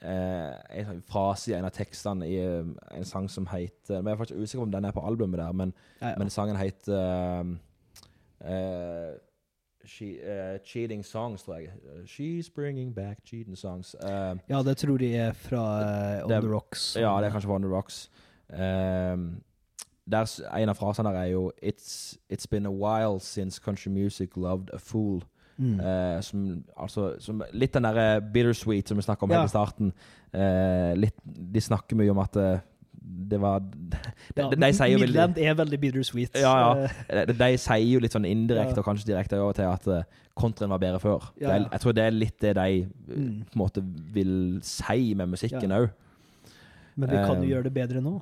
eh, 0.02 0.54
en 0.80 0.86
sånn 0.86 1.02
frase 1.08 1.52
i 1.52 1.56
en 1.58 1.66
av 1.66 1.72
tekstene 1.76 2.28
i 2.28 2.38
eh, 2.42 2.66
en 2.98 3.06
sang 3.06 3.28
som 3.30 3.46
heter 3.52 4.02
Men 4.02 4.12
Jeg 4.12 4.14
er 4.14 4.18
faktisk 4.24 4.40
usikker 4.42 4.60
på 4.64 4.68
om 4.70 4.72
den 4.72 4.86
er 4.86 4.92
på 4.96 5.04
albumet 5.08 5.40
der, 5.40 5.52
men, 5.54 5.74
Ja, 6.02 6.10
ja. 6.10 6.16
men 6.18 6.30
sangen 6.30 6.58
heter 6.58 7.46
uh, 8.46 9.18
she, 9.86 10.20
eh, 10.22 10.58
Cheating 10.64 11.04
Songs, 11.06 11.44
tror 11.44 11.56
jeg. 11.60 11.70
She's 12.06 12.50
bringing 12.50 12.94
back 12.96 13.18
cheating 13.26 13.56
songs. 13.58 13.96
Uh, 14.04 14.38
Ja, 14.50 14.62
det 14.64 14.78
tror 14.78 14.98
jeg 15.02 15.14
er 15.28 15.34
fra 15.34 16.24
On 16.24 16.30
Det- 16.30 16.42
The 16.42 16.50
Rocks. 16.54 16.96
ja, 17.00 17.18
det 17.22 17.26
er 17.28 17.32
kanskje 17.32 17.48
fra 17.48 17.56
On 17.56 17.62
the 17.62 17.70
Rocks. 17.72 18.10
Um, 18.54 19.44
der, 20.12 20.42
en 20.58 20.70
av 20.70 20.76
frasene 20.76 21.10
der 21.10 21.20
er 21.20 21.26
jo 21.32 21.52
It's, 21.64 22.18
it's 22.34 22.46
been 22.50 22.66
a 22.66 22.72
while 22.72 23.20
since 23.20 23.60
country 23.60 23.90
music 23.92 24.36
loved 24.36 24.70
a 24.74 24.78
fool. 24.78 25.22
Mm. 25.62 25.78
Eh, 25.80 26.18
som, 26.26 26.46
altså, 26.82 27.12
som 27.22 27.44
litt 27.54 27.76
den 27.78 27.86
derre 27.86 28.08
bittersweet 28.34 28.90
som 28.90 28.98
vi 28.98 29.04
snakka 29.06 29.28
om 29.28 29.32
Ja. 29.32 29.42
helt 29.44 29.52
i 29.52 29.54
starten. 29.54 29.94
Eh, 30.34 30.96
litt, 30.98 31.14
de 31.24 31.62
snakker 31.62 31.96
mye 32.00 32.10
om 32.16 32.22
at 32.24 32.36
eh, 32.42 32.60
det 33.02 33.38
var 33.42 33.60
De, 34.36 34.42
Ja, 34.42 34.50
de, 34.50 34.56
de 34.58 34.72
sier 34.74 34.92
jo 34.96 35.00
veldig 35.04 35.46
er 35.46 35.56
veldig 35.60 35.80
bittersweet. 35.84 36.36
Ja, 36.42 36.56
ja. 36.64 36.90
Eh, 37.10 37.26
de, 37.30 37.38
de 37.38 37.52
sier 37.62 37.86
jo 37.94 38.02
litt 38.02 38.14
sånn 38.18 38.26
indirekte 38.30 38.82
og 38.82 38.86
kanskje 38.90 39.12
direkte 39.14 39.38
over 39.42 39.54
til 39.58 39.70
at 39.70 39.88
uh, 39.92 40.02
kontraen 40.40 40.72
var 40.74 40.82
bedre 40.82 41.00
før. 41.04 41.30
Ja, 41.42 41.58
ja. 41.58 41.66
jeg 41.76 41.82
tror 41.84 41.96
det 41.98 42.06
er 42.08 42.16
litt 42.18 42.38
det 42.42 42.56
de 42.58 42.68
eh, 42.82 42.88
Mm. 43.12 43.42
på 43.52 43.58
en 43.58 43.60
måte 43.66 43.82
vil 44.16 44.36
si 44.64 45.14
med 45.20 45.30
musikken 45.34 45.74
òg. 45.76 45.90
Men 46.96 47.10
vi 47.10 47.18
kan 47.22 47.38
jo 47.38 47.44
Eh, 47.44 47.50
gjøre 47.54 47.64
det 47.70 47.74
bedre 47.76 48.02
nå. 48.02 48.22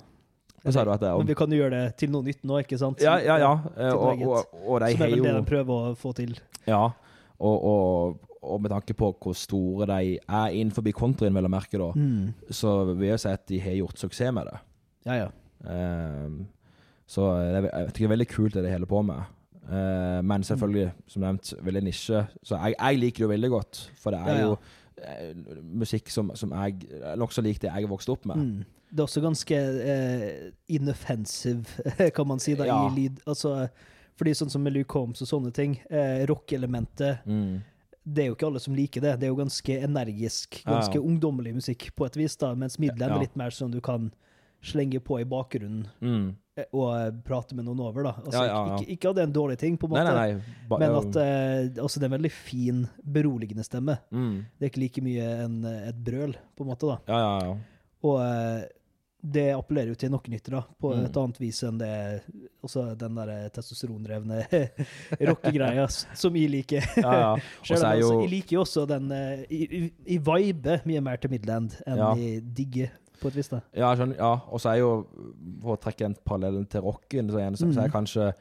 At 0.66 0.74
det 0.76 1.08
er 1.08 1.18
Men 1.18 1.28
vi 1.28 1.36
kan 1.40 1.52
jo 1.52 1.58
gjøre 1.62 1.70
det 1.72 1.96
til 1.98 2.10
noe 2.12 2.24
nytt 2.26 2.42
nå, 2.44 2.58
ikke 2.60 2.78
sant? 2.78 3.00
Ja, 3.02 3.14
ja, 3.24 3.38
ja. 3.40 3.52
eh, 3.78 3.94
Og, 3.94 4.22
og, 4.28 4.50
og 4.68 4.82
de 4.84 4.90
Som 4.92 5.06
er 5.06 5.14
vel 5.14 5.24
det 5.24 5.36
de 5.38 5.44
prøver 5.48 5.92
å 5.92 5.94
få 5.96 6.12
til. 6.18 6.34
Ja. 6.68 6.90
Og, 7.40 7.64
og, 7.64 8.20
og 8.44 8.62
med 8.62 8.70
tanke 8.72 8.94
på 8.94 9.10
hvor 9.22 9.34
store 9.36 9.86
de 9.88 10.18
er 10.20 10.56
innenfor 10.56 10.84
countryen, 10.96 11.34
vel 11.36 11.48
å 11.48 11.52
merke, 11.52 11.78
da, 11.80 11.92
Mm. 11.96 12.34
så 12.52 12.94
vil 12.94 13.10
jeg 13.14 13.20
si 13.20 13.30
at 13.30 13.46
de 13.48 13.60
har 13.64 13.78
gjort 13.80 13.98
suksess 14.00 14.34
med 14.36 14.46
det. 14.52 14.58
Ja, 15.06 15.14
ja. 15.26 15.30
Um, 15.64 16.48
så 17.08 17.22
det 17.40 17.56
er, 17.60 17.70
jeg 17.74 17.94
det 17.96 18.04
er 18.06 18.12
veldig 18.14 18.28
kult 18.32 18.54
det 18.54 18.64
de 18.64 18.72
holder 18.72 18.88
på 18.92 19.02
med. 19.08 19.22
Uh, 19.70 20.20
men 20.26 20.44
selvfølgelig, 20.44 20.92
som 21.08 21.22
nevnt, 21.24 21.54
veldig 21.62 21.84
nisje. 21.84 22.24
Så 22.44 22.58
jeg, 22.58 22.76
jeg 22.80 23.00
liker 23.00 23.18
det 23.24 23.28
jo 23.28 23.32
veldig 23.34 23.50
godt, 23.54 23.82
for 24.02 24.12
det 24.16 24.20
er 24.20 24.30
Ja, 24.30 24.36
ja. 24.40 24.48
jo 24.48 24.58
eh, 25.00 25.62
musikk 25.80 26.10
som, 26.12 26.32
som 26.36 26.52
jeg 26.52 26.90
nokså 27.18 27.42
lik 27.46 27.62
det 27.62 27.70
jeg 27.72 27.86
har 27.86 27.92
vokst 27.92 28.10
opp 28.10 28.26
med. 28.26 28.36
Mm. 28.36 28.66
Det 28.90 29.00
er 29.00 29.06
også 29.06 29.22
ganske 29.22 29.56
eh, 29.94 30.52
inoffensive, 30.68 31.66
kan 32.16 32.28
man 32.28 32.40
si, 32.42 32.56
da, 32.58 32.66
Ja. 32.66 32.80
i 32.90 32.96
lyd. 32.96 33.20
Altså, 33.28 33.68
fordi 34.20 34.34
sånn 34.36 34.52
som 34.52 34.64
med 34.66 34.74
Luke 34.76 34.92
Holmes 35.00 35.22
og 35.24 35.30
sånne 35.32 35.54
ting, 35.56 35.78
eh, 35.90 36.26
rock-elementet 36.28 37.24
Mm. 37.26 37.62
det 38.06 38.24
er 38.24 38.28
jo 38.30 38.36
ikke 38.36 38.48
alle 38.50 38.60
som 38.60 38.76
liker 38.76 39.02
det. 39.02 39.20
Det 39.20 39.28
er 39.28 39.32
jo 39.32 39.40
ganske 39.40 39.80
energisk, 39.86 40.62
Ja, 40.66 40.72
ja. 40.72 40.80
ganske 40.82 41.00
ungdommelig 41.00 41.54
musikk 41.56 41.90
på 41.96 42.06
et 42.06 42.16
vis, 42.18 42.36
da, 42.36 42.54
mens 42.56 42.78
Midland 42.80 43.12
Ja. 43.12 43.16
er 43.16 43.20
litt 43.22 43.36
mer 43.38 43.50
sånn 43.56 43.72
du 43.72 43.80
kan 43.82 44.12
slenge 44.62 45.00
på 45.00 45.22
i 45.22 45.24
bakgrunnen 45.24 45.86
Mm. 46.02 46.36
eh, 46.58 46.66
og 46.74 46.96
eh, 46.98 47.12
prate 47.24 47.56
med 47.56 47.64
noen 47.66 47.80
over, 47.80 48.04
da. 48.04 48.12
Altså, 48.26 48.34
Ja, 48.34 48.46
ja, 48.46 48.66
ja. 48.68 48.78
Ikke, 48.78 48.90
ikke 48.98 49.10
at 49.10 49.16
det 49.16 49.22
er 49.24 49.28
en 49.28 49.34
dårlig 49.34 49.58
ting, 49.58 49.78
på 49.78 49.86
en 49.88 49.92
måte, 49.92 50.14
nei, 50.14 50.34
nei. 50.34 50.42
Ba, 50.68 50.78
men 50.80 50.92
at 50.96 51.16
eh, 51.16 51.82
altså, 51.82 52.00
det 52.00 52.04
er 52.04 52.14
en 52.14 52.22
veldig 52.22 52.32
fin, 52.32 52.90
beroligende 53.10 53.64
stemme. 53.64 54.00
mm. 54.12 54.46
Det 54.60 54.66
er 54.66 54.70
ikke 54.70 54.82
like 54.84 55.02
mye 55.02 55.46
en, 55.46 55.64
eh, 55.66 55.88
et 55.90 56.04
brøl, 56.04 56.36
på 56.58 56.62
en 56.62 56.68
måte, 56.68 56.88
da. 56.88 56.98
Ja, 57.08 57.20
ja, 57.40 57.46
ja. 57.48 57.56
Og 58.04 58.20
eh, 58.20 58.68
det 59.22 59.50
appellerer 59.52 59.90
jo 59.92 59.96
til 60.00 60.12
noen 60.14 60.32
lyttere 60.32 60.62
på 60.80 60.94
Mm. 60.96 61.06
et 61.06 61.18
annet 61.18 61.40
vis 61.40 61.64
enn 61.64 61.78
det 61.78 62.22
også 62.64 62.96
den 62.98 63.16
der 63.16 63.50
testosterondrevne 63.50 64.46
rockegreia 65.30 65.88
som 65.90 66.36
jeg 66.36 66.50
liker. 66.50 66.86
ja, 66.98 67.12
ja. 67.20 67.36
Selv 67.68 67.80
så 67.82 67.86
om 67.86 67.92
er 67.92 68.00
jo 68.00 68.22
Jeg 68.22 68.30
liker 68.30 68.54
jo 68.56 68.62
også 68.64 68.86
den 68.88 69.12
i 69.12 69.18
Jeg 69.50 69.72
jeg- 69.72 69.92
jeg 70.08 70.22
viber 70.26 70.86
mye 70.86 71.02
mer 71.02 71.18
til 71.18 71.30
Midland 71.32 71.76
enn 71.88 71.98
Ja. 71.98 72.14
jeg 72.16 72.44
digger, 72.56 72.90
på 73.22 73.28
et 73.28 73.36
vis. 73.36 73.50
da. 73.50 73.60
Ja, 73.76 73.94
skjønner, 73.96 74.16
ja. 74.16 74.40
Og 74.48 74.60
så 74.62 74.70
er 74.70 74.80
jo, 74.80 75.06
for 75.62 75.76
å 75.76 75.82
trekke 75.82 76.06
en 76.06 76.16
parallell 76.26 76.66
til 76.66 76.80
rocken, 76.82 77.30
så, 77.30 77.38
igjen, 77.38 77.56
så, 77.58 77.74
så 77.74 77.82
er 77.82 77.88
Mhm. 77.88 77.92
kanskje 77.92 78.34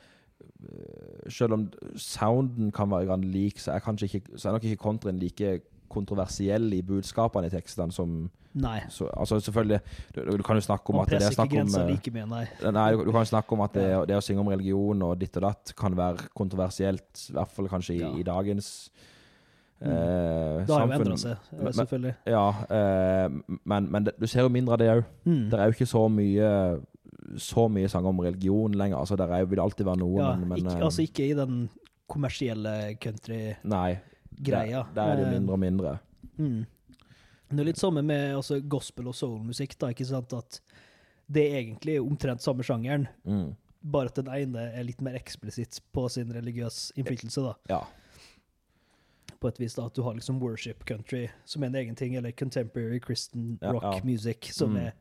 øh, 0.63 1.31
Selv 1.31 1.53
om 1.53 1.73
sounden 1.97 2.71
kan 2.73 2.89
være 2.91 3.21
lik, 3.21 3.59
så 3.59 3.73
er, 3.73 3.81
ikke, 4.03 4.23
så 4.39 4.49
er 4.49 4.53
nok 4.53 4.65
ikke 4.65 4.77
countryen 4.83 5.19
like 5.19 5.61
kontroversiell 5.89 6.73
i 6.75 6.83
budskapene 6.83 7.47
i 7.47 7.51
tekstene 7.53 7.93
som 7.93 8.31
Nei. 8.59 8.81
så, 8.91 9.07
Altså 9.17 9.39
selvfølgelig 9.45 9.81
du, 10.15 10.23
du 10.39 10.43
kan 10.43 10.57
jo 10.57 10.65
snakke 10.65 10.91
om 10.91 10.97
Man 10.97 11.05
at 11.07 11.11
det 11.11 11.23
er 11.29 11.35
snakk 11.37 11.53
om 11.53 11.75
øh, 11.79 11.91
like 11.91 12.11
mye, 12.15 12.27
nei. 12.27 12.45
Nei, 12.73 12.87
du, 12.93 13.05
du 13.05 13.13
kan 13.13 13.23
jo 13.27 13.31
snakke 13.31 13.53
om 13.53 13.61
at 13.67 13.75
det, 13.77 13.87
det 14.09 14.17
å 14.17 14.25
synge 14.25 14.41
om 14.41 14.49
religion 14.51 15.03
og 15.03 15.19
ditt 15.21 15.37
og 15.37 15.43
datt 15.49 15.75
kan 15.79 15.95
være 15.99 16.29
kontroversielt, 16.35 17.29
i 17.31 17.37
hvert 17.37 17.53
fall 17.55 17.69
kanskje 17.69 17.95
i, 17.99 18.03
Ja. 18.03 18.13
i 18.17 18.23
dagens 18.27 18.73
Mm. 19.79 19.93
eh, 19.93 20.65
Det 20.67 20.75
har 20.75 20.87
jo 20.89 20.93
endra 20.97 21.17
seg, 21.17 21.37
selvfølgelig. 21.77 22.15
Men- 22.27 22.33
Ja, 22.35 22.49
eh, 22.69 23.29
men, 23.65 23.85
men 23.93 24.05
det, 24.09 24.15
du 24.19 24.27
ser 24.27 24.41
jo 24.43 24.49
mindre 24.49 24.73
av 24.75 24.79
det 24.81 24.89
òg. 24.91 25.05
Mm. 25.25 25.51
Det 25.51 25.55
er 25.61 25.65
jo 25.71 25.77
ikke 25.77 25.87
så 25.87 26.09
mye 26.11 26.81
så 27.39 27.69
mye 27.71 27.87
sanger 27.89 28.09
om 28.09 28.19
religion 28.19 28.73
lenger. 28.73 28.97
Altså, 28.99 29.15
er, 29.21 29.45
vil 29.45 29.61
alltid 29.61 29.87
være 29.87 29.99
noe, 30.01 30.19
Ja, 30.19 30.35
men, 30.35 30.49
men 30.49 30.59
ikke, 30.65 30.77
eh, 30.81 30.85
altså 30.85 31.03
ikke 31.07 31.29
i 31.31 31.35
den 31.35 31.69
kommersielle 32.11 32.97
country-greia. 32.99 33.57
Nei. 33.65 33.99
Der, 34.43 34.87
der 34.95 35.03
er 35.03 35.17
det 35.17 35.27
Eh, 35.27 35.33
mindre 35.33 35.53
og 35.53 35.59
mindre. 35.59 35.99
Mm. 36.39 36.67
Det 37.51 37.61
er 37.61 37.65
litt 37.65 37.79
samme 37.81 38.03
med 38.05 38.35
altså, 38.37 38.61
gospel 38.69 39.09
og 39.09 39.15
soul-musikk, 39.15 39.79
da, 39.79 39.89
ikke 39.89 40.05
sant? 40.07 40.33
At 40.33 40.61
det 41.31 41.47
er 41.53 41.61
egentlig 41.63 42.01
omtrent 42.01 42.41
samme 42.43 42.63
sjangeren, 42.63 43.09
Mm. 43.25 43.55
bare 43.83 44.07
at 44.07 44.15
den 44.15 44.29
ene 44.29 44.71
er 44.75 44.85
litt 44.85 45.01
mer 45.01 45.15
eksplisitt 45.15 45.81
på 45.93 46.09
sin 46.11 46.29
religiøs 46.33 46.93
innflytelse, 46.97 47.43
da. 47.43 47.55
Ja. 47.69 47.81
På 49.41 49.49
et 49.49 49.59
vis 49.61 49.75
da, 49.79 49.87
at 49.87 49.95
du 49.95 50.03
har 50.03 50.15
liksom 50.19 50.41
worship 50.43 50.85
country 50.85 51.29
som 51.47 51.63
er 51.63 51.67
en 51.71 51.75
egen 51.77 51.95
ting, 51.97 52.17
eller 52.17 52.33
contemporary 52.33 53.01
Christian 53.05 53.59
Ja, 53.63 53.71
rock 53.73 53.85
ja. 53.85 54.01
music, 54.05 54.53
som 54.53 54.73
Mm. 54.75 54.77
er 54.87 54.93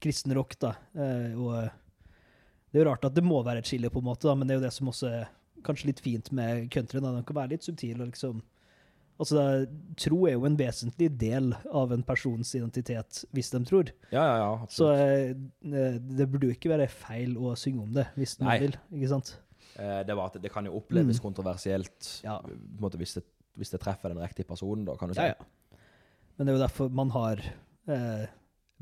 kristen 0.00 0.34
rock, 0.34 0.58
da. 0.58 0.74
Eh, 0.94 1.34
og 1.38 1.70
det 2.72 2.80
er 2.80 2.84
jo 2.84 2.90
rart 2.90 3.04
at 3.04 3.14
det 3.14 3.22
må 3.24 3.42
være 3.44 3.58
et 3.58 3.64
skille, 3.66 3.90
på 3.90 3.98
en 3.98 4.04
måte, 4.04 4.22
da, 4.22 4.34
men 4.34 4.48
det 4.48 4.54
er 4.56 4.60
jo 4.60 4.66
det 4.66 4.72
som 4.72 4.88
også 4.88 5.08
er 5.12 5.28
kanskje 5.62 5.86
litt 5.86 6.00
fint 6.00 6.32
med 6.32 6.70
country. 6.70 7.00
Da. 7.00 7.12
Den 7.12 7.22
kan 7.24 7.36
være 7.36 7.50
litt 7.50 7.62
subtil 7.62 8.00
og 8.00 8.08
liksom 8.08 8.42
Altså, 9.22 9.38
er- 9.38 9.66
tro 10.02 10.24
er 10.26 10.34
jo 10.34 10.44
en 10.48 10.56
vesentlig 10.58 11.08
del 11.20 11.52
av 11.72 11.92
en 11.94 12.02
persons 12.02 12.50
identitet, 12.58 13.22
hvis 13.32 13.50
de 13.54 13.60
tror. 13.68 13.92
Ja, 14.10 14.22
ja, 14.26 14.36
ja. 14.42 14.66
Så 14.72 14.90
eh, 14.92 15.34
det 15.62 16.26
burde 16.32 16.48
jo 16.50 16.56
ikke 16.56 16.72
være 16.74 16.88
feil 16.90 17.36
å 17.38 17.54
synge 17.58 17.82
om 17.86 17.92
det, 17.94 18.08
hvis 18.18 18.36
Nei. 18.42 18.58
vil. 18.66 18.74
Ikke 18.98 19.08
sant? 19.14 19.36
Eh, 19.78 20.02
det, 20.04 20.16
var 20.18 20.26
at 20.32 20.40
det 20.42 20.50
kan 20.52 20.66
jo 20.68 20.74
oppleves 20.80 21.20
Mm. 21.20 21.22
kontroversielt 21.30 22.10
Ja. 22.24 22.40
måte, 22.80 22.98
hvis, 23.00 23.14
det, 23.14 23.24
hvis 23.56 23.70
det 23.70 23.80
treffer 23.80 24.08
den 24.12 24.18
riktige 24.20 24.44
personen, 24.48 24.84
da, 24.84 24.96
kan 24.96 25.08
du 25.08 25.14
si. 25.14 25.20
Ja, 25.22 25.34
ja. 25.38 25.78
Men 26.36 26.46
det 26.46 26.52
er 26.54 26.58
jo 26.58 26.64
derfor 26.66 26.88
man 26.90 27.10
har 27.10 27.36
eh, 27.88 28.26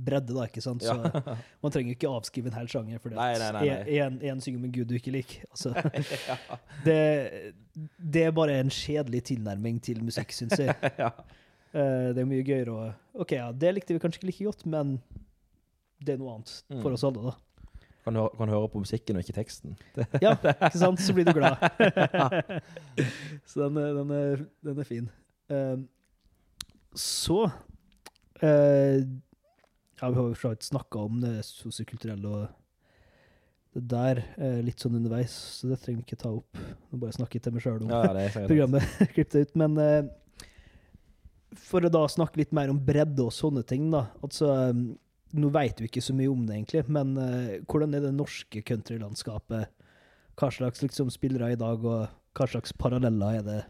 bredde, 0.07 0.33
da, 0.37 0.47
ikke 0.49 0.63
sant? 0.65 0.83
Så 0.85 0.95
Ja. 0.97 1.35
man 1.65 1.73
trenger 1.75 1.95
ikke 1.95 2.09
avskrive 2.11 2.51
en 2.51 2.57
hel 2.59 2.69
sjanger 2.71 3.03
fordi 3.03 3.17
én 3.17 4.41
synger 4.43 4.59
om 4.61 4.65
en 4.69 4.73
gud 4.75 4.89
du 4.91 4.95
ikke 4.97 5.13
liker. 5.15 5.45
Altså, 5.51 5.75
det, 6.87 7.55
det 7.99 8.25
er 8.29 8.35
bare 8.37 8.59
en 8.61 8.73
kjedelig 8.73 9.23
tilnærming 9.33 9.81
til 9.85 10.03
musikk, 10.05 10.33
syns 10.37 10.59
jeg. 10.61 10.75
ja. 11.03 11.11
uh, 11.75 12.09
det 12.15 12.23
er 12.25 12.29
mye 12.31 12.47
gøyere 12.47 12.75
å 12.75 12.89
OK, 13.25 13.37
ja, 13.37 13.51
det 13.53 13.75
likte 13.77 13.95
vi 13.97 14.03
kanskje 14.03 14.23
ikke 14.23 14.31
like 14.33 14.49
godt, 14.51 14.67
men 14.73 14.97
det 16.01 16.15
er 16.17 16.21
noe 16.23 16.39
annet 16.39 16.57
Mm. 16.71 16.81
for 16.83 16.97
oss 16.97 17.05
alle, 17.05 17.31
da. 17.31 17.37
Kan, 18.07 18.17
høre, 18.17 18.31
kan 18.39 18.49
høre 18.49 18.69
på 18.73 18.81
musikken 18.81 19.19
og 19.19 19.23
ikke 19.27 19.37
teksten. 19.37 19.75
Ja, 20.25 20.33
ikke 20.41 20.79
sant? 20.81 21.03
Så 21.05 21.13
blir 21.13 21.27
du 21.29 21.35
glad. 21.37 21.61
så 23.45 23.67
den, 23.69 23.77
den, 23.99 24.13
er, 24.17 24.45
den 24.65 24.81
er 24.81 24.89
fin. 24.89 25.11
Uh, 25.53 25.83
så 26.97 27.45
eh, 28.43 29.05
Ja, 30.01 30.09
vi 30.09 30.17
har 30.17 30.31
jo 30.31 30.35
for 30.35 30.41
så 30.47 30.55
vidt 30.55 30.67
snakka 30.69 31.05
om 31.05 31.21
det 31.23 31.35
sosiokulturelle 31.47 32.31
og 32.31 32.49
det 33.77 33.83
der 33.93 34.21
eh, 34.41 34.59
litt 34.67 34.83
sånn 34.83 34.97
underveis, 34.99 35.31
så 35.61 35.69
det 35.71 35.79
trenger 35.83 36.01
vi 36.01 36.09
ikke 36.09 36.23
ta 36.25 36.33
opp. 36.35 36.59
Nå 36.91 36.99
bare 36.99 37.15
snakker 37.15 37.39
jeg 37.39 37.45
til 37.45 37.55
meg 37.55 37.63
sjøl 37.63 37.85
om 37.85 37.93
Ja, 37.93 38.25
programmet. 38.49 38.97
Klipp 39.15 39.31
det 39.31 39.45
ut. 39.47 39.53
Men 39.61 39.77
eh, 39.79 40.09
for 41.61 41.87
å 41.87 41.93
da 41.93 42.03
snakke 42.11 42.41
litt 42.41 42.55
mer 42.57 42.73
om 42.73 42.81
bredde 42.83 43.23
og 43.23 43.35
sånne 43.35 43.63
ting, 43.67 43.87
da. 43.93 44.09
Altså, 44.27 44.51
eh, 44.57 44.81
nå 45.39 45.51
veit 45.55 45.79
vi 45.79 45.87
ikke 45.87 46.03
så 46.03 46.17
mye 46.19 46.33
om 46.33 46.43
det, 46.49 46.57
egentlig, 46.57 46.83
men 46.91 47.15
eh, 47.23 47.53
hvordan 47.71 47.95
er 47.95 48.09
det 48.09 48.15
norske 48.17 48.65
countrylandskapet? 48.67 49.71
Hva 50.41 50.51
slags 50.55 50.83
liksom, 50.83 51.13
spillere 51.15 51.53
i 51.55 51.61
dag, 51.61 51.85
og 51.85 52.09
hva 52.39 52.51
slags 52.51 52.75
paralleller 52.75 53.39
er 53.39 53.47
det? 53.47 53.61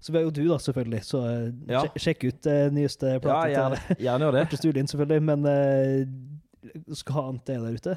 Så 0.00 0.12
vi 0.12 0.18
har 0.18 0.26
jo 0.28 0.30
du, 0.30 0.44
da, 0.48 0.58
selvfølgelig, 0.62 1.02
så 1.04 1.24
eh, 1.26 1.52
Ja. 1.72 1.82
sjekk 1.98 2.24
ut 2.28 2.44
det 2.44 2.72
nyeste 2.72 3.16
Ja, 3.16 3.18
plata 3.18 3.48
til 3.48 3.96
gjerne 4.06 4.28
gjør 4.28 4.36
det. 4.38 4.58
Stulin, 4.60 4.90
selvfølgelig, 4.90 5.22
men 5.22 5.46
uh, 5.48 6.94
skal 6.94 7.18
ha 7.18 7.28
annet 7.28 7.46
det 7.46 7.58
der 7.60 7.78
ute? 7.78 7.96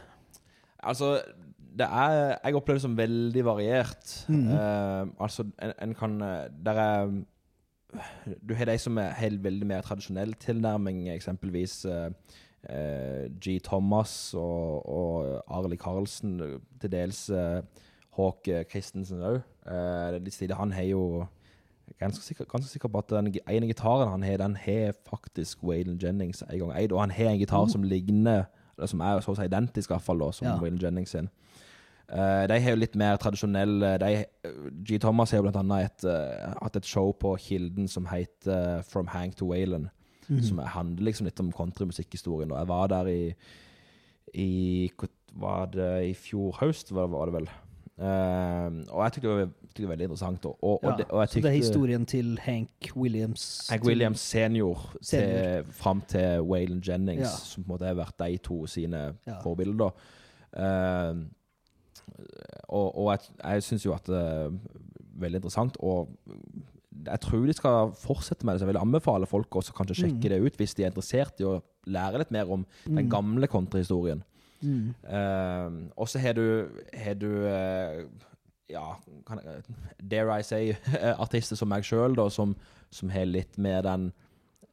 Altså, 0.82 1.22
det 1.78 1.88
er 1.88 2.38
Jeg 2.44 2.56
opplever 2.56 2.78
det 2.78 2.82
som 2.82 2.98
veldig 2.98 3.46
variert. 3.46 4.26
Mm. 4.28 4.48
Uh, 4.48 5.08
altså, 5.20 5.46
en, 5.62 5.74
en 5.82 5.96
kan 5.96 6.22
eh, 6.22 6.48
Der 6.66 6.72
er 6.72 7.12
Du 8.48 8.54
har 8.56 8.66
de 8.66 8.78
som 8.78 8.98
er 8.98 9.14
helt 9.20 9.44
veldig 9.44 9.68
mer 9.68 9.82
tradisjonell 9.82 10.34
tilnærming, 10.34 11.10
eksempelvis 11.10 11.86
Uh, 11.86 12.12
eh, 12.70 13.30
G. 13.42 13.60
Thomas 13.64 14.34
og, 14.34 14.86
og 14.90 15.44
Arli 15.48 15.76
Karlsen, 15.76 16.60
til 16.82 16.92
dels 16.92 17.32
Håk 18.12 18.48
Christensen 18.70 19.22
òg. 19.22 19.42
Uh. 19.66 20.54
Han 20.58 20.72
har 20.72 20.84
jo 20.84 21.26
Ganske 22.00 22.24
sikker, 22.24 22.46
ganske 22.46 22.70
sikker 22.72 22.90
på 22.90 23.02
at 23.02 23.10
den 23.10 23.34
ene 23.50 23.68
gitaren 23.68 24.10
han 24.10 24.24
har, 24.24 24.38
den 24.38 24.56
har 24.56 24.94
faktisk 25.10 25.64
Waylon 25.64 26.00
Jennings 26.02 26.44
en 26.48 26.60
gang 26.60 26.72
eid. 26.78 26.92
Og 26.92 27.02
han 27.02 27.12
har 27.12 27.32
en 27.34 27.40
gitar 27.40 27.68
som 27.68 27.84
ligner, 27.84 28.46
eller 28.78 28.88
som 28.88 29.02
er 29.02 29.20
så 29.22 29.34
å 29.34 29.38
si 29.38 29.46
identisk, 29.46 29.90
i 29.90 29.94
hvert 29.94 30.06
fall, 30.06 30.20
da, 30.20 30.32
som 30.32 30.48
Ja. 30.48 30.58
Waylon 30.62 30.80
Jennings 30.82 31.10
sin. 31.10 31.30
Uh, 32.12 32.44
de 32.48 32.60
har 32.60 32.74
jo 32.74 32.76
litt 32.82 32.96
mer 33.00 33.16
tradisjonelle 33.16 33.94
de, 34.02 34.26
G. 34.84 34.98
Thomas 35.00 35.32
har 35.32 35.40
jo 35.40 35.46
blant 35.46 35.56
annet 35.62 35.86
et, 35.86 36.06
uh, 36.12 36.54
hatt 36.60 36.76
et 36.76 36.86
show 36.86 37.14
på 37.16 37.38
Kilden 37.40 37.88
som 37.88 38.06
heter 38.12 38.80
eh, 38.80 38.82
From 38.84 39.08
Hank 39.08 39.38
to 39.40 39.48
Waylon. 39.48 39.90
Mhm. 40.28 40.44
Som 40.44 40.60
handler 40.60 41.04
liksom 41.04 41.26
litt 41.26 41.40
om 41.40 41.52
countrymusikkhistorien. 41.52 42.52
Og 42.52 42.60
jeg 42.60 42.68
var 42.68 42.88
der 42.88 43.08
i, 43.08 43.34
i 44.34 44.92
Var 45.34 45.66
det 45.72 46.10
i 46.10 46.14
fjor 46.14 46.58
høst, 46.60 46.92
var, 46.92 47.08
var 47.08 47.26
det 47.26 47.34
vel. 47.34 47.50
Uh, 48.00 48.82
og 48.90 49.04
jeg 49.04 49.12
tykte 49.14 49.28
det 49.28 49.36
var, 49.38 49.50
tykte 49.68 49.82
det 49.82 49.84
var 49.88 49.92
veldig 49.96 50.06
interessant. 50.08 50.46
Og, 50.46 50.58
og, 50.64 50.80
Ja, 50.84 50.92
og 50.92 50.98
det, 50.98 51.06
og 51.12 51.20
jeg 51.22 51.30
så 51.30 51.42
det 51.42 51.46
er 51.52 51.58
historien 51.58 52.06
til 52.06 52.40
Hank 52.42 52.92
Williams. 52.96 53.68
Hank 53.70 53.84
Williams 53.86 54.20
senior, 54.20 54.80
Senior. 55.02 55.64
Til, 55.64 55.74
fram 55.74 56.02
til 56.08 56.42
Waylon 56.42 56.82
Jennings, 56.88 57.22
Ja. 57.22 57.28
som 57.46 57.64
på 57.64 57.68
en 57.70 57.74
måte 57.76 57.86
har 57.92 57.96
vært 58.00 58.18
de 58.20 58.38
to 58.38 58.66
sine 58.68 59.14
Ja. 59.28 59.40
forbilder. 59.44 59.92
Uh, 60.58 61.26
og, 62.70 62.88
og 62.98 63.12
jeg, 63.12 63.20
jeg 63.44 63.64
syns 63.64 63.86
jo 63.86 63.94
at 63.96 64.06
det 64.10 64.18
er 64.22 64.52
veldig 65.22 65.42
interessant, 65.42 65.78
og 65.80 66.10
jeg 67.06 67.20
tror 67.24 67.46
de 67.48 67.54
skal 67.54 67.94
fortsette 67.98 68.46
med 68.46 68.54
det. 68.56 68.62
Så 68.62 68.66
jeg 68.68 68.74
vil 68.74 68.82
anbefale 68.82 69.26
folk 69.30 69.56
også 69.56 69.74
kanskje 69.78 69.96
sjekke 70.04 70.16
Mm. 70.22 70.30
det 70.30 70.42
ut 70.42 70.58
hvis 70.58 70.74
de 70.76 70.84
er 70.84 70.92
interessert 70.92 71.40
i 71.42 71.44
å 71.48 71.62
lære 71.88 72.18
litt 72.22 72.32
mer 72.32 72.50
om 72.52 72.66
den 72.86 73.06
Mm. 73.06 73.10
gamle 73.10 73.48
countryhistorien. 73.48 74.24
Mm. 74.62 74.94
Uh, 75.04 75.90
og 75.98 76.10
så 76.10 76.20
har 76.22 76.34
du, 76.38 76.70
har 76.94 77.16
du 77.18 77.30
uh, 77.46 78.06
ja, 78.72 78.96
kan 79.28 79.40
dare 80.12 80.40
I 80.40 80.44
say, 80.44 80.74
artister 81.26 81.60
som 81.60 81.72
meg 81.72 81.86
sjøl, 81.88 82.18
som, 82.32 82.56
som 82.94 83.12
har 83.14 83.28
litt 83.30 83.58
mer 83.62 83.84
den 83.86 84.10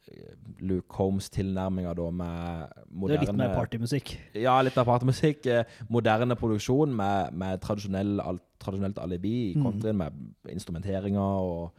eh, 0.07 0.35
Luke 0.63 0.95
Holmes-tilnærminga 0.95 1.93
da 1.97 2.07
med 2.11 2.79
moderne 2.89 3.19
er 3.19 3.25
litt 3.27 3.41
mer 3.41 3.55
partymusikk. 3.57 4.13
Ja, 4.39 4.57
litt 4.65 4.77
mer 4.79 4.87
partymusikk. 4.87 5.45
eh, 5.51 5.77
Moderne 5.91 6.37
produksjon 6.39 6.95
med, 6.95 7.35
med 7.39 7.61
tradisjonell, 7.65 8.17
al, 8.23 8.41
tradisjonelt 8.61 8.99
alibi 9.03 9.51
i 9.51 9.55
Mm. 9.59 9.95
med 9.95 10.11
instrumenteringer 10.55 11.19
og, 11.19 11.71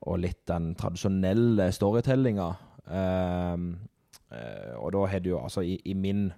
og 0.00 0.18
litt 0.18 0.46
den 0.48 0.74
tradisjonelle 0.74 1.70
storytellinga. 1.72 2.50
Um, 2.90 3.66
eh, 4.32 4.72
og 4.80 4.92
da 4.96 5.04
har 5.06 5.20
du 5.20 5.34
jo 5.34 5.42
altså 5.42 5.60
i, 5.60 5.76
i 5.84 5.94
min 5.94 6.30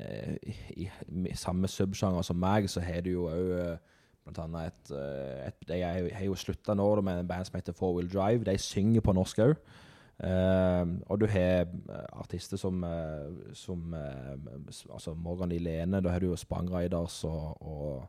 i, 0.00 0.86
i 0.86 1.34
samme 1.36 1.68
subsjanger 1.68 2.22
som 2.26 2.38
meg, 2.40 2.68
så 2.70 2.80
har 2.80 3.04
du 3.04 3.10
jo 3.10 3.28
òg 3.28 3.78
blant 4.24 4.40
annet 4.44 4.72
et, 4.72 4.90
eh, 4.96 5.46
et 5.48 5.68
de 5.68 5.78
har 6.14 6.24
jo 6.24 6.38
slutta 6.38 6.74
nå 6.76 6.88
med 7.02 7.22
en 7.22 7.28
band 7.28 7.48
som 7.48 7.58
heter 7.58 7.76
Four 7.76 7.96
Wheel 7.96 8.10
Drive. 8.10 8.44
De 8.44 8.56
synger 8.58 9.00
på 9.04 9.14
norsk 9.16 9.38
òg. 9.46 9.54
og 11.08 11.20
du 11.20 11.26
har 11.26 11.64
eh, 11.64 12.08
artister 12.12 12.60
som, 12.60 12.84
eh, 12.84 13.54
som 13.54 13.94
eh, 13.94 14.34
altså 14.92 15.14
Morgan 15.14 15.52
Ilene, 15.52 16.00
da 16.00 16.10
har 16.10 16.20
du 16.20 16.26
jo 16.26 16.36
Spangriders 16.36 17.24
og, 17.24 17.62
og 17.62 18.04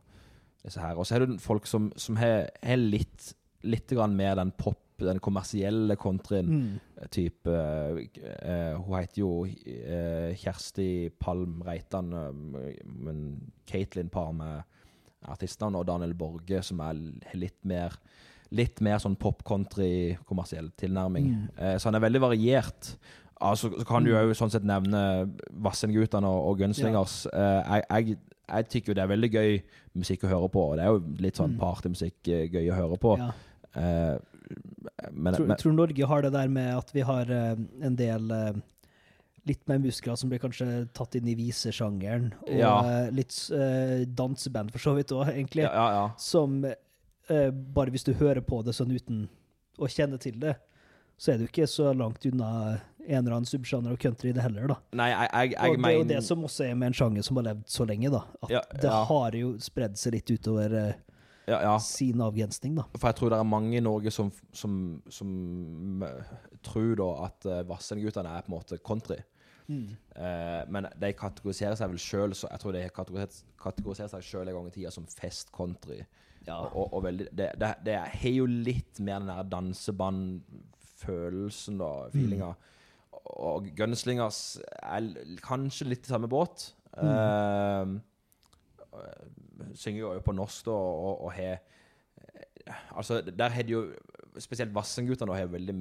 disse 0.64 0.80
her. 0.80 0.94
Og 0.96 1.06
så 1.06 1.14
har 1.14 1.26
du 1.26 1.38
folk 1.38 1.66
som, 1.66 1.92
som 1.96 2.16
har, 2.20 2.50
litt, 2.76 3.32
litt 3.62 3.92
mer 4.10 4.36
den 4.36 4.52
pop, 4.58 4.81
den 5.06 5.20
kommersielle 5.20 5.96
countryen 5.96 6.48
Mm. 6.52 6.80
type 7.10 7.46
eh, 7.50 8.74
Hun 8.78 8.98
heter 9.00 9.18
jo 9.22 9.30
uh, 9.46 10.34
Kjersti 10.38 11.10
Palm 11.18 11.62
Reitan, 11.66 12.12
eh, 12.12 12.76
men 12.84 13.22
Caitlin 13.66 14.08
par 14.10 14.32
med 14.32 14.62
artistene, 15.28 15.78
og 15.78 15.86
Daniel 15.86 16.14
Borge, 16.14 16.62
som 16.62 16.80
er 16.80 16.94
litt 17.34 17.58
mer 17.64 17.98
Litt 18.52 18.82
mer 18.84 18.98
sånn 19.00 19.14
pop-country, 19.16 20.18
kommersiell 20.28 20.66
tilnærming. 20.76 21.24
Mm. 21.32 21.44
Eh, 21.56 21.76
så 21.80 21.88
han 21.88 21.94
er 21.96 22.02
veldig 22.04 22.20
variert. 22.20 22.90
Altså, 23.40 23.70
så 23.78 23.86
kan 23.88 24.04
du 24.04 24.10
Mm. 24.12 24.28
jo 24.28 24.34
sånn 24.36 24.50
sett 24.52 24.62
nevne 24.62 25.00
Vassendgutane 25.50 26.26
og, 26.28 26.50
og 26.50 26.58
Gunslingers. 26.58 27.26
Eh, 27.32 27.62
jeg, 27.64 27.84
jeg, 27.88 28.18
jeg 28.52 28.68
tykker 28.68 28.88
jo 28.92 28.94
det 28.98 29.02
er 29.06 29.08
veldig 29.14 29.30
gøy 29.32 29.62
musikk 29.96 30.24
å 30.24 30.32
høre 30.34 30.50
på, 30.52 30.66
og 30.68 30.76
det 30.76 30.84
er 30.84 30.90
jo 30.92 31.00
litt 31.24 31.40
sånn 31.40 31.54
Mm. 31.54 31.60
partymusikk 31.64 32.28
eh, 32.28 32.44
gøy 32.52 32.68
å 32.74 32.76
høre 32.76 32.98
på. 33.00 33.16
Ja. 33.16 33.30
Eh, 33.80 34.18
men, 35.12 35.34
Tror, 35.34 35.46
men 35.46 35.56
tror 35.60 35.72
Norge 35.76 36.06
har 36.06 36.22
det 36.22 36.32
der 36.34 36.48
med 36.52 36.70
at 36.76 36.92
vi 36.94 37.04
har 37.06 37.30
eh, 37.30 37.56
en 37.82 37.96
del 37.98 38.30
eh, 38.30 38.52
litt 39.48 39.64
mer 39.68 39.80
muskler 39.82 40.16
som 40.18 40.30
blir 40.30 40.38
kanskje 40.42 40.66
tatt 40.94 41.16
inn 41.18 41.28
i 41.28 41.34
visesjangeren, 41.38 42.28
og 42.46 42.58
Ja. 42.58 42.74
eh, 42.86 43.08
litt 43.10 43.34
uh, 43.50 44.04
danseband 44.06 44.70
for 44.70 44.78
så 44.82 44.94
vidt 44.94 45.10
òg, 45.14 45.32
egentlig. 45.32 45.64
ja, 45.66 45.86
ja. 45.96 46.04
Som 46.18 46.60
uh, 46.64 47.50
bare 47.50 47.90
hvis 47.90 48.06
du 48.06 48.12
hører 48.14 48.40
på 48.46 48.62
det 48.62 48.76
sånn 48.78 48.94
uten 48.94 49.24
å 49.82 49.88
kjenne 49.90 50.20
til 50.22 50.38
det, 50.38 50.54
så 51.18 51.32
er 51.34 51.38
du 51.42 51.48
ikke 51.48 51.66
så 51.70 51.92
langt 51.94 52.24
unna 52.26 52.78
en 53.02 53.18
eller 53.18 53.34
annen 53.34 53.46
subsjanger 53.46 53.94
og 53.94 53.98
country 53.98 54.30
det 54.34 54.42
heller, 54.44 54.68
da. 54.70 54.76
Nei, 54.94 55.08
jeg, 55.10 55.52
jeg, 55.54 55.70
Og 55.70 55.78
det 55.82 55.90
er 55.90 55.96
jo 55.96 56.04
det 56.12 56.20
som 56.26 56.44
også 56.46 56.64
er 56.68 56.76
med 56.78 56.92
en 56.92 56.96
sjanger 56.98 57.26
som 57.26 57.38
har 57.40 57.48
levd 57.50 57.64
så 57.70 57.86
lenge, 57.88 58.10
da. 58.14 58.22
At 58.46 58.76
det 58.82 58.92
har 59.10 59.36
jo 59.38 59.52
spredd 59.62 59.98
seg 59.98 60.14
litt 60.16 60.30
utover 60.30 60.76
eh, 60.78 60.92
ja, 61.48 61.58
ja. 61.64 61.74
sin 61.82 62.22
avgrensning, 62.22 62.76
da. 62.78 62.86
For 62.96 63.10
jeg 63.10 63.18
tror 63.18 63.34
det 63.34 63.40
er 63.40 63.48
mange 63.48 63.76
i 63.78 63.84
Norge 63.84 64.12
som, 64.14 64.30
som, 64.54 64.76
som 65.10 66.04
eh, 66.06 66.32
tror 66.62 66.94
da 67.00 67.10
at 67.26 67.50
uh, 67.50 67.60
Vassendgutane 67.68 68.30
er 68.30 68.46
på 68.46 68.52
en 68.52 68.58
måte 68.58 68.78
country. 68.84 69.20
Eh, 69.70 70.62
men 70.72 70.86
de 71.00 71.12
kategoriserer 71.16 71.76
seg 71.78 71.90
vel 71.92 72.00
sjøl 72.02 72.32
Jeg 72.34 72.60
tror 72.60 72.72
de 72.74 72.80
kategoriserer, 72.92 74.10
seg 74.10 74.22
selv 74.26 74.48
en 74.50 74.56
gang 74.58 74.68
i 74.68 74.74
tida 74.74 74.90
som 74.94 75.06
fest-country. 75.08 76.00
Og, 76.50 76.88
og 76.88 77.00
veldig, 77.06 77.26
det, 77.38 77.48
det, 77.60 77.70
det 77.86 77.96
har 78.00 78.34
jo 78.34 78.46
litt 78.50 79.00
mer 79.00 79.18
den 79.22 79.30
der 79.30 79.50
dansebandfølelsen, 79.52 81.74
da, 81.80 81.90
feelinga. 82.14 82.50
Og 83.38 83.60
Gunslingers 83.78 84.40
er 84.82 85.02
kanskje 85.44 85.88
litt 85.92 86.04
i 86.08 86.10
samme 86.10 86.28
båt. 86.30 86.56
Eh, 86.98 87.84
synger 89.74 90.00
jo 90.00 90.16
på 90.24 90.32
norsk, 90.36 90.66
da, 90.66 90.72
og, 90.72 91.24
og 91.24 91.32
har 91.32 91.62
Altså, 92.96 93.20
der 93.38 93.48
har 93.48 93.62
de 93.62 93.72
jo 93.72 93.86
Spesielt 94.38 94.74
Vassendgutane 94.74 95.34
har 95.34 95.46
veldig 95.46 95.74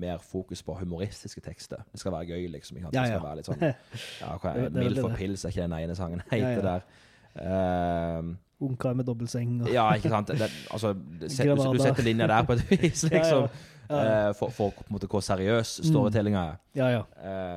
mer 0.00 0.18
fokus 0.18 0.62
på 0.62 0.74
humoristiske 0.74 1.40
tekster. 1.40 1.76
Det 1.92 2.00
skal 2.00 2.12
være 2.12 2.24
gøy, 2.24 2.46
liksom. 2.46 2.76
Ikke 2.76 2.92
Det 2.92 3.06
skal 3.06 3.22
være 3.22 3.36
litt 3.36 3.48
sånn 3.50 3.64
ja, 3.64 4.30
hva 4.40 4.52
er, 4.54 4.70
Mild 4.78 5.00
for 5.02 5.16
pils 5.18 5.44
er 5.44 5.52
ikke 5.52 5.66
den 5.66 5.74
ene 5.76 5.96
sangen 5.98 6.22
heter 6.30 6.62
der. 6.64 6.86
Uh, 7.34 8.30
Ungkar 8.60 8.96
med 8.96 9.04
dobbeltseng 9.08 9.58
og 9.62 9.68
ja, 9.72 9.84
ikke 9.96 10.08
sant. 10.12 10.32
Det, 10.32 10.48
altså, 10.70 10.94
set, 11.26 11.46
du, 11.48 11.60
du 11.76 11.82
setter 11.82 12.04
linja 12.04 12.26
der 12.30 12.48
på 12.48 12.56
et 12.56 12.64
vis, 12.70 13.04
liksom. 13.12 13.46
Eh, 13.90 14.34
for, 14.38 14.48
for 14.54 14.70
på 14.70 14.84
en 14.86 14.94
måte 14.94 15.08
hvor 15.10 15.22
seriøs 15.24 15.80
storytellinga 15.88 16.42
er. 16.52 16.58
Ja, 16.78 16.90
ja. 16.94 17.04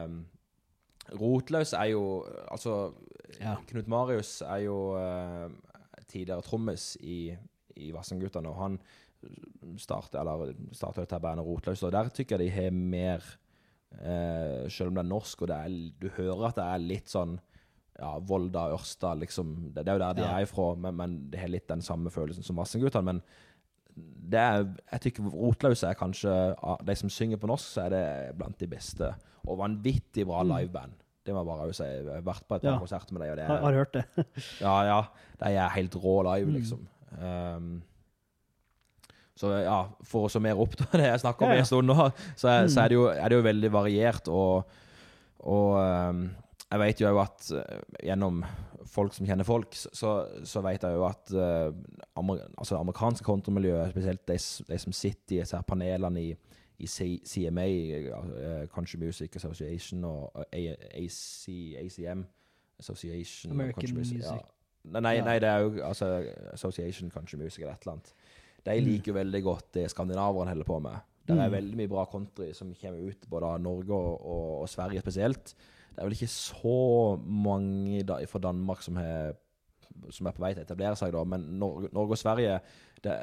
Uh, 0.07 1.19
Rotløs 1.19 1.73
er 1.73 1.91
jo 1.91 2.25
Altså, 2.51 2.91
Ja. 3.41 3.55
Knut 3.69 3.87
Marius 3.91 4.41
er 4.45 4.63
jo 4.65 4.77
eh, 4.99 5.49
tidligere 6.09 6.43
trommis 6.45 6.93
i, 7.01 7.35
i 7.79 7.91
Vassendgutane, 7.95 8.49
og 8.51 8.59
han 8.61 8.79
starter, 9.79 10.19
eller 10.19 10.51
starter 10.75 11.05
dette 11.05 11.19
bandet 11.23 11.45
Rotløs, 11.47 11.83
og 11.87 11.93
der 11.95 12.09
tykker 12.13 12.41
jeg 12.41 12.49
de 12.49 12.55
har 12.57 12.73
mer 12.75 13.23
eh, 14.01 14.69
Selv 14.69 14.89
om 14.91 14.97
det 14.97 15.03
er 15.05 15.09
norsk, 15.13 15.41
og 15.45 15.47
det 15.51 15.57
er, 15.63 15.77
du 16.01 16.09
hører 16.17 16.49
at 16.49 16.59
det 16.59 16.65
er 16.67 16.83
litt 16.83 17.11
sånn 17.13 17.37
ja, 17.93 18.15
Volda, 18.25 18.65
Ørsta, 18.73 19.13
liksom. 19.21 19.69
Det, 19.69 19.83
det 19.85 19.91
er 19.93 19.99
jo 19.99 20.01
der 20.01 20.15
de 20.17 20.23
Ja. 20.25 20.31
er 20.39 20.47
ifra, 20.47 20.71
men, 20.75 20.95
men 20.97 21.11
det 21.29 21.39
har 21.43 21.51
litt 21.53 21.67
den 21.69 21.83
samme 21.85 22.09
følelsen 22.09 22.43
som 22.43 22.57
Vassendgutane. 22.57 23.05
Men 23.13 23.19
det 24.33 24.39
er, 24.41 24.63
jeg 24.95 25.03
tykker 25.05 25.27
Rotløse 25.29 25.85
er 25.85 25.93
kanskje 25.99 26.31
Av 26.57 26.81
de 26.81 26.95
som 26.97 27.11
synger 27.13 27.37
på 27.37 27.45
norsk, 27.51 27.67
så 27.75 27.83
er 27.85 27.93
det 27.93 28.05
blant 28.39 28.57
de 28.57 28.67
beste. 28.71 29.11
Og 29.45 29.59
vanvittig 29.61 30.25
bra 30.25 30.41
liveband. 30.41 31.02
Det 31.25 31.33
må 31.33 31.39
jeg 31.43 31.47
bare 31.47 31.73
si. 31.77 31.83
Jeg 31.87 32.05
har 32.09 32.21
vært 32.25 32.47
på 32.49 32.55
et 32.57 32.61
par 32.61 32.69
Mm. 32.69 32.73
Ja. 32.73 32.79
konserter 32.83 33.13
med 33.15 33.21
dem, 33.23 33.31
og 33.31 33.37
det 33.37 33.45
Har, 33.47 33.57
har 33.63 33.71
er, 33.71 33.77
hørt 33.79 33.93
det. 33.93 34.05
ja, 34.61 34.75
ja, 34.89 35.01
de 35.39 35.51
er 35.55 35.69
helt 35.77 35.95
rå 35.95 36.15
live, 36.27 36.49
Mm. 36.49 36.53
liksom. 36.57 36.87
Um, 37.21 37.83
så 39.35 39.49
ja, 39.63 39.79
for 40.05 40.27
å 40.27 40.31
summere 40.31 40.59
opp 40.61 40.75
da, 40.77 40.85
det 40.99 41.07
jeg 41.09 41.21
snakker 41.23 41.45
om 41.47 41.51
Ja, 41.53 41.55
ja. 41.57 41.63
en 41.63 41.69
stund 41.69 41.89
nå, 41.89 41.95
så, 42.37 42.47
er, 42.51 42.67
så 42.69 42.79
Mm. 42.79 42.83
er, 42.83 42.87
det 42.91 42.97
jo, 42.99 43.05
er 43.07 43.29
det 43.29 43.37
jo 43.39 43.45
veldig 43.47 43.71
variert. 43.73 44.27
Og, 44.29 44.75
og 45.43 45.71
um, 45.79 46.23
jeg 46.69 46.79
vet 46.83 47.01
jo 47.01 47.17
at 47.21 47.49
uh, 47.53 47.81
gjennom 48.03 48.43
folk 48.93 49.13
som 49.15 49.25
kjenner 49.25 49.47
folk, 49.47 49.73
så, 49.73 49.89
så, 49.95 50.11
så 50.45 50.61
vet 50.61 50.83
jeg 50.85 50.93
jo 50.99 51.05
at 51.07 51.31
uh, 51.33 51.71
amer, 52.19 52.43
altså 52.59 52.77
amerikanske 52.77 53.25
kontramiljø, 53.25 53.79
spesielt 53.89 54.21
de, 54.29 54.37
de 54.69 54.77
som 54.83 54.93
sitter 54.93 55.37
i 55.37 55.39
disse 55.41 55.61
panelene 55.65 56.21
i, 56.21 56.33
i 56.79 56.87
CMA, 57.25 57.67
uh, 58.09 58.67
Country 58.73 58.97
Music 58.97 59.35
Association, 59.35 60.03
og 60.03 60.45
AC, 60.53 61.47
ACM 61.77 62.23
Association 62.79 63.51
American 63.51 63.95
Music. 63.95 64.23
Ja. 64.23 64.37
Nei, 64.99 65.21
nei, 65.23 65.37
det 65.39 65.47
er 65.49 65.59
jo 65.63 65.77
altså, 65.85 66.09
Association 66.53 67.09
Country 67.11 67.37
Music 67.39 67.61
eller 67.61 67.73
et 67.73 67.81
eller 67.85 67.93
annet. 67.93 68.13
De 68.65 68.71
Mm. 68.79 68.85
liker 68.87 69.11
jo 69.11 69.13
veldig 69.13 69.43
godt 69.43 69.73
det 69.73 69.89
skandinaverne 69.91 70.49
holder 70.49 70.63
på 70.65 70.79
med. 70.79 70.95
Det 71.27 71.37
er 71.37 71.45
Mm. 71.49 71.51
veldig 71.55 71.77
mye 71.77 71.87
bra 71.87 72.05
country 72.05 72.53
som 72.53 72.73
kommer 72.81 72.99
ut 73.07 73.29
både 73.29 73.45
av 73.45 73.61
Norge 73.61 73.93
og, 73.93 74.25
og, 74.25 74.61
og 74.61 74.69
Sverige 74.69 74.99
spesielt. 75.01 75.53
Det 75.95 75.99
er 75.99 76.03
vel 76.03 76.11
ikke 76.13 76.27
så 76.27 77.15
mange 77.25 78.03
da, 78.03 78.17
fra 78.25 78.39
Danmark 78.39 78.81
som, 78.81 78.95
he, 78.97 79.31
som 80.09 80.27
er 80.27 80.31
på 80.31 80.41
vei 80.41 80.53
til 80.53 80.63
å 80.63 80.65
etablere 80.65 80.95
seg, 80.95 81.11
da, 81.13 81.23
men 81.23 81.39
Norge, 81.59 81.89
Norge 81.93 82.11
og 82.11 82.17
Sverige 82.17 82.59
det, 83.03 83.17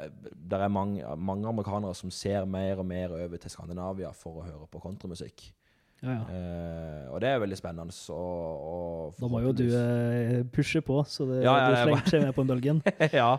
det 0.51 0.59
er 0.61 0.69
mange, 0.71 1.01
mange 1.17 1.47
amerikanere 1.49 1.95
som 1.97 2.11
ser 2.13 2.45
mer 2.45 2.79
og 2.83 2.85
mer 2.85 3.15
over 3.17 3.37
til 3.41 3.49
Skandinavia 3.53 4.11
for 4.13 4.41
å 4.41 4.45
høre 4.45 4.67
på 4.71 4.81
countrymusikk. 4.83 5.47
Ja, 6.01 6.15
ja. 6.15 6.21
Eh, 6.33 7.03
og 7.13 7.19
det 7.21 7.29
er 7.29 7.41
veldig 7.43 7.57
spennende. 7.59 7.93
Så, 7.93 8.15
og 8.17 9.17
Da 9.19 9.27
må 9.29 9.41
jo 9.43 9.51
du 9.53 9.67
eh, 9.69 10.39
pushe 10.53 10.81
på, 10.85 11.01
så 11.05 11.27
det, 11.29 11.43
Ja, 11.45 11.55
du 11.69 11.75
slenger 11.77 12.09
seg 12.09 12.23
med 12.25 12.33
på 12.37 12.41
en 12.45 12.49
bølgen. 12.53 12.83
ja. 13.21 13.31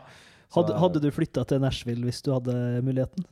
Hadde, 0.55 0.75
hadde 0.79 1.01
du 1.03 1.09
flytta 1.15 1.43
til 1.49 1.63
Nashville 1.65 2.05
hvis 2.07 2.21
du 2.23 2.31
hadde 2.35 2.55
muligheten? 2.87 3.25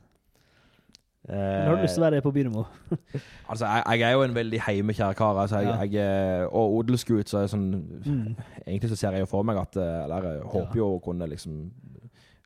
Eller 1.29 1.67
har 1.69 1.75
du 1.77 1.83
lyst 1.85 1.93
til 1.95 2.01
å 2.01 2.07
være 2.07 2.21
på 2.25 2.31
Byremo? 2.33 2.63
Altså, 3.51 3.67
jeg, 3.67 3.99
jeg 3.99 4.07
er 4.07 4.15
jo 4.15 4.23
en 4.25 4.33
veldig 4.35 4.59
heimekjær 4.65 5.13
kar. 5.19 5.37
Altså, 5.43 5.59
jeg, 5.61 5.91
jeg, 5.93 6.01
er- 6.01 6.47
og 6.49 6.79
odelsgutt, 6.79 7.29
så 7.29 7.37
er 7.37 7.45
jeg 7.45 7.53
sånn 7.53 7.67
Mm. 8.01 8.35
Egentlig 8.65 8.89
så 8.89 8.97
ser 8.97 9.13
jeg 9.15 9.21
jo 9.25 9.29
for 9.29 9.45
meg 9.45 9.59
at 9.61 9.75
eh, 9.77 9.97
Eller 10.07 10.25
jeg 10.31 10.41
håper 10.49 10.79
jo 10.79 10.87
å 10.95 11.01
kunne 11.05 11.27
liksom 11.29 11.59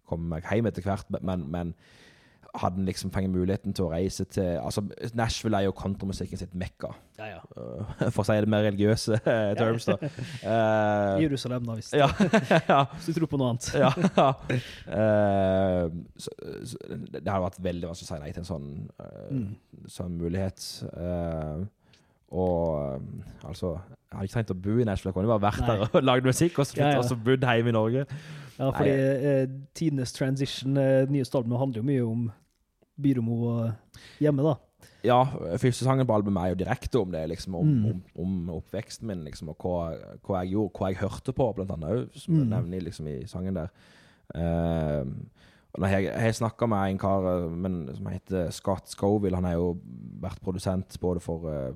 komme 0.09 0.35
meg 0.37 0.47
hjem 0.51 0.67
etter 0.71 0.85
hvert, 0.85 1.09
men, 1.21 1.45
men 1.51 1.75
hadde 2.55 2.77
han 2.79 2.85
liksom 2.87 3.09
fått 3.11 3.25
muligheten 3.27 3.73
til 3.75 3.83
å 3.83 3.89
reise 3.91 4.23
til 4.31 4.53
Altså, 4.61 4.79
Nashville 5.17 5.57
er 5.59 5.65
jo 5.65 5.73
kontramusikken 5.75 6.39
sitt 6.39 6.53
mekka. 6.55 6.93
Ja, 7.19 7.25
ja. 7.33 7.41
eh, 7.51 8.05
For 8.15 8.21
å 8.23 8.25
si 8.29 8.37
det 8.39 8.47
mer 8.51 8.63
religiøse 8.63 9.17
eh, 9.19 9.49
terms, 9.59 9.89
da. 9.89 9.97
Uh, 9.99 11.19
Jerusalem, 11.25 11.67
da, 11.67 11.75
hvis, 11.75 11.91
ja, 11.99 12.07
ja, 12.71 12.79
hvis 12.95 13.09
du 13.11 13.17
tror 13.19 13.27
på 13.33 13.39
noe 13.41 13.51
annet. 13.57 13.67
ja. 13.75 13.91
uh, 14.87 15.91
så, 16.15 16.31
så, 16.63 16.79
det 17.11 17.25
hadde 17.27 17.43
vært 17.49 17.59
veldig 17.65 17.89
vanskelig 17.91 18.07
å 18.07 18.13
si 18.13 18.21
nei 18.23 18.31
til 18.35 18.43
en 18.45 18.51
sånn, 18.53 18.69
uh, 19.01 19.11
Mm. 19.35 19.55
sånn 19.91 20.15
mulighet. 20.19 20.61
Eh, 20.95 21.65
og 22.35 22.95
eh, 22.95 23.47
altså 23.49 23.71
Jeg 23.75 24.17
hadde 24.19 24.27
ikke 24.29 24.33
trengt 24.37 24.51
å 24.53 24.57
bo 24.67 24.75
i 24.79 24.85
Nashville. 24.87 25.11
Jeg 25.11 25.17
kunne 25.17 25.31
bare 25.33 25.45
vært 25.47 25.61
Nei. 25.63 25.77
der 25.79 25.95
og 25.99 26.03
lagd 26.07 26.27
musikk, 26.29 26.59
og 26.59 26.67
så, 26.69 26.77
Ja, 26.79 26.89
ja. 26.93 26.99
og 27.01 27.07
så 27.09 27.15
bodd 27.19 27.43
hjemme 27.47 27.71
i 27.71 27.75
Norge. 27.75 28.05
Ja, 28.59 28.69
fordi 28.71 28.91
eh, 28.91 29.47
tidenes 29.75 30.13
transition, 30.15 30.77
eh, 30.79 31.05
nye 31.11 31.25
albumet, 31.27 31.59
handler 31.59 31.81
jo 31.81 31.87
mye 31.89 32.05
om 32.11 32.21
byromo 33.01 33.39
og 33.49 33.99
hjemme, 34.23 34.45
da. 34.45 34.53
Ja, 35.05 35.17
første 35.59 35.83
sangen 35.85 36.07
på 36.07 36.15
albumet 36.15 36.41
er 36.45 36.53
jo 36.53 36.59
direkte 36.63 37.01
om 37.01 37.11
det, 37.11 37.25
liksom, 37.29 37.55
om, 37.59 37.67
Mm. 37.67 37.85
om, 37.91 37.99
om 38.23 38.49
oppveksten 38.61 39.05
min, 39.09 39.23
liksom, 39.27 39.49
og 39.51 39.57
hva, 39.59 39.81
hva 40.25 40.39
jeg 40.43 40.53
gjorde, 40.55 40.73
hva 40.79 40.89
jeg 40.93 41.01
hørte 41.03 41.33
på, 41.35 41.49
blant 41.57 41.71
annet, 41.75 42.15
som 42.15 42.33
Mm. 42.39 42.47
nevner 42.55 42.81
liksom, 42.87 43.07
i 43.11 43.25
sangen 43.27 43.53
der. 43.59 43.69
Eh, 44.33 45.03
når 45.77 45.91
jeg, 45.91 46.11
har 46.21 46.31
snakka 46.35 46.67
med 46.71 46.91
en 46.91 46.99
kar 46.99 47.25
eh, 47.29 47.51
men, 47.51 47.77
som 47.95 48.07
heter 48.07 48.51
Scott 48.55 48.89
Scoville. 48.89 49.35
Han 49.35 49.47
har 49.47 49.57
jo 49.57 49.73
vært 50.23 50.41
produsent 50.43 50.97
både 51.01 51.21
for 51.23 51.47
uh, 51.49 51.73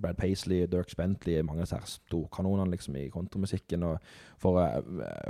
Brad 0.00 0.16
Paisley, 0.16 0.66
Dirk 0.70 0.94
Bentley, 0.96 1.42
mange 1.44 1.62
av 1.62 1.68
disse 1.68 1.98
storkanonene 1.98 2.72
liksom, 2.72 2.96
i 2.96 3.08
kontramusikken. 3.12 3.84
Og 3.88 3.98
for 4.40 4.60
uh, 4.60 4.80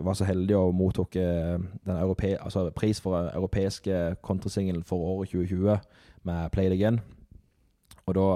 var 0.05 0.19
så 0.19 0.29
heldig 0.29 0.57
å 0.59 0.71
mottok 0.77 1.19
uh, 1.19 1.59
altså, 1.89 2.69
pris 2.77 3.03
for 3.03 3.19
den 3.19 3.33
europeiske 3.35 4.03
kontrasingelen 4.23 4.87
for 4.87 5.03
året 5.17 5.35
2020 5.35 5.77
med 6.29 6.55
Play 6.55 6.71
It 6.71 6.79
Again. 6.79 7.03
Og 8.07 8.15
da 8.19 8.29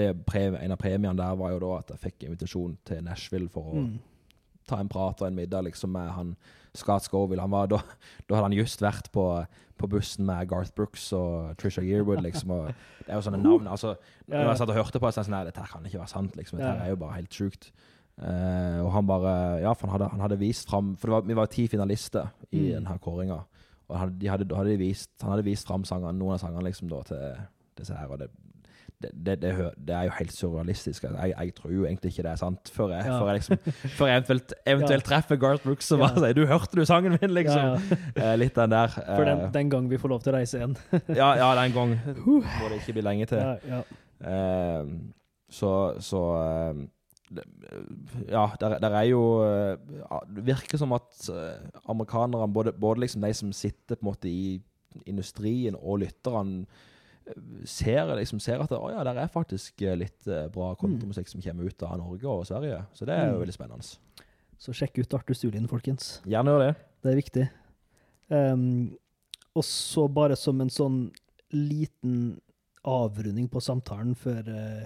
En 0.00 0.72
av 0.74 0.78
premiene 0.78 1.14
der 1.14 1.36
var 1.38 1.52
jo 1.52 1.58
da 1.62 1.68
at 1.78 1.90
jeg 1.92 2.00
fikk 2.02 2.24
invitasjon 2.26 2.72
til 2.86 3.04
Nashville 3.06 3.48
for 3.48 3.62
å 3.70 3.74
Mm. 3.78 3.98
ta 4.66 4.80
en 4.80 4.88
prat 4.88 5.22
og 5.22 5.28
en 5.28 5.34
middag 5.34 5.62
liksom 5.62 5.92
med 5.92 6.10
han 6.10 6.36
Scott 6.74 7.02
Scoville. 7.02 7.40
Han 7.42 7.50
var, 7.50 7.66
da, 7.66 7.78
da 8.28 8.34
hadde 8.36 8.44
han 8.50 8.52
just 8.58 8.80
vært 8.82 9.10
på, 9.12 9.24
på 9.80 9.88
bussen 9.90 10.26
med 10.26 10.48
Garth 10.48 10.72
Brooks 10.76 11.12
og 11.16 11.56
Trisha 11.58 11.82
Yearwood, 11.82 12.20
liksom. 12.22 12.50
Og 12.50 12.66
det 12.70 13.08
er 13.08 13.14
jo 13.18 13.24
sånne 13.26 13.40
navn. 13.42 13.66
altså, 13.66 13.94
Når 14.28 14.48
jeg 14.52 14.58
satt 14.60 14.68
og 14.70 14.76
hørte 14.76 15.00
på 15.02 15.10
så 15.12 15.24
sånn 15.24 15.34
Nei, 15.34 15.44
dette 15.48 15.64
kan 15.72 15.84
ikke 15.86 15.98
være 16.02 16.12
sant. 16.12 16.36
liksom, 16.36 16.58
Dette 16.60 16.84
er 16.84 16.92
jo 16.92 16.96
bare 17.00 17.16
helt 17.18 17.32
sjukt. 17.34 17.70
Uh, 18.20 18.84
og 18.84 18.90
han 18.92 19.06
bare 19.08 19.32
Ja, 19.62 19.72
for 19.72 19.88
han 19.88 19.94
hadde, 19.96 20.10
han 20.12 20.20
hadde 20.20 20.36
vist 20.42 20.68
fram 20.68 20.90
For 21.00 21.08
det 21.08 21.14
var, 21.14 21.22
vi 21.30 21.36
var 21.38 21.46
ti 21.48 21.62
finalister 21.72 22.26
i 22.52 22.58
Mm. 22.66 22.84
denne 22.84 22.98
kåringa. 23.00 23.38
Og 23.88 23.96
han 23.98 24.12
de 24.18 24.28
hadde, 24.28 24.54
hadde 24.54 24.70
de 24.74 24.76
vist, 24.82 25.10
han 25.22 25.30
hadde 25.32 25.44
vist 25.46 25.66
fram 25.66 25.82
sangene, 25.88 26.12
noen 26.18 26.34
av 26.36 26.40
sangene 26.42 26.62
liksom 26.68 26.88
da 26.92 27.00
til 27.02 27.36
disse 27.80 27.94
her. 27.96 28.06
og 28.12 28.18
det 28.20 28.28
det, 29.00 29.10
det, 29.26 29.36
det, 29.86 29.94
er 29.96 30.02
jo 30.08 30.10
helt 30.18 30.32
surrealistisk. 30.32 31.04
Jeg, 31.04 31.32
jeg 31.32 31.54
tror 31.56 31.72
jo 31.72 31.84
egentlig 31.88 32.10
ikke 32.12 32.24
det 32.26 32.32
er 32.32 32.40
sant, 32.40 32.70
før 32.74 32.90
jeg, 32.92 33.06
Ja. 33.06 33.18
før 33.20 33.30
jeg, 33.30 33.34
liksom, 33.34 33.56
før 33.96 34.06
jeg 34.10 34.16
eventuelt, 34.16 34.52
eventuelt 34.66 35.04
treffer 35.04 35.36
Garth 35.40 35.64
Brooks 35.64 35.90
Ja. 35.90 35.96
bare 35.96 36.20
sier 36.20 36.32
'Du 36.34 36.46
hørte 36.46 36.76
du 36.76 36.84
sangen 36.84 37.16
min?' 37.20 37.34
liksom. 37.34 37.56
Ja, 37.56 37.78
ja. 38.16 38.32
Eh, 38.32 38.36
litt 38.36 38.54
den 38.54 38.70
der. 38.70 38.88
For 38.88 39.24
den, 39.24 39.40
eh, 39.40 39.52
den 39.52 39.70
gang 39.70 39.88
vi 39.90 39.96
får 39.96 40.08
lov 40.08 40.22
til 40.22 40.32
å 40.32 40.36
reise 40.36 40.58
igjen. 40.58 40.76
ja, 41.22 41.34
ja, 41.36 41.54
den 41.62 41.72
gang 41.72 41.96
må 42.26 42.68
det 42.68 42.80
ikke 42.80 42.92
bli 42.92 43.02
lenge 43.02 43.26
til. 43.26 43.38
Ja, 43.38 43.56
ja. 43.68 43.82
Eh, 44.20 44.86
så 45.50 46.00
så 46.00 46.22
eh, 46.36 46.86
Ja, 48.28 48.50
der, 48.60 48.78
der 48.78 48.90
er 48.90 49.02
jo 49.06 49.42
eh, 49.46 49.76
Det 50.34 50.46
virker 50.46 50.78
som 50.78 50.92
at 50.92 51.28
eh, 51.30 51.70
amerikanerne, 51.88 52.52
både, 52.52 52.72
både 52.72 53.00
liksom 53.00 53.22
de 53.22 53.32
som 53.34 53.52
sitter 53.52 53.96
på 53.96 54.02
en 54.02 54.10
måte 54.12 54.28
i 54.28 54.60
industrien 55.06 55.76
og 55.78 56.00
lytterne, 56.02 56.66
eh, 56.66 56.89
ser, 57.64 58.06
liksom, 58.18 58.40
ser 58.42 58.60
at 58.64 58.72
å 58.76 58.90
ja, 58.92 59.02
der 59.06 59.18
er 59.22 59.30
faktisk 59.32 59.82
eh, 59.82 59.96
litt 59.98 60.26
eh, 60.28 60.46
bra 60.52 60.72
kontramusikk 60.80 61.28
som 61.30 61.42
kommer 61.44 61.68
ut 61.68 61.82
av 61.86 61.96
Norge 62.00 62.26
og 62.28 62.46
Sverige. 62.48 62.82
Så 62.96 63.06
det 63.08 63.16
er 63.16 63.30
jo 63.30 63.38
Mm. 63.38 63.40
veldig 63.44 63.54
spennende. 63.56 63.86
Så 64.60 64.74
sjekk 64.76 64.98
ut 65.00 65.14
Arthur 65.16 65.34
Stulin, 65.34 65.68
folkens. 65.68 66.20
Gjerne 66.28 66.52
gjør 66.52 66.64
det. 66.66 66.74
Det 67.02 67.12
er 67.12 67.20
viktig. 67.20 67.46
Um, 68.30 68.96
og 69.56 69.64
så 69.64 70.04
bare 70.12 70.36
som 70.36 70.60
en 70.60 70.68
sånn 70.70 70.98
liten 71.52 72.38
avrunding 72.86 73.48
på 73.50 73.60
samtalen 73.60 74.14
før 74.14 74.46
uh, 74.46 74.84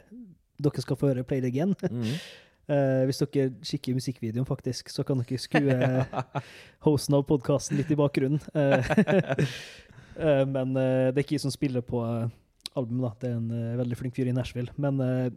dere 0.62 0.82
skal 0.82 0.96
få 0.96 1.10
høre 1.10 1.24
Play 1.28 1.42
It 1.42 1.50
Again. 1.50 1.74
Mm. 1.90 2.14
Uh, 2.70 3.02
hvis 3.10 3.20
dere 3.20 3.50
kikker 3.66 3.92
i 3.92 3.98
musikkvideoen, 3.98 4.46
faktisk, 4.48 4.88
så 4.94 5.04
kan 5.04 5.20
dere 5.20 5.38
skue 5.42 5.76
hosten 6.86 7.18
av 7.18 7.26
podkasten 7.28 7.76
litt 7.82 7.90
i 7.92 7.98
bakgrunnen. 7.98 8.40
Eh, 8.54 9.44
men 10.48 10.76
eh, 10.80 11.10
det 11.10 11.18
er 11.18 11.24
ikke 11.24 11.38
jeg 11.38 11.44
som 11.46 11.54
spiller 11.54 11.84
på 11.86 12.02
uh, 12.02 12.26
albumet, 12.78 13.06
da. 13.06 13.12
Det 13.20 13.30
er 13.30 13.38
en 13.38 13.54
eh, 13.54 13.78
veldig 13.80 14.00
flink 14.00 14.16
fyr 14.16 14.30
i 14.30 14.34
Nashville. 14.36 14.74
Men 14.80 15.00
uh, 15.02 15.30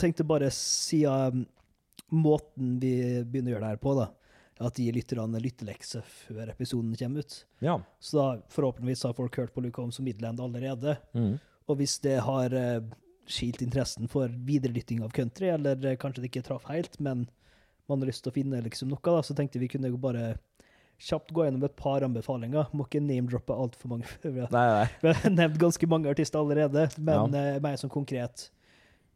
tenkte 0.00 0.26
bare 0.26 0.50
siden 0.54 1.46
måten 2.10 2.78
vi 2.82 2.94
begynner 3.22 3.52
å 3.52 3.54
gjøre 3.56 3.66
det 3.66 3.74
her 3.74 3.84
på, 3.84 3.92
da, 3.98 4.08
at 4.66 4.78
de 4.78 4.88
lytter 4.92 5.20
an 5.22 5.36
en 5.36 5.44
lyttelekse 5.44 6.02
før 6.06 6.50
episoden 6.50 6.96
kommer 6.98 7.22
ut. 7.22 7.36
Ja. 7.62 7.76
Så 8.02 8.18
da 8.18 8.26
forhåpentligvis 8.50 9.06
har 9.06 9.14
folk 9.18 9.38
hørt 9.38 9.54
på 9.54 9.62
Luke 9.62 9.80
Holmes 9.80 10.00
og 10.02 10.08
Midland 10.08 10.42
allerede. 10.42 10.96
Mm. 11.14 11.36
Og 11.70 11.78
hvis 11.78 12.00
det 12.02 12.18
har 12.26 12.56
skilt 13.30 13.62
interessen 13.62 14.08
for 14.10 14.30
viderelytting 14.46 15.02
av 15.04 15.14
country, 15.14 15.48
eller 15.54 15.78
eh, 15.86 15.98
kanskje 16.00 16.24
det 16.24 16.32
ikke 16.32 16.46
traff 16.46 16.66
helt, 16.70 16.98
men 16.98 17.26
man 17.90 18.02
har 18.02 18.10
lyst 18.10 18.24
til 18.24 18.32
å 18.32 18.36
finne 18.36 18.62
liksom 18.64 18.90
noe, 18.90 19.02
da, 19.02 19.22
så 19.24 19.36
tenkte 19.36 19.62
vi 19.62 19.70
kunne 19.70 19.90
bare 20.02 20.34
kjapt 21.00 21.32
gå 21.34 21.46
gjennom 21.46 21.64
et 21.64 21.76
par 21.78 22.04
anbefalinger. 22.04 22.68
Må 22.76 22.84
ikke 22.86 23.00
name-droppe 23.02 23.56
altfor 23.56 23.92
mange. 23.94 24.08
Vi 24.22 24.44
har 24.44 25.30
nevnt 25.32 25.58
ganske 25.62 25.88
mange 25.90 26.10
artister 26.12 26.42
allerede, 26.42 26.88
men 27.00 27.36
eh, 27.38 27.58
mer 27.64 27.78
sånn 27.80 27.92
konkret. 27.92 28.48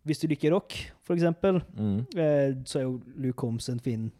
Hvis 0.05 0.21
du 0.21 0.27
liker 0.29 0.53
rock, 0.53 0.75
eksempel, 1.17 1.63
Mm. 1.77 2.01
uh, 2.17 2.51
så 2.69 2.81
er 2.81 2.85
jo 2.85 2.99
Luke 3.17 3.41
Holmes 3.41 3.69
en 3.73 3.81
fin 3.81 4.11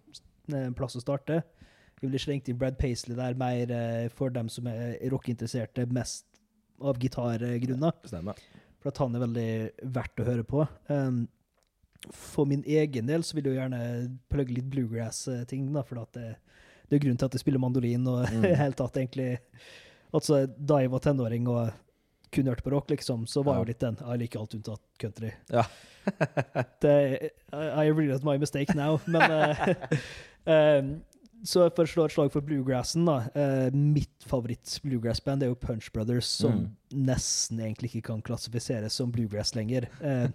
eh, 0.53 0.71
plass 0.77 0.97
å 0.97 1.03
starte. 1.03 1.43
Vi 2.01 2.07
ville 2.09 2.21
slengt 2.21 2.49
inn 2.49 2.59
Brad 2.61 2.77
Paisley 2.81 3.17
der, 3.17 3.37
mer 3.39 4.09
for 4.13 4.33
dem 4.33 4.49
som 4.53 4.67
er 4.69 4.97
rockinteresserte, 5.13 5.87
mest 5.93 6.27
av 6.85 6.99
gitargrunner. 7.01 7.95
Stemmer. 8.05 8.41
For 8.83 8.93
at 8.93 9.01
han 9.01 9.15
er 9.17 9.23
veldig 9.25 9.49
verdt 9.95 10.21
å 10.21 10.27
høre 10.27 10.45
på. 10.45 10.67
Um, 10.93 11.23
for 12.13 12.45
min 12.49 12.65
egen 12.69 13.09
del 13.09 13.25
så 13.25 13.37
vil 13.39 13.47
jeg 13.49 13.55
jo 13.55 13.61
gjerne 13.63 13.85
plugge 14.33 14.59
litt 14.59 14.69
bluegrass-ting, 14.73 15.71
da, 15.73 15.85
for 15.87 16.03
at 16.03 16.13
det, 16.19 16.35
det 16.89 16.97
er 16.97 17.03
grunnen 17.05 17.19
til 17.19 17.27
at 17.27 17.33
jeg 17.39 17.41
spiller 17.45 17.59
mandolin 17.63 18.07
og 18.09 18.25
i 18.31 18.35
Mm. 18.37 18.43
det 18.43 18.57
hele 18.61 18.73
tatt 18.79 18.97
egentlig 19.01 19.39
Altså, 20.15 20.45
da 20.47 20.77
jeg 20.79 20.91
var 20.93 21.01
tenåring 21.03 21.49
og 21.51 21.73
kun 22.35 22.47
hørte 22.47 22.63
på 22.63 22.71
rock, 22.71 22.89
liksom, 22.91 23.25
så 23.27 23.43
var 23.45 23.57
Ja. 23.57 23.61
jo 23.63 23.65
litt 23.73 23.81
den 23.83 23.97
Jeg 24.01 24.19
liker 24.21 24.41
alt 24.41 24.55
unntatt 24.55 24.81
country. 24.99 25.33
Ja. 25.51 25.65
det, 26.85 27.33
I, 27.53 27.87
I 27.87 27.91
realize 27.91 28.23
my 28.25 28.37
mistake 28.39 28.75
now, 28.75 29.01
men 29.07 29.31
um, 30.47 30.95
Så 31.45 31.67
for 31.77 31.85
å 31.85 31.91
slå 31.91 32.05
et 32.09 32.13
slag 32.15 32.31
for 32.33 32.41
bluegrassen, 32.41 33.05
da. 33.05 33.19
Uh, 33.37 33.69
mitt 33.77 34.25
favoritt-bluegrass-band 34.25 35.43
er 35.45 35.51
jo 35.51 35.59
Punch 35.61 35.91
Brothers, 35.93 36.25
som 36.41 36.53
Mm. 36.55 36.71
nesten 37.11 37.59
egentlig 37.61 37.91
ikke 37.93 38.07
kan 38.07 38.23
klassifiseres 38.25 38.93
som 38.97 39.11
bluegrass 39.13 39.53
lenger. 39.55 39.89
Uh, 40.01 40.29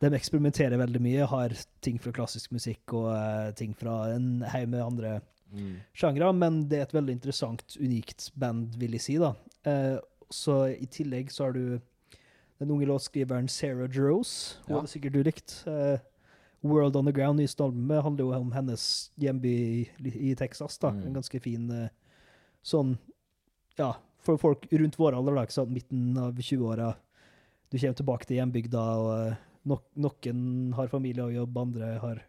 de 0.00 0.12
eksperimenterer 0.14 0.78
veldig 0.78 1.00
mye, 1.02 1.26
har 1.26 1.56
ting 1.82 1.98
fra 1.98 2.12
klassisk 2.14 2.52
musikk 2.54 2.92
og 2.94 3.08
uh, 3.10 3.50
ting 3.58 3.74
fra 3.74 4.12
en 4.14 4.42
haug 4.52 4.68
med 4.68 4.84
andre 4.84 5.16
Mm. 5.52 5.76
sjangre, 5.94 6.32
men 6.34 6.62
det 6.68 6.78
er 6.78 6.82
et 6.82 6.92
veldig 6.94 7.12
interessant, 7.14 7.62
unikt 7.80 8.30
band, 8.36 8.74
vil 8.80 8.92
jeg 8.96 9.00
si. 9.00 9.18
da. 9.18 9.34
Eh, 9.64 9.98
så 10.30 10.64
I 10.80 10.86
tillegg 10.86 11.30
så 11.30 11.44
har 11.44 11.52
du 11.52 11.80
den 12.58 12.70
unge 12.70 12.86
låtskriveren 12.86 13.48
Sarah 13.48 13.88
Jerose. 13.88 14.56
Hun 14.66 14.74
Ja. 14.74 14.80
hadde 14.80 14.88
sikkert 14.90 15.12
du 15.12 15.22
likt. 15.22 15.64
Eh, 15.66 15.98
World 16.62 16.96
On 16.96 17.04
The 17.04 17.12
Ground, 17.12 17.38
nyeste 17.38 17.60
albumet, 17.62 18.02
handler 18.02 18.24
jo 18.24 18.32
om 18.32 18.50
hennes 18.52 19.10
hjemby 19.20 19.52
i, 20.00 20.30
i 20.30 20.34
Texas. 20.34 20.78
da. 20.78 20.90
Mm. 20.90 21.06
En 21.06 21.14
ganske 21.20 21.40
fin 21.40 21.70
eh, 21.70 21.88
sånn 22.64 22.96
Ja, 23.78 23.96
for 24.18 24.38
folk 24.38 24.66
rundt 24.72 24.96
vår 24.96 25.14
alder, 25.14 25.34
da, 25.34 25.42
ikke 25.42 25.52
sant, 25.52 25.70
midten 25.70 26.16
av 26.16 26.32
20-åra. 26.34 26.94
Du 27.70 27.78
kommer 27.78 27.94
tilbake 27.94 28.26
til 28.26 28.36
hjembygda, 28.38 28.80
og 28.80 29.28
eh, 29.32 29.36
nok, 29.66 29.82
noen 29.96 30.72
har 30.74 30.88
familie 30.88 31.24
og 31.24 31.34
jobb, 31.34 31.58
andre 31.58 31.98
har 32.00 32.22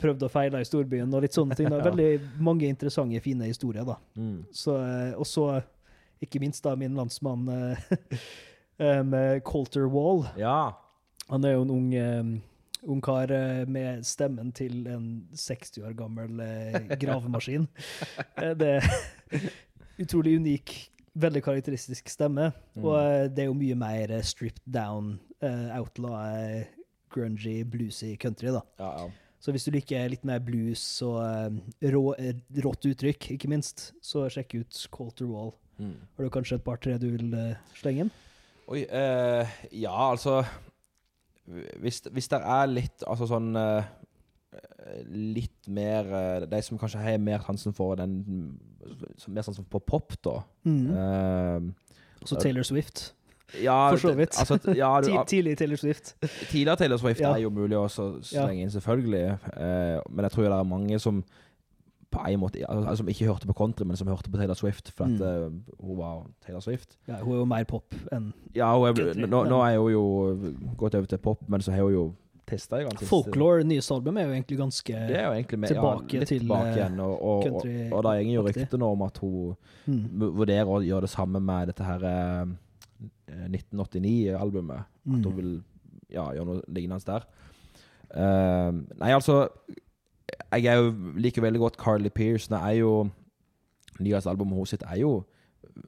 prøvd 0.00 0.26
og 0.26 0.32
feila 0.32 0.60
i 0.60 0.66
storbyen, 0.68 1.12
og 1.14 1.24
litt 1.24 1.36
sånne 1.36 1.56
ting. 1.58 1.70
da. 1.72 1.80
Veldig 1.90 2.10
mange 2.44 2.68
interessante, 2.68 3.20
fine 3.24 3.48
historier, 3.48 3.86
da. 3.88 3.98
Mm. 4.18 4.42
Så, 4.54 4.76
eh, 4.82 5.12
og 5.16 5.28
så, 5.28 5.48
ikke 6.22 6.40
minst 6.42 6.64
da, 6.64 6.74
min 6.78 6.96
landsmann 6.96 7.48
eh, 7.52 7.86
eh, 8.82 9.00
med 9.06 9.42
Colter 9.48 9.88
Wall. 9.92 10.26
Ja. 10.40 10.76
Han 11.30 11.46
er 11.46 11.56
jo 11.56 11.64
en 11.64 11.72
ung, 11.74 11.88
um, 11.98 12.34
ung 12.86 13.00
kar 13.02 13.32
med 13.66 14.04
stemmen 14.06 14.52
til 14.54 14.84
en 14.86 15.08
60 15.34 15.80
år 15.82 15.96
gammel 15.98 16.38
gravemaskin. 17.00 17.66
Det 18.60 18.76
er 18.76 19.48
utrolig 19.98 20.36
unik 20.38 20.76
veldig 21.16 21.40
karakteristisk 21.42 22.12
stemme. 22.12 22.52
Mm. 22.76 22.84
Og 22.84 23.34
det 23.34 23.42
er 23.42 23.48
jo 23.48 23.58
mye 23.58 23.74
mer 23.80 24.12
stripped 24.22 24.62
down, 24.70 25.16
outlaw, 25.74 26.62
grungy, 27.10 27.64
bluesy 27.64 28.14
country, 28.20 28.52
da. 28.54 28.62
Ja, 28.78 28.92
ja. 29.00 29.25
Så 29.46 29.52
hvis 29.54 29.62
du 29.62 29.70
liker 29.70 30.08
litt 30.10 30.24
mer 30.26 30.40
blues 30.42 30.82
og 31.06 31.20
eh, 31.22 31.90
rå, 31.94 32.00
eh, 32.18 32.34
rått 32.64 32.88
uttrykk, 32.90 33.28
ikke 33.36 33.50
minst, 33.52 33.92
så 34.02 34.24
sjekk 34.26 34.56
ut 34.58 34.78
to 35.14 35.28
Wall. 35.30 35.52
Mm. 35.78 35.92
Har 36.16 36.26
du 36.26 36.32
kanskje 36.34 36.56
et 36.58 36.64
par-tre 36.66 36.96
du 36.98 37.12
vil 37.12 37.36
eh, 37.38 37.60
slenge 37.78 38.06
inn? 38.06 38.10
Oi, 38.66 38.80
eh, 38.82 39.52
ja, 39.70 39.94
altså 39.94 40.40
Hvis, 41.46 42.00
hvis 42.10 42.26
det 42.32 42.40
er 42.42 42.64
litt 42.66 43.04
Altså 43.06 43.28
sånn 43.30 43.52
eh, 43.60 43.86
Litt 45.06 45.68
mer 45.70 46.08
eh, 46.10 46.46
De 46.50 46.58
som 46.66 46.80
kanskje 46.80 47.04
har 47.04 47.20
mer 47.22 47.44
sansen 47.46 47.76
for 47.76 47.94
den 48.00 48.16
Mer 49.28 49.46
sansen 49.46 49.68
for 49.70 49.78
pop, 49.78 50.16
da. 50.26 50.40
Mm. 50.66 50.90
Eh, 50.90 52.24
Også 52.24 52.40
Taylor 52.42 52.66
Swift. 52.66 53.12
Ja, 53.62 53.90
For 53.90 53.96
så 53.96 54.12
vidt. 54.16 54.38
Altså, 54.38 54.74
ja, 54.74 55.00
du, 55.00 55.10
Tidlig 55.32 55.58
Taylor 55.58 55.76
Swift. 55.76 56.16
tidligere 56.50 56.76
Taylor 56.76 56.96
Swift 56.96 57.20
Ja. 57.20 57.32
er 57.34 57.44
jo 57.44 57.50
mulig 57.50 57.76
å 57.78 57.86
slenge 57.88 58.62
inn, 58.62 58.70
selvfølgelig. 58.70 59.38
Eh, 59.56 60.00
men 60.10 60.24
jeg 60.24 60.32
tror 60.32 60.42
det 60.42 60.52
er 60.52 60.64
mange 60.64 60.98
som 60.98 61.24
på 62.10 62.22
en 62.28 62.40
måte 62.40 62.62
altså, 62.68 62.96
Som 62.96 63.08
ikke 63.08 63.26
hørte 63.26 63.46
på 63.46 63.52
country, 63.52 63.84
men 63.84 63.96
som 63.96 64.08
hørte 64.08 64.30
på 64.30 64.38
Taylor 64.38 64.54
Swift 64.54 64.92
Mm. 64.98 65.14
at, 65.14 65.20
eh, 65.20 65.50
hun 65.86 65.98
var 65.98 66.26
Taylor 66.46 66.60
Swift. 66.60 66.96
Ja, 67.08 67.22
hun 67.22 67.34
er 67.34 67.38
jo 67.38 67.44
mer 67.44 67.64
pop 67.64 67.94
enn 68.12 68.32
Ja, 68.54 68.72
er, 68.74 68.92
nå, 69.26 69.44
nå 69.48 69.62
er 69.62 69.78
hun 69.78 69.92
jo 69.92 70.04
gått 70.76 70.94
over 70.94 71.06
til 71.06 71.18
pop, 71.18 71.48
men 71.48 71.60
så 71.60 71.72
har 71.72 71.82
hun 71.82 71.92
jo 71.92 72.14
testa 72.46 72.78
Folklore, 72.78 73.08
Folklore, 73.08 73.64
nyeste 73.64 73.94
album, 73.94 74.16
er 74.16 74.28
jo 74.28 74.34
egentlig 74.36 74.58
ganske 74.58 74.92
Det 75.08 75.16
jo 75.24 75.32
egentlig 75.32 75.58
med, 75.58 75.68
tilbake 75.68 76.14
ja, 76.14 76.24
til, 76.24 76.40
tilbake 76.40 76.68
eh, 76.68 76.76
igjen. 76.76 77.00
Og, 77.00 77.22
og, 77.22 77.46
og, 77.46 77.54
og, 77.54 77.92
og 77.92 78.04
da 78.04 78.12
går 78.20 78.34
jo 78.34 78.44
ryktene 78.46 78.84
om 78.84 79.02
at 79.02 79.18
hun 79.18 79.56
mm. 79.86 80.20
vurderer 80.38 80.70
å 80.70 80.78
gjøre 80.84 81.08
det 81.08 81.10
samme 81.10 81.42
med 81.42 81.72
dette 81.72 81.86
her 81.86 82.06
eh, 82.06 82.46
1989-albumet. 83.28 84.78
At 84.78 84.86
hun 85.06 85.22
Mm. 85.24 85.36
vil 85.36 85.62
ja, 86.10 86.28
gjøre 86.32 86.46
noe 86.46 86.62
lignende 86.68 87.04
der. 87.06 87.24
Uh, 88.14 88.72
nei, 89.00 89.10
altså 89.12 89.48
Jeg 90.52 90.64
er 90.66 90.76
jo 90.78 90.90
liker 91.18 91.42
veldig 91.42 91.58
godt 91.60 91.76
Carly 91.76 92.08
Pearce. 92.08 92.48
Det 92.48 92.58
er 92.62 92.76
jo 92.80 93.10
Nyeste 94.00 94.28
albumet 94.30 94.68
sitt 94.68 94.82
er 94.86 94.98
jo 95.00 95.24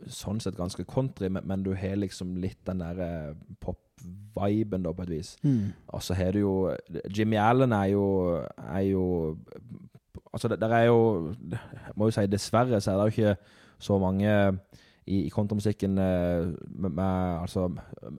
sånn 0.08 0.40
sett 0.40 0.56
ganske 0.56 0.84
country, 0.84 1.28
men, 1.28 1.44
men 1.46 1.62
du 1.62 1.74
har 1.76 1.96
liksom 1.96 2.36
litt 2.40 2.58
den 2.66 2.80
der 2.80 2.98
eh, 3.00 3.34
pop-viben, 3.60 4.82
da, 4.84 4.92
på 4.92 5.02
et 5.02 5.10
vis. 5.10 5.30
Mm. 5.42 5.72
Og 5.88 6.02
så 6.02 6.14
har 6.14 6.32
du 6.32 6.38
jo 6.40 6.52
Jimmy 7.14 7.36
Allen 7.36 7.72
er 7.72 7.84
jo, 7.94 8.04
er 8.68 8.80
jo 8.90 9.04
Altså, 10.32 10.48
det 10.48 10.60
der 10.60 10.68
er 10.76 10.84
jo 10.90 11.34
må 11.96 12.08
jo 12.08 12.10
si 12.10 12.26
dessverre, 12.26 12.80
så 12.80 12.92
er 12.92 12.96
det 12.96 13.04
jo 13.06 13.14
ikke 13.16 13.36
så 13.78 13.98
mange 13.98 14.58
i, 15.08 15.22
i 15.26 15.30
countrymusikken 15.32 15.98
eh, 15.98 16.50
med, 16.68 16.92
med 16.92 17.40
altså 17.40 17.66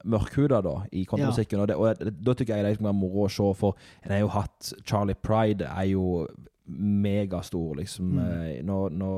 mørkhuda, 0.04 0.62
da, 0.66 0.76
i 0.92 1.06
countrymusikken. 1.06 1.62
Og, 1.62 1.70
det, 1.70 1.78
og 1.78 2.02
det, 2.02 2.16
da 2.26 2.34
tykker 2.34 2.56
jeg 2.56 2.66
det 2.66 2.72
er 2.74 2.78
liksom 2.78 3.00
moro 3.00 3.28
å 3.28 3.32
se, 3.34 3.48
for 3.60 3.78
en 4.04 4.16
har 4.16 4.24
jo 4.24 4.34
hatt 4.34 4.74
Charlie 4.84 5.18
Pride 5.18 5.70
er 5.70 5.92
jo 5.94 6.26
megastor, 6.70 7.76
liksom. 7.80 8.12
Mm. 8.18 8.26
Eh, 8.26 8.60
Nå, 8.66 8.82
nå, 8.94 9.14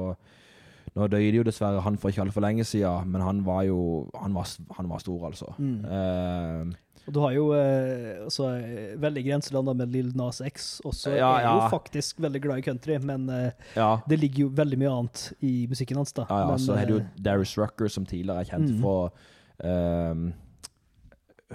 nå 0.96 1.08
døde 1.12 1.40
jo 1.40 1.48
dessverre 1.48 1.84
han 1.84 1.98
for 2.00 2.12
ikke 2.12 2.26
altfor 2.26 2.44
lenge 2.46 2.66
siden, 2.68 3.12
men 3.12 3.24
han 3.24 3.44
var 3.48 3.66
jo 3.68 3.82
Han 4.22 4.36
var, 4.36 4.48
han 4.78 4.90
var 4.92 5.04
stor, 5.04 5.26
altså. 5.32 5.54
Mm. 5.58 5.86
Eh, 5.86 6.78
Og 7.08 7.14
du 7.14 7.20
har 7.24 7.32
jo 7.34 7.48
eh, 7.58 8.20
også, 8.28 8.48
eh, 8.62 8.92
veldig 9.02 9.24
grenselanda 9.26 9.74
med 9.74 9.90
Lill 9.92 10.12
Nas 10.16 10.42
X. 10.46 10.82
Også 10.86 11.10
Ja, 11.18 11.32
er 11.40 11.46
jo 11.48 11.56
ja. 11.64 11.70
faktisk 11.72 12.20
veldig 12.22 12.42
glad 12.44 12.58
i 12.62 12.62
country, 12.62 12.98
men 13.02 13.30
eh, 13.30 13.52
ja. 13.76 13.98
det 14.08 14.20
ligger 14.20 14.44
jo 14.46 14.50
veldig 14.56 14.78
mye 14.78 14.92
annet 15.00 15.24
i 15.42 15.66
musikken 15.72 15.98
hans. 15.98 16.14
da. 16.14 16.28
Ja, 16.30 16.40
ja, 16.44 16.48
men, 16.52 16.60
så 16.60 16.76
har 16.78 16.86
du 16.86 16.94
jo 16.94 17.00
eh, 17.00 17.08
Darius 17.26 17.58
Rucker, 17.58 17.88
som 17.90 18.06
tidligere 18.06 18.40
er 18.46 18.52
kjent 18.52 18.70
Mm. 18.72 18.82
fra 18.82 20.12
um, 20.12 20.34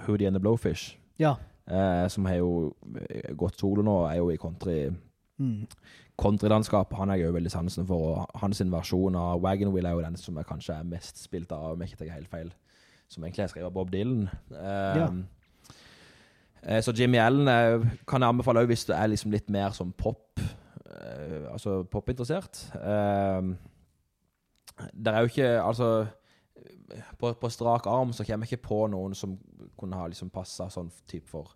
Hoodie 0.05 0.27
and 0.27 0.35
the 0.35 0.39
Blowfish. 0.39 0.97
Ja. 1.17 1.35
eh, 1.67 2.07
som 2.07 2.25
har 2.25 2.35
jo 2.37 2.73
gått 3.35 3.57
solo 3.59 3.81
nå, 3.83 3.97
er 4.11 4.17
jo 4.17 4.29
i 4.31 4.37
country 4.37 4.91
Mm. 5.39 5.67
countrylandskapet. 6.17 6.97
Han 6.97 7.09
er 7.11 7.15
jo 7.21 7.31
veldig 7.31 7.51
sansen 7.51 7.85
for. 7.87 8.17
og 8.17 8.39
Hans 8.41 8.59
versjon 8.59 9.15
av 9.15 9.41
Wagon 9.41 9.71
Wheel 9.71 9.85
er 9.85 9.91
jo 9.91 10.01
den 10.01 10.15
som 10.17 10.35
jeg 10.35 10.45
kanskje 10.49 10.79
er 10.79 10.83
mest 10.83 11.17
spilt 11.23 11.51
av, 11.51 11.73
om 11.73 11.79
jeg 11.81 11.91
ikke 11.91 11.99
tar 12.05 12.13
helt 12.15 12.27
feil. 12.31 12.51
Som 13.07 13.23
egentlig 13.23 13.43
er 13.43 13.47
skrevet 13.47 13.65
av 13.69 13.73
Bob 13.73 13.91
Dylan. 13.91 14.29
Um, 14.51 14.57
Ja. 14.97 15.07
Eh, 16.63 16.81
så 16.81 16.91
Jimmy 16.95 17.17
Allen 17.17 17.47
eh, 17.47 17.85
kan 18.07 18.21
jeg 18.21 18.29
anbefale 18.29 18.65
hvis 18.69 18.85
du 18.85 18.93
er 18.93 19.07
liksom 19.11 19.31
litt 19.31 19.49
mer 19.49 19.71
som 19.75 19.91
pop 19.93 20.39
eh, 20.39 21.47
Altså 21.51 21.83
popinteressert. 21.91 22.63
Det 24.93 25.13
er 25.13 25.19
jo 25.19 25.25
ikke 25.31 25.49
Altså 25.63 26.05
på, 27.19 27.33
på 27.41 27.49
strak 27.49 27.85
arm 27.87 28.13
så 28.13 28.23
kommer 28.23 28.45
jeg 28.47 28.57
ikke 28.57 28.67
på 28.69 28.81
noen 28.91 29.15
som 29.15 29.37
kunne 29.79 29.97
ha 29.99 30.07
liksom 30.07 30.29
passa 30.33 30.69
sånn 30.71 30.89
type 31.09 31.27
for 31.29 31.49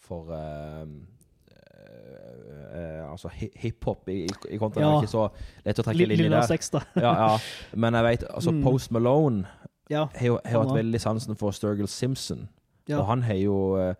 For 0.00 0.30
uh, 0.32 0.86
uh, 0.86 2.70
uh, 2.72 3.10
Altså 3.10 3.28
hi- 3.34 3.50
hiphop 3.60 4.08
i, 4.08 4.22
i, 4.24 4.30
i 4.54 4.58
kontra. 4.60 4.80
Det 4.80 4.88
er 4.88 5.02
ikke 5.02 5.12
så 5.12 5.26
lett 5.66 5.82
å 5.82 5.84
trekke 5.84 5.98
linjer 6.06 6.22
Lill 6.24 6.36
der. 6.38 6.46
Sex, 6.48 6.70
da. 6.72 6.80
Ja, 6.96 7.12
ja. 7.20 7.28
Men 7.76 7.98
jeg 7.98 8.06
vet 8.08 8.24
altså 8.30 8.54
Mm. 8.56 8.62
Post 8.64 8.90
Malone 8.96 9.44
Ja. 9.90 10.06
har 10.14 10.26
jo 10.26 10.38
hatt 10.44 10.72
veldig 10.76 11.00
sansen 11.02 11.36
for 11.36 11.50
Sturgill 11.52 11.88
Simpson. 11.88 12.48
ja. 12.88 12.98
Og 13.00 13.06
han 13.06 13.22
har 13.22 13.34
jo 13.36 13.76
eh, 13.76 13.94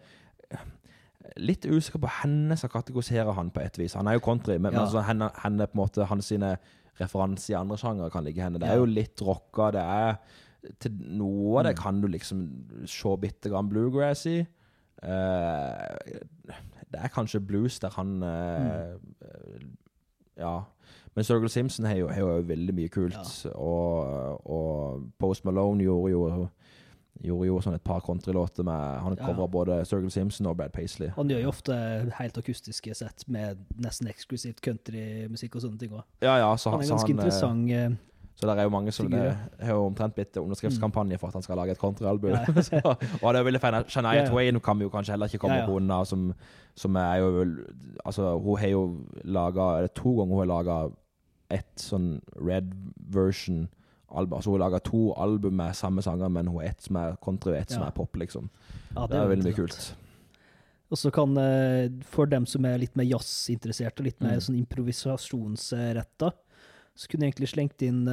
Litt 1.37 1.65
usikker 1.67 1.99
på 2.03 2.09
henne 2.23 2.57
som 2.57 2.69
kategoriserer 2.73 3.33
han 3.37 3.51
på 3.51 3.61
et 3.61 3.79
vis. 3.79 3.95
Han 3.95 4.07
er 4.09 4.13
jo 4.19 4.21
country, 4.25 4.57
men, 4.59 4.73
men 4.73 4.81
altså, 4.83 5.01
henne, 5.07 5.31
henne 5.43 5.67
på 5.67 5.77
en 5.79 5.83
måte 5.85 6.05
hans 6.11 6.25
sine 6.33 6.57
referanser 7.01 7.55
i 7.55 7.59
andre 7.61 7.77
sjangere 7.79 8.11
kan 8.11 8.25
ligge 8.25 8.43
henne. 8.43 8.59
Det 8.59 8.67
Ja. 8.67 8.73
er 8.75 8.79
jo 8.79 8.85
litt 8.85 9.21
rocka, 9.23 9.71
det 9.73 9.81
er 9.81 10.17
til 10.81 10.93
Noe 11.17 11.59
av 11.61 11.65
det 11.65 11.77
Mm. 11.77 11.83
kan 11.83 12.01
du 12.01 12.09
liksom 12.09 12.41
se 12.87 13.17
bitte 13.17 13.49
grann 13.49 13.69
bluegrass 13.71 14.27
i. 14.27 14.41
Uh, 15.03 15.97
det 16.93 17.01
er 17.01 17.09
kanskje 17.15 17.41
blues 17.41 17.79
der 17.81 17.91
han 17.97 18.23
uh, 18.23 18.97
Mm. 19.21 19.77
Ja. 20.37 20.61
Men 21.15 21.25
Circle 21.25 21.49
Simpson 21.49 21.85
har 21.85 21.95
jo, 21.97 22.09
har 22.09 22.21
jo 22.21 22.41
veldig 22.47 22.75
mye 22.75 22.89
kult. 22.89 23.47
Og, 23.55 24.47
og 24.51 25.03
Post 25.19 25.45
Malone 25.45 25.83
gjorde 25.85 26.11
jo 26.13 26.49
Gjorde 27.23 27.47
jo 27.51 27.59
sånn 27.61 27.75
et 27.77 27.85
par 27.85 28.01
countrylåter 28.01 28.65
med 28.65 29.01
Han 29.05 29.17
Ja. 29.21 29.47
både 29.47 29.85
Circle 29.87 30.11
Simpson 30.11 30.47
og 30.47 30.57
Brad 30.57 30.73
Paisley. 30.73 31.09
Han 31.17 31.29
gjør 31.29 31.43
jo 31.43 31.49
ofte 31.49 31.75
helt 32.17 32.39
akustiske 32.39 32.95
sett 32.97 33.25
med 33.29 33.59
nesten 33.77 34.09
eksklusivt 34.09 34.61
countrymusikk 34.65 35.57
og 35.57 35.63
sånne 35.63 35.79
ting 35.79 35.91
òg. 35.93 36.03
Ja, 36.23 36.39
ja, 36.39 36.55
så, 36.57 36.71
Han 36.71 36.81
er 36.81 36.85
så 36.87 36.95
ganske 36.97 37.07
han, 37.09 37.19
eh, 37.19 37.25
interessant. 37.25 37.71
eh, 37.71 38.07
Så 38.41 38.47
det 38.49 38.59
er 38.59 38.63
jo 38.63 38.71
mange 38.71 38.91
som 38.91 39.11
det 39.11 39.37
har 39.61 39.75
jo 39.75 39.85
omtrent 39.91 40.15
blitt 40.15 40.33
underskriftskampanje 40.41 41.19
for 41.21 41.29
at 41.29 41.35
han 41.35 41.43
skal 41.43 41.57
lage 41.59 41.73
et 41.73 41.79
countryalbum. 41.79 42.31
Ja. 42.31 42.95
Og 43.23 43.35
det 43.35 43.45
veldig 43.45 43.61
fan. 43.61 43.85
Shania. 43.87 44.25
Twain 44.31 44.59
kan 44.61 44.79
vi 44.79 44.85
jo 44.85 44.89
kanskje 44.89 45.13
heller 45.13 45.27
ikke 45.29 45.39
komme 45.45 45.57
Ja, 45.57 45.61
ja. 45.61 45.67
på 45.67 45.77
unna, 45.77 46.05
som, 46.07 46.33
som 46.75 46.97
er 46.97 47.17
jo 47.21 47.45
Altså, 48.07 48.39
hun 48.41 48.57
har 48.59 48.69
jo 48.69 49.05
laga 49.25 49.87
to 49.95 50.15
ganger 50.17 50.35
hun 50.35 50.49
har 50.49 50.55
laga 50.57 50.91
ett 51.51 51.77
sånn 51.77 52.23
red 52.41 52.73
version 53.13 53.69
album. 54.13 54.37
Altså 54.39 54.51
hun 54.51 54.61
lager 54.61 54.79
to 54.85 55.13
album 55.17 55.53
med 55.61 55.75
samme 55.75 56.03
sanger, 56.03 56.29
men 56.29 56.47
hun 56.47 56.63
ett 56.65 56.83
som 56.83 56.97
er 56.97 57.17
country 57.25 57.53
og 57.53 57.59
ett 57.61 57.71
som 57.71 57.83
er 57.83 57.91
pop, 57.97 58.17
liksom. 58.17 58.49
ja, 58.97 59.07
Det 59.07 59.17
er 59.17 59.29
veldig 59.29 59.45
mye 59.45 59.55
kult. 59.57 59.95
Og 60.91 60.99
så 60.99 61.11
kan, 61.15 61.37
eh, 61.39 61.89
for 62.03 62.27
dem 62.27 62.47
som 62.47 62.65
er 62.67 62.79
litt 62.79 62.97
mer 62.97 63.05
jazzinteressert 63.07 64.01
og 64.01 64.05
litt 64.07 64.21
mer 64.21 64.35
Mm. 64.39 64.41
sånn 64.41 64.59
improvisasjonsretta, 64.67 66.33
så 66.97 67.09
kunne 67.09 67.25
jeg 67.27 67.33
egentlig 67.35 67.49
slengt 67.55 67.83
inn 67.87 68.07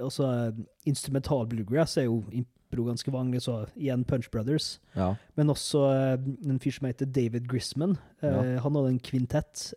også 0.00 0.24
eh, 0.48 0.62
Instrumental 0.86 1.46
bluegrass 1.46 1.96
er 1.98 2.04
jo 2.08 2.24
impro 2.32 2.86
ganske 2.88 3.12
vanlig, 3.12 3.42
så 3.42 3.68
igjen 3.76 4.04
Punch 4.06 4.30
Brothers. 4.30 4.78
Ja. 4.96 5.14
Men 5.36 5.48
også 5.52 5.84
eh, 5.92 6.18
en 6.48 6.58
fyr 6.58 6.72
som 6.78 6.88
heter 6.88 7.06
David 7.06 7.46
Grisman. 7.46 7.98
Ja. 8.22 8.58
Han 8.64 8.74
hadde 8.74 8.88
en 8.94 8.98
kvintett 8.98 9.74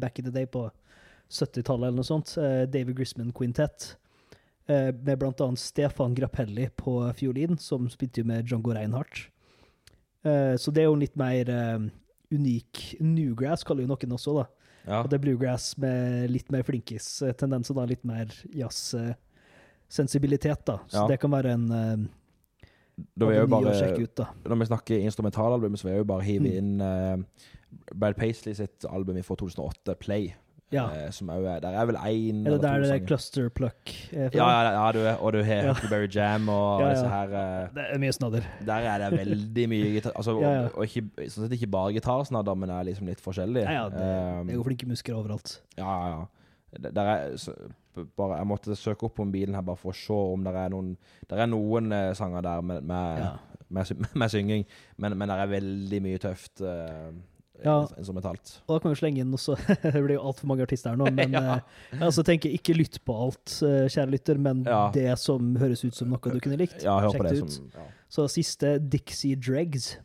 back 0.00 0.18
in 0.18 0.24
the 0.24 0.30
day 0.32 0.46
på 0.46 0.70
70-tallet 1.30 1.88
eller 1.92 2.00
noe 2.00 2.08
sånt. 2.08 2.34
David 2.72 2.96
Grisman 2.96 3.30
Quintett. 3.32 3.94
Eh, 4.70 4.92
med 4.94 5.18
blant 5.18 5.40
annet 5.42 5.58
Stefan 5.58 6.12
Grappelli 6.14 6.68
på 6.78 6.92
fiolin, 7.18 7.56
som 7.58 7.88
spilte 7.90 8.22
med 8.28 8.44
Django 8.46 8.70
Reinhardt. 8.76 9.24
Eh, 10.22 10.54
så 10.60 10.70
det 10.70 10.84
er 10.84 10.88
jo 10.90 10.94
en 10.94 11.02
litt 11.02 11.16
mer 11.18 11.48
eh, 11.50 11.78
unik 12.30 12.82
newgrass, 13.02 13.64
kaller 13.66 13.82
jo 13.82 13.90
noen 13.90 14.12
også, 14.14 14.34
da. 14.36 14.44
ja. 14.86 15.00
Og 15.02 15.08
det 15.10 15.16
er 15.18 15.24
bluegrass 15.24 15.72
med 15.82 16.30
litt 16.30 16.52
mer 16.54 16.62
flinkis-tendenser, 16.68 17.74
da. 17.80 17.88
Litt 17.90 18.04
mer 18.06 18.30
jazz-sensibilitet, 18.54 20.62
da. 20.68 20.76
Så 20.86 20.96
Ja. 21.02 21.06
det 21.08 21.18
kan 21.20 21.30
være 21.34 21.50
en 21.56 21.66
uh, 21.72 21.96
Da 23.18 23.26
jeg 23.32 23.40
jo 23.40 23.46
bare 23.48 23.72
ut, 24.02 24.14
da. 24.16 24.26
Når 24.44 24.56
vi 24.60 24.66
snakker 24.70 25.00
instrumentalalbum, 25.08 25.74
så 25.76 25.84
vil 25.88 25.92
jeg 25.94 25.98
jo 26.04 26.12
bare 26.12 26.22
hive 26.22 26.46
Mm. 26.46 26.56
inn 26.58 26.80
eh, 26.80 27.16
Brad 27.94 28.14
Paisley 28.16 28.54
sitt 28.54 28.84
album 28.84 29.16
fra 29.22 29.34
2008, 29.36 29.94
Play. 29.98 30.34
Ja. 30.72 30.84
eh, 30.94 31.10
som 31.10 31.28
er, 31.32 31.40
jo- 31.42 31.54
der 31.64 31.74
er 31.80 31.86
vel 31.88 31.96
én 31.98 32.40
eller, 32.46 32.52
eller 32.54 32.58
der 32.62 32.74
to 32.76 32.80
det 32.84 32.88
sanger. 32.92 33.06
Cluster 33.06 33.48
Pluck 33.50 33.90
er 34.12 34.28
fra? 34.30 34.38
Ja, 34.38 34.48
ja, 34.62 34.70
ja 34.76 34.92
du, 34.92 35.00
og 35.24 35.32
du 35.34 35.40
har. 35.42 35.66
Huckleberry 35.72 36.08
Jam 36.14 36.48
og 36.48 36.84
disse 36.86 37.08
her 37.10 37.32
eh, 37.40 37.68
Det 37.74 37.86
er 37.94 37.98
mye 38.04 38.12
snadder. 38.14 38.46
Der 38.66 38.86
er 38.92 38.98
det 39.02 39.18
veldig 39.18 39.68
mye 39.72 39.90
gitar... 39.96 40.12
Altså. 40.14 40.36
Og, 40.40 40.76
og 40.78 40.84
ikke, 40.86 41.02
sånn 41.30 41.46
sett 41.48 41.56
ikke 41.58 41.70
bare 41.74 41.92
gitarsnadder, 41.96 42.54
men 42.54 42.68
det 42.70 42.76
er 42.78 42.88
liksom 42.92 43.10
litt 43.10 43.20
forskjellig. 43.24 43.64
Ja, 43.66 43.72
ja, 43.82 43.88
det, 43.90 44.06
Um, 44.40 44.46
det 44.46 44.54
er 44.54 44.60
jo 44.60 44.64
flinke 44.68 44.86
muskler 44.88 45.18
overalt. 45.18 45.56
ja, 45.78 45.90
ja, 45.90 46.08
ja. 46.20 46.90
der 46.94 47.02
er, 47.16 47.36
så, 47.36 47.52
bare, 48.16 48.36
Jeg 48.38 48.46
måtte 48.46 48.76
søke 48.78 49.08
opp 49.08 49.16
på 49.18 49.24
mobilen 49.26 49.54
her 49.58 49.62
bare 49.66 49.76
for 49.76 49.90
å 49.90 49.96
se 49.98 50.14
om 50.14 50.44
det 50.46 50.52
er 50.54 50.68
noen 50.70 50.92
Det 51.28 51.38
er 51.42 51.48
noen 51.50 51.90
eh, 51.92 52.12
sanger 52.14 52.40
der 52.46 52.60
med, 52.62 52.84
med, 52.86 53.18
Ja. 53.24 53.32
med, 53.68 53.90
med 54.22 54.30
synging, 54.30 54.64
men, 54.96 55.18
men 55.18 55.28
det 55.28 55.36
er 55.42 55.50
veldig 55.50 56.00
mye 56.06 56.18
tøft 56.22 56.62
eh, 56.62 57.10
Ja. 57.64 57.76
instrumentalt. 58.00 58.54
Og 58.66 58.74
da 58.76 58.78
kan 58.84 58.94
vi 58.94 58.98
slenge 59.00 59.20
inn 59.24 59.32
også 59.36 59.56
Det 59.82 59.92
blir 60.02 60.14
jo 60.16 60.22
altfor 60.30 60.46
mange 60.50 60.62
artister 60.64 60.90
her 60.94 60.96
nå, 61.00 61.10
men 61.12 61.32
Ja. 61.38 61.58
eh, 61.92 62.00
altså 62.06 62.24
tenker 62.26 62.48
jeg 62.50 62.60
ikke 62.62 62.76
lytt 62.78 62.98
på 63.04 63.16
alt, 63.26 63.56
eh, 63.66 63.86
kjære 63.92 64.10
lytter, 64.16 64.38
men 64.38 64.64
Ja. 64.68 64.82
det 64.94 65.18
som 65.20 65.54
høres 65.60 65.84
ut 65.84 65.94
som 65.94 66.08
noe 66.10 66.32
du 66.32 66.40
kunne 66.40 66.56
likt. 66.60 66.82
Ja, 66.84 66.98
Sjekk 67.10 67.22
det 67.28 67.34
det 67.40 67.42
som 67.56 67.70
ja. 67.76 67.86
Så 68.10 68.26
siste 68.32 68.78
Dixie 68.90 69.36
Dregs, 69.36 69.96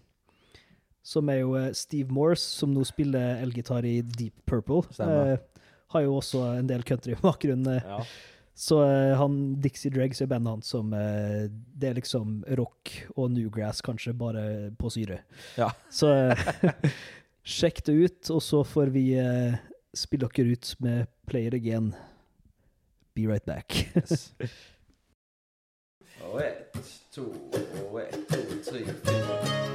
som 1.05 1.29
er 1.29 1.39
jo 1.43 1.55
eh, 1.59 1.71
Steve 1.77 2.11
Morse, 2.13 2.41
som 2.43 2.73
nå 2.73 2.83
spiller 2.85 3.41
elgitar 3.43 3.85
i 3.85 3.99
Deep 4.01 4.33
Purple. 4.49 4.83
Stemmer. 4.91 5.35
Eh, 5.35 5.67
har 5.93 6.01
jo 6.01 6.15
også 6.17 6.41
en 6.59 6.67
del 6.67 6.81
country-bakgrunn. 6.83 7.67
eh, 7.77 7.83
Ja. 7.85 7.99
Så 8.55 8.77
eh, 8.87 9.11
han, 9.19 9.33
Dixie 9.59 9.91
Dregs 9.91 10.21
er 10.23 10.29
bandet 10.31 10.47
hans 10.53 10.69
som 10.71 10.93
eh, 10.95 11.49
Det 11.75 11.89
er 11.89 11.97
liksom 11.97 12.37
rock 12.55 12.91
og 13.17 13.33
newgrass, 13.33 13.81
kanskje, 13.83 14.13
bare 14.15 14.71
på 14.79 14.87
syre. 14.95 15.17
Ja. 15.59 15.67
Så 15.91 16.07
eh, 16.07 16.45
sjekk 17.45 17.83
det 17.85 17.93
ut, 17.93 18.29
og 18.33 18.41
så 18.41 18.63
får 18.65 18.91
vi 18.95 19.05
eh, 19.21 19.57
spille 19.95 20.27
dere 20.33 20.57
ut 20.57 20.75
med 20.81 21.05
Play 21.29 21.47
It 21.47 21.53
Again. 21.53 21.93
Be 23.15 23.27
right 23.27 23.45
back. 23.45 23.87
Yes. 23.95 24.33
Og 26.25 26.41
ett, 26.41 26.73
to, 27.13 27.21
og 27.91 28.01
ett, 28.01 28.27
to, 28.29 28.71
tre, 28.71 28.79
fire. 29.05 29.65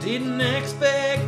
Didn't 0.00 0.40
expect 0.40 1.19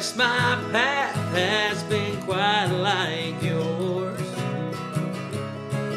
guess 0.00 0.16
my 0.16 0.56
path 0.72 1.14
has 1.34 1.82
been 1.82 2.16
quite 2.22 2.68
like 2.68 3.42
yours. 3.42 4.18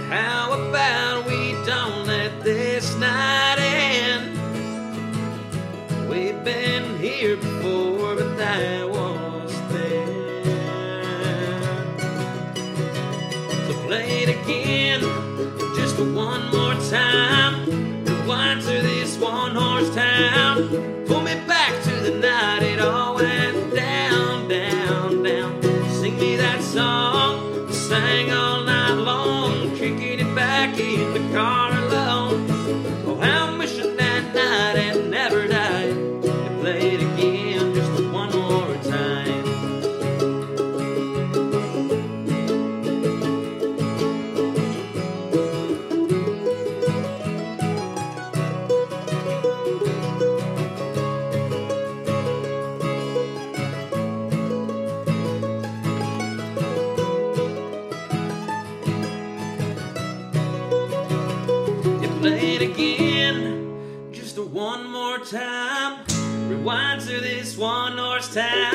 How 0.10 0.52
about 0.52 1.26
we 1.26 1.54
don't 1.66 2.06
let 2.06 2.44
this 2.44 2.98
night 2.98 3.60
end? 3.60 4.38
We've 6.10 6.44
been 6.44 6.98
here 6.98 7.38
before, 7.38 8.16
but 8.16 8.36
that 8.36 8.90
was 8.90 9.13
one 68.36 68.73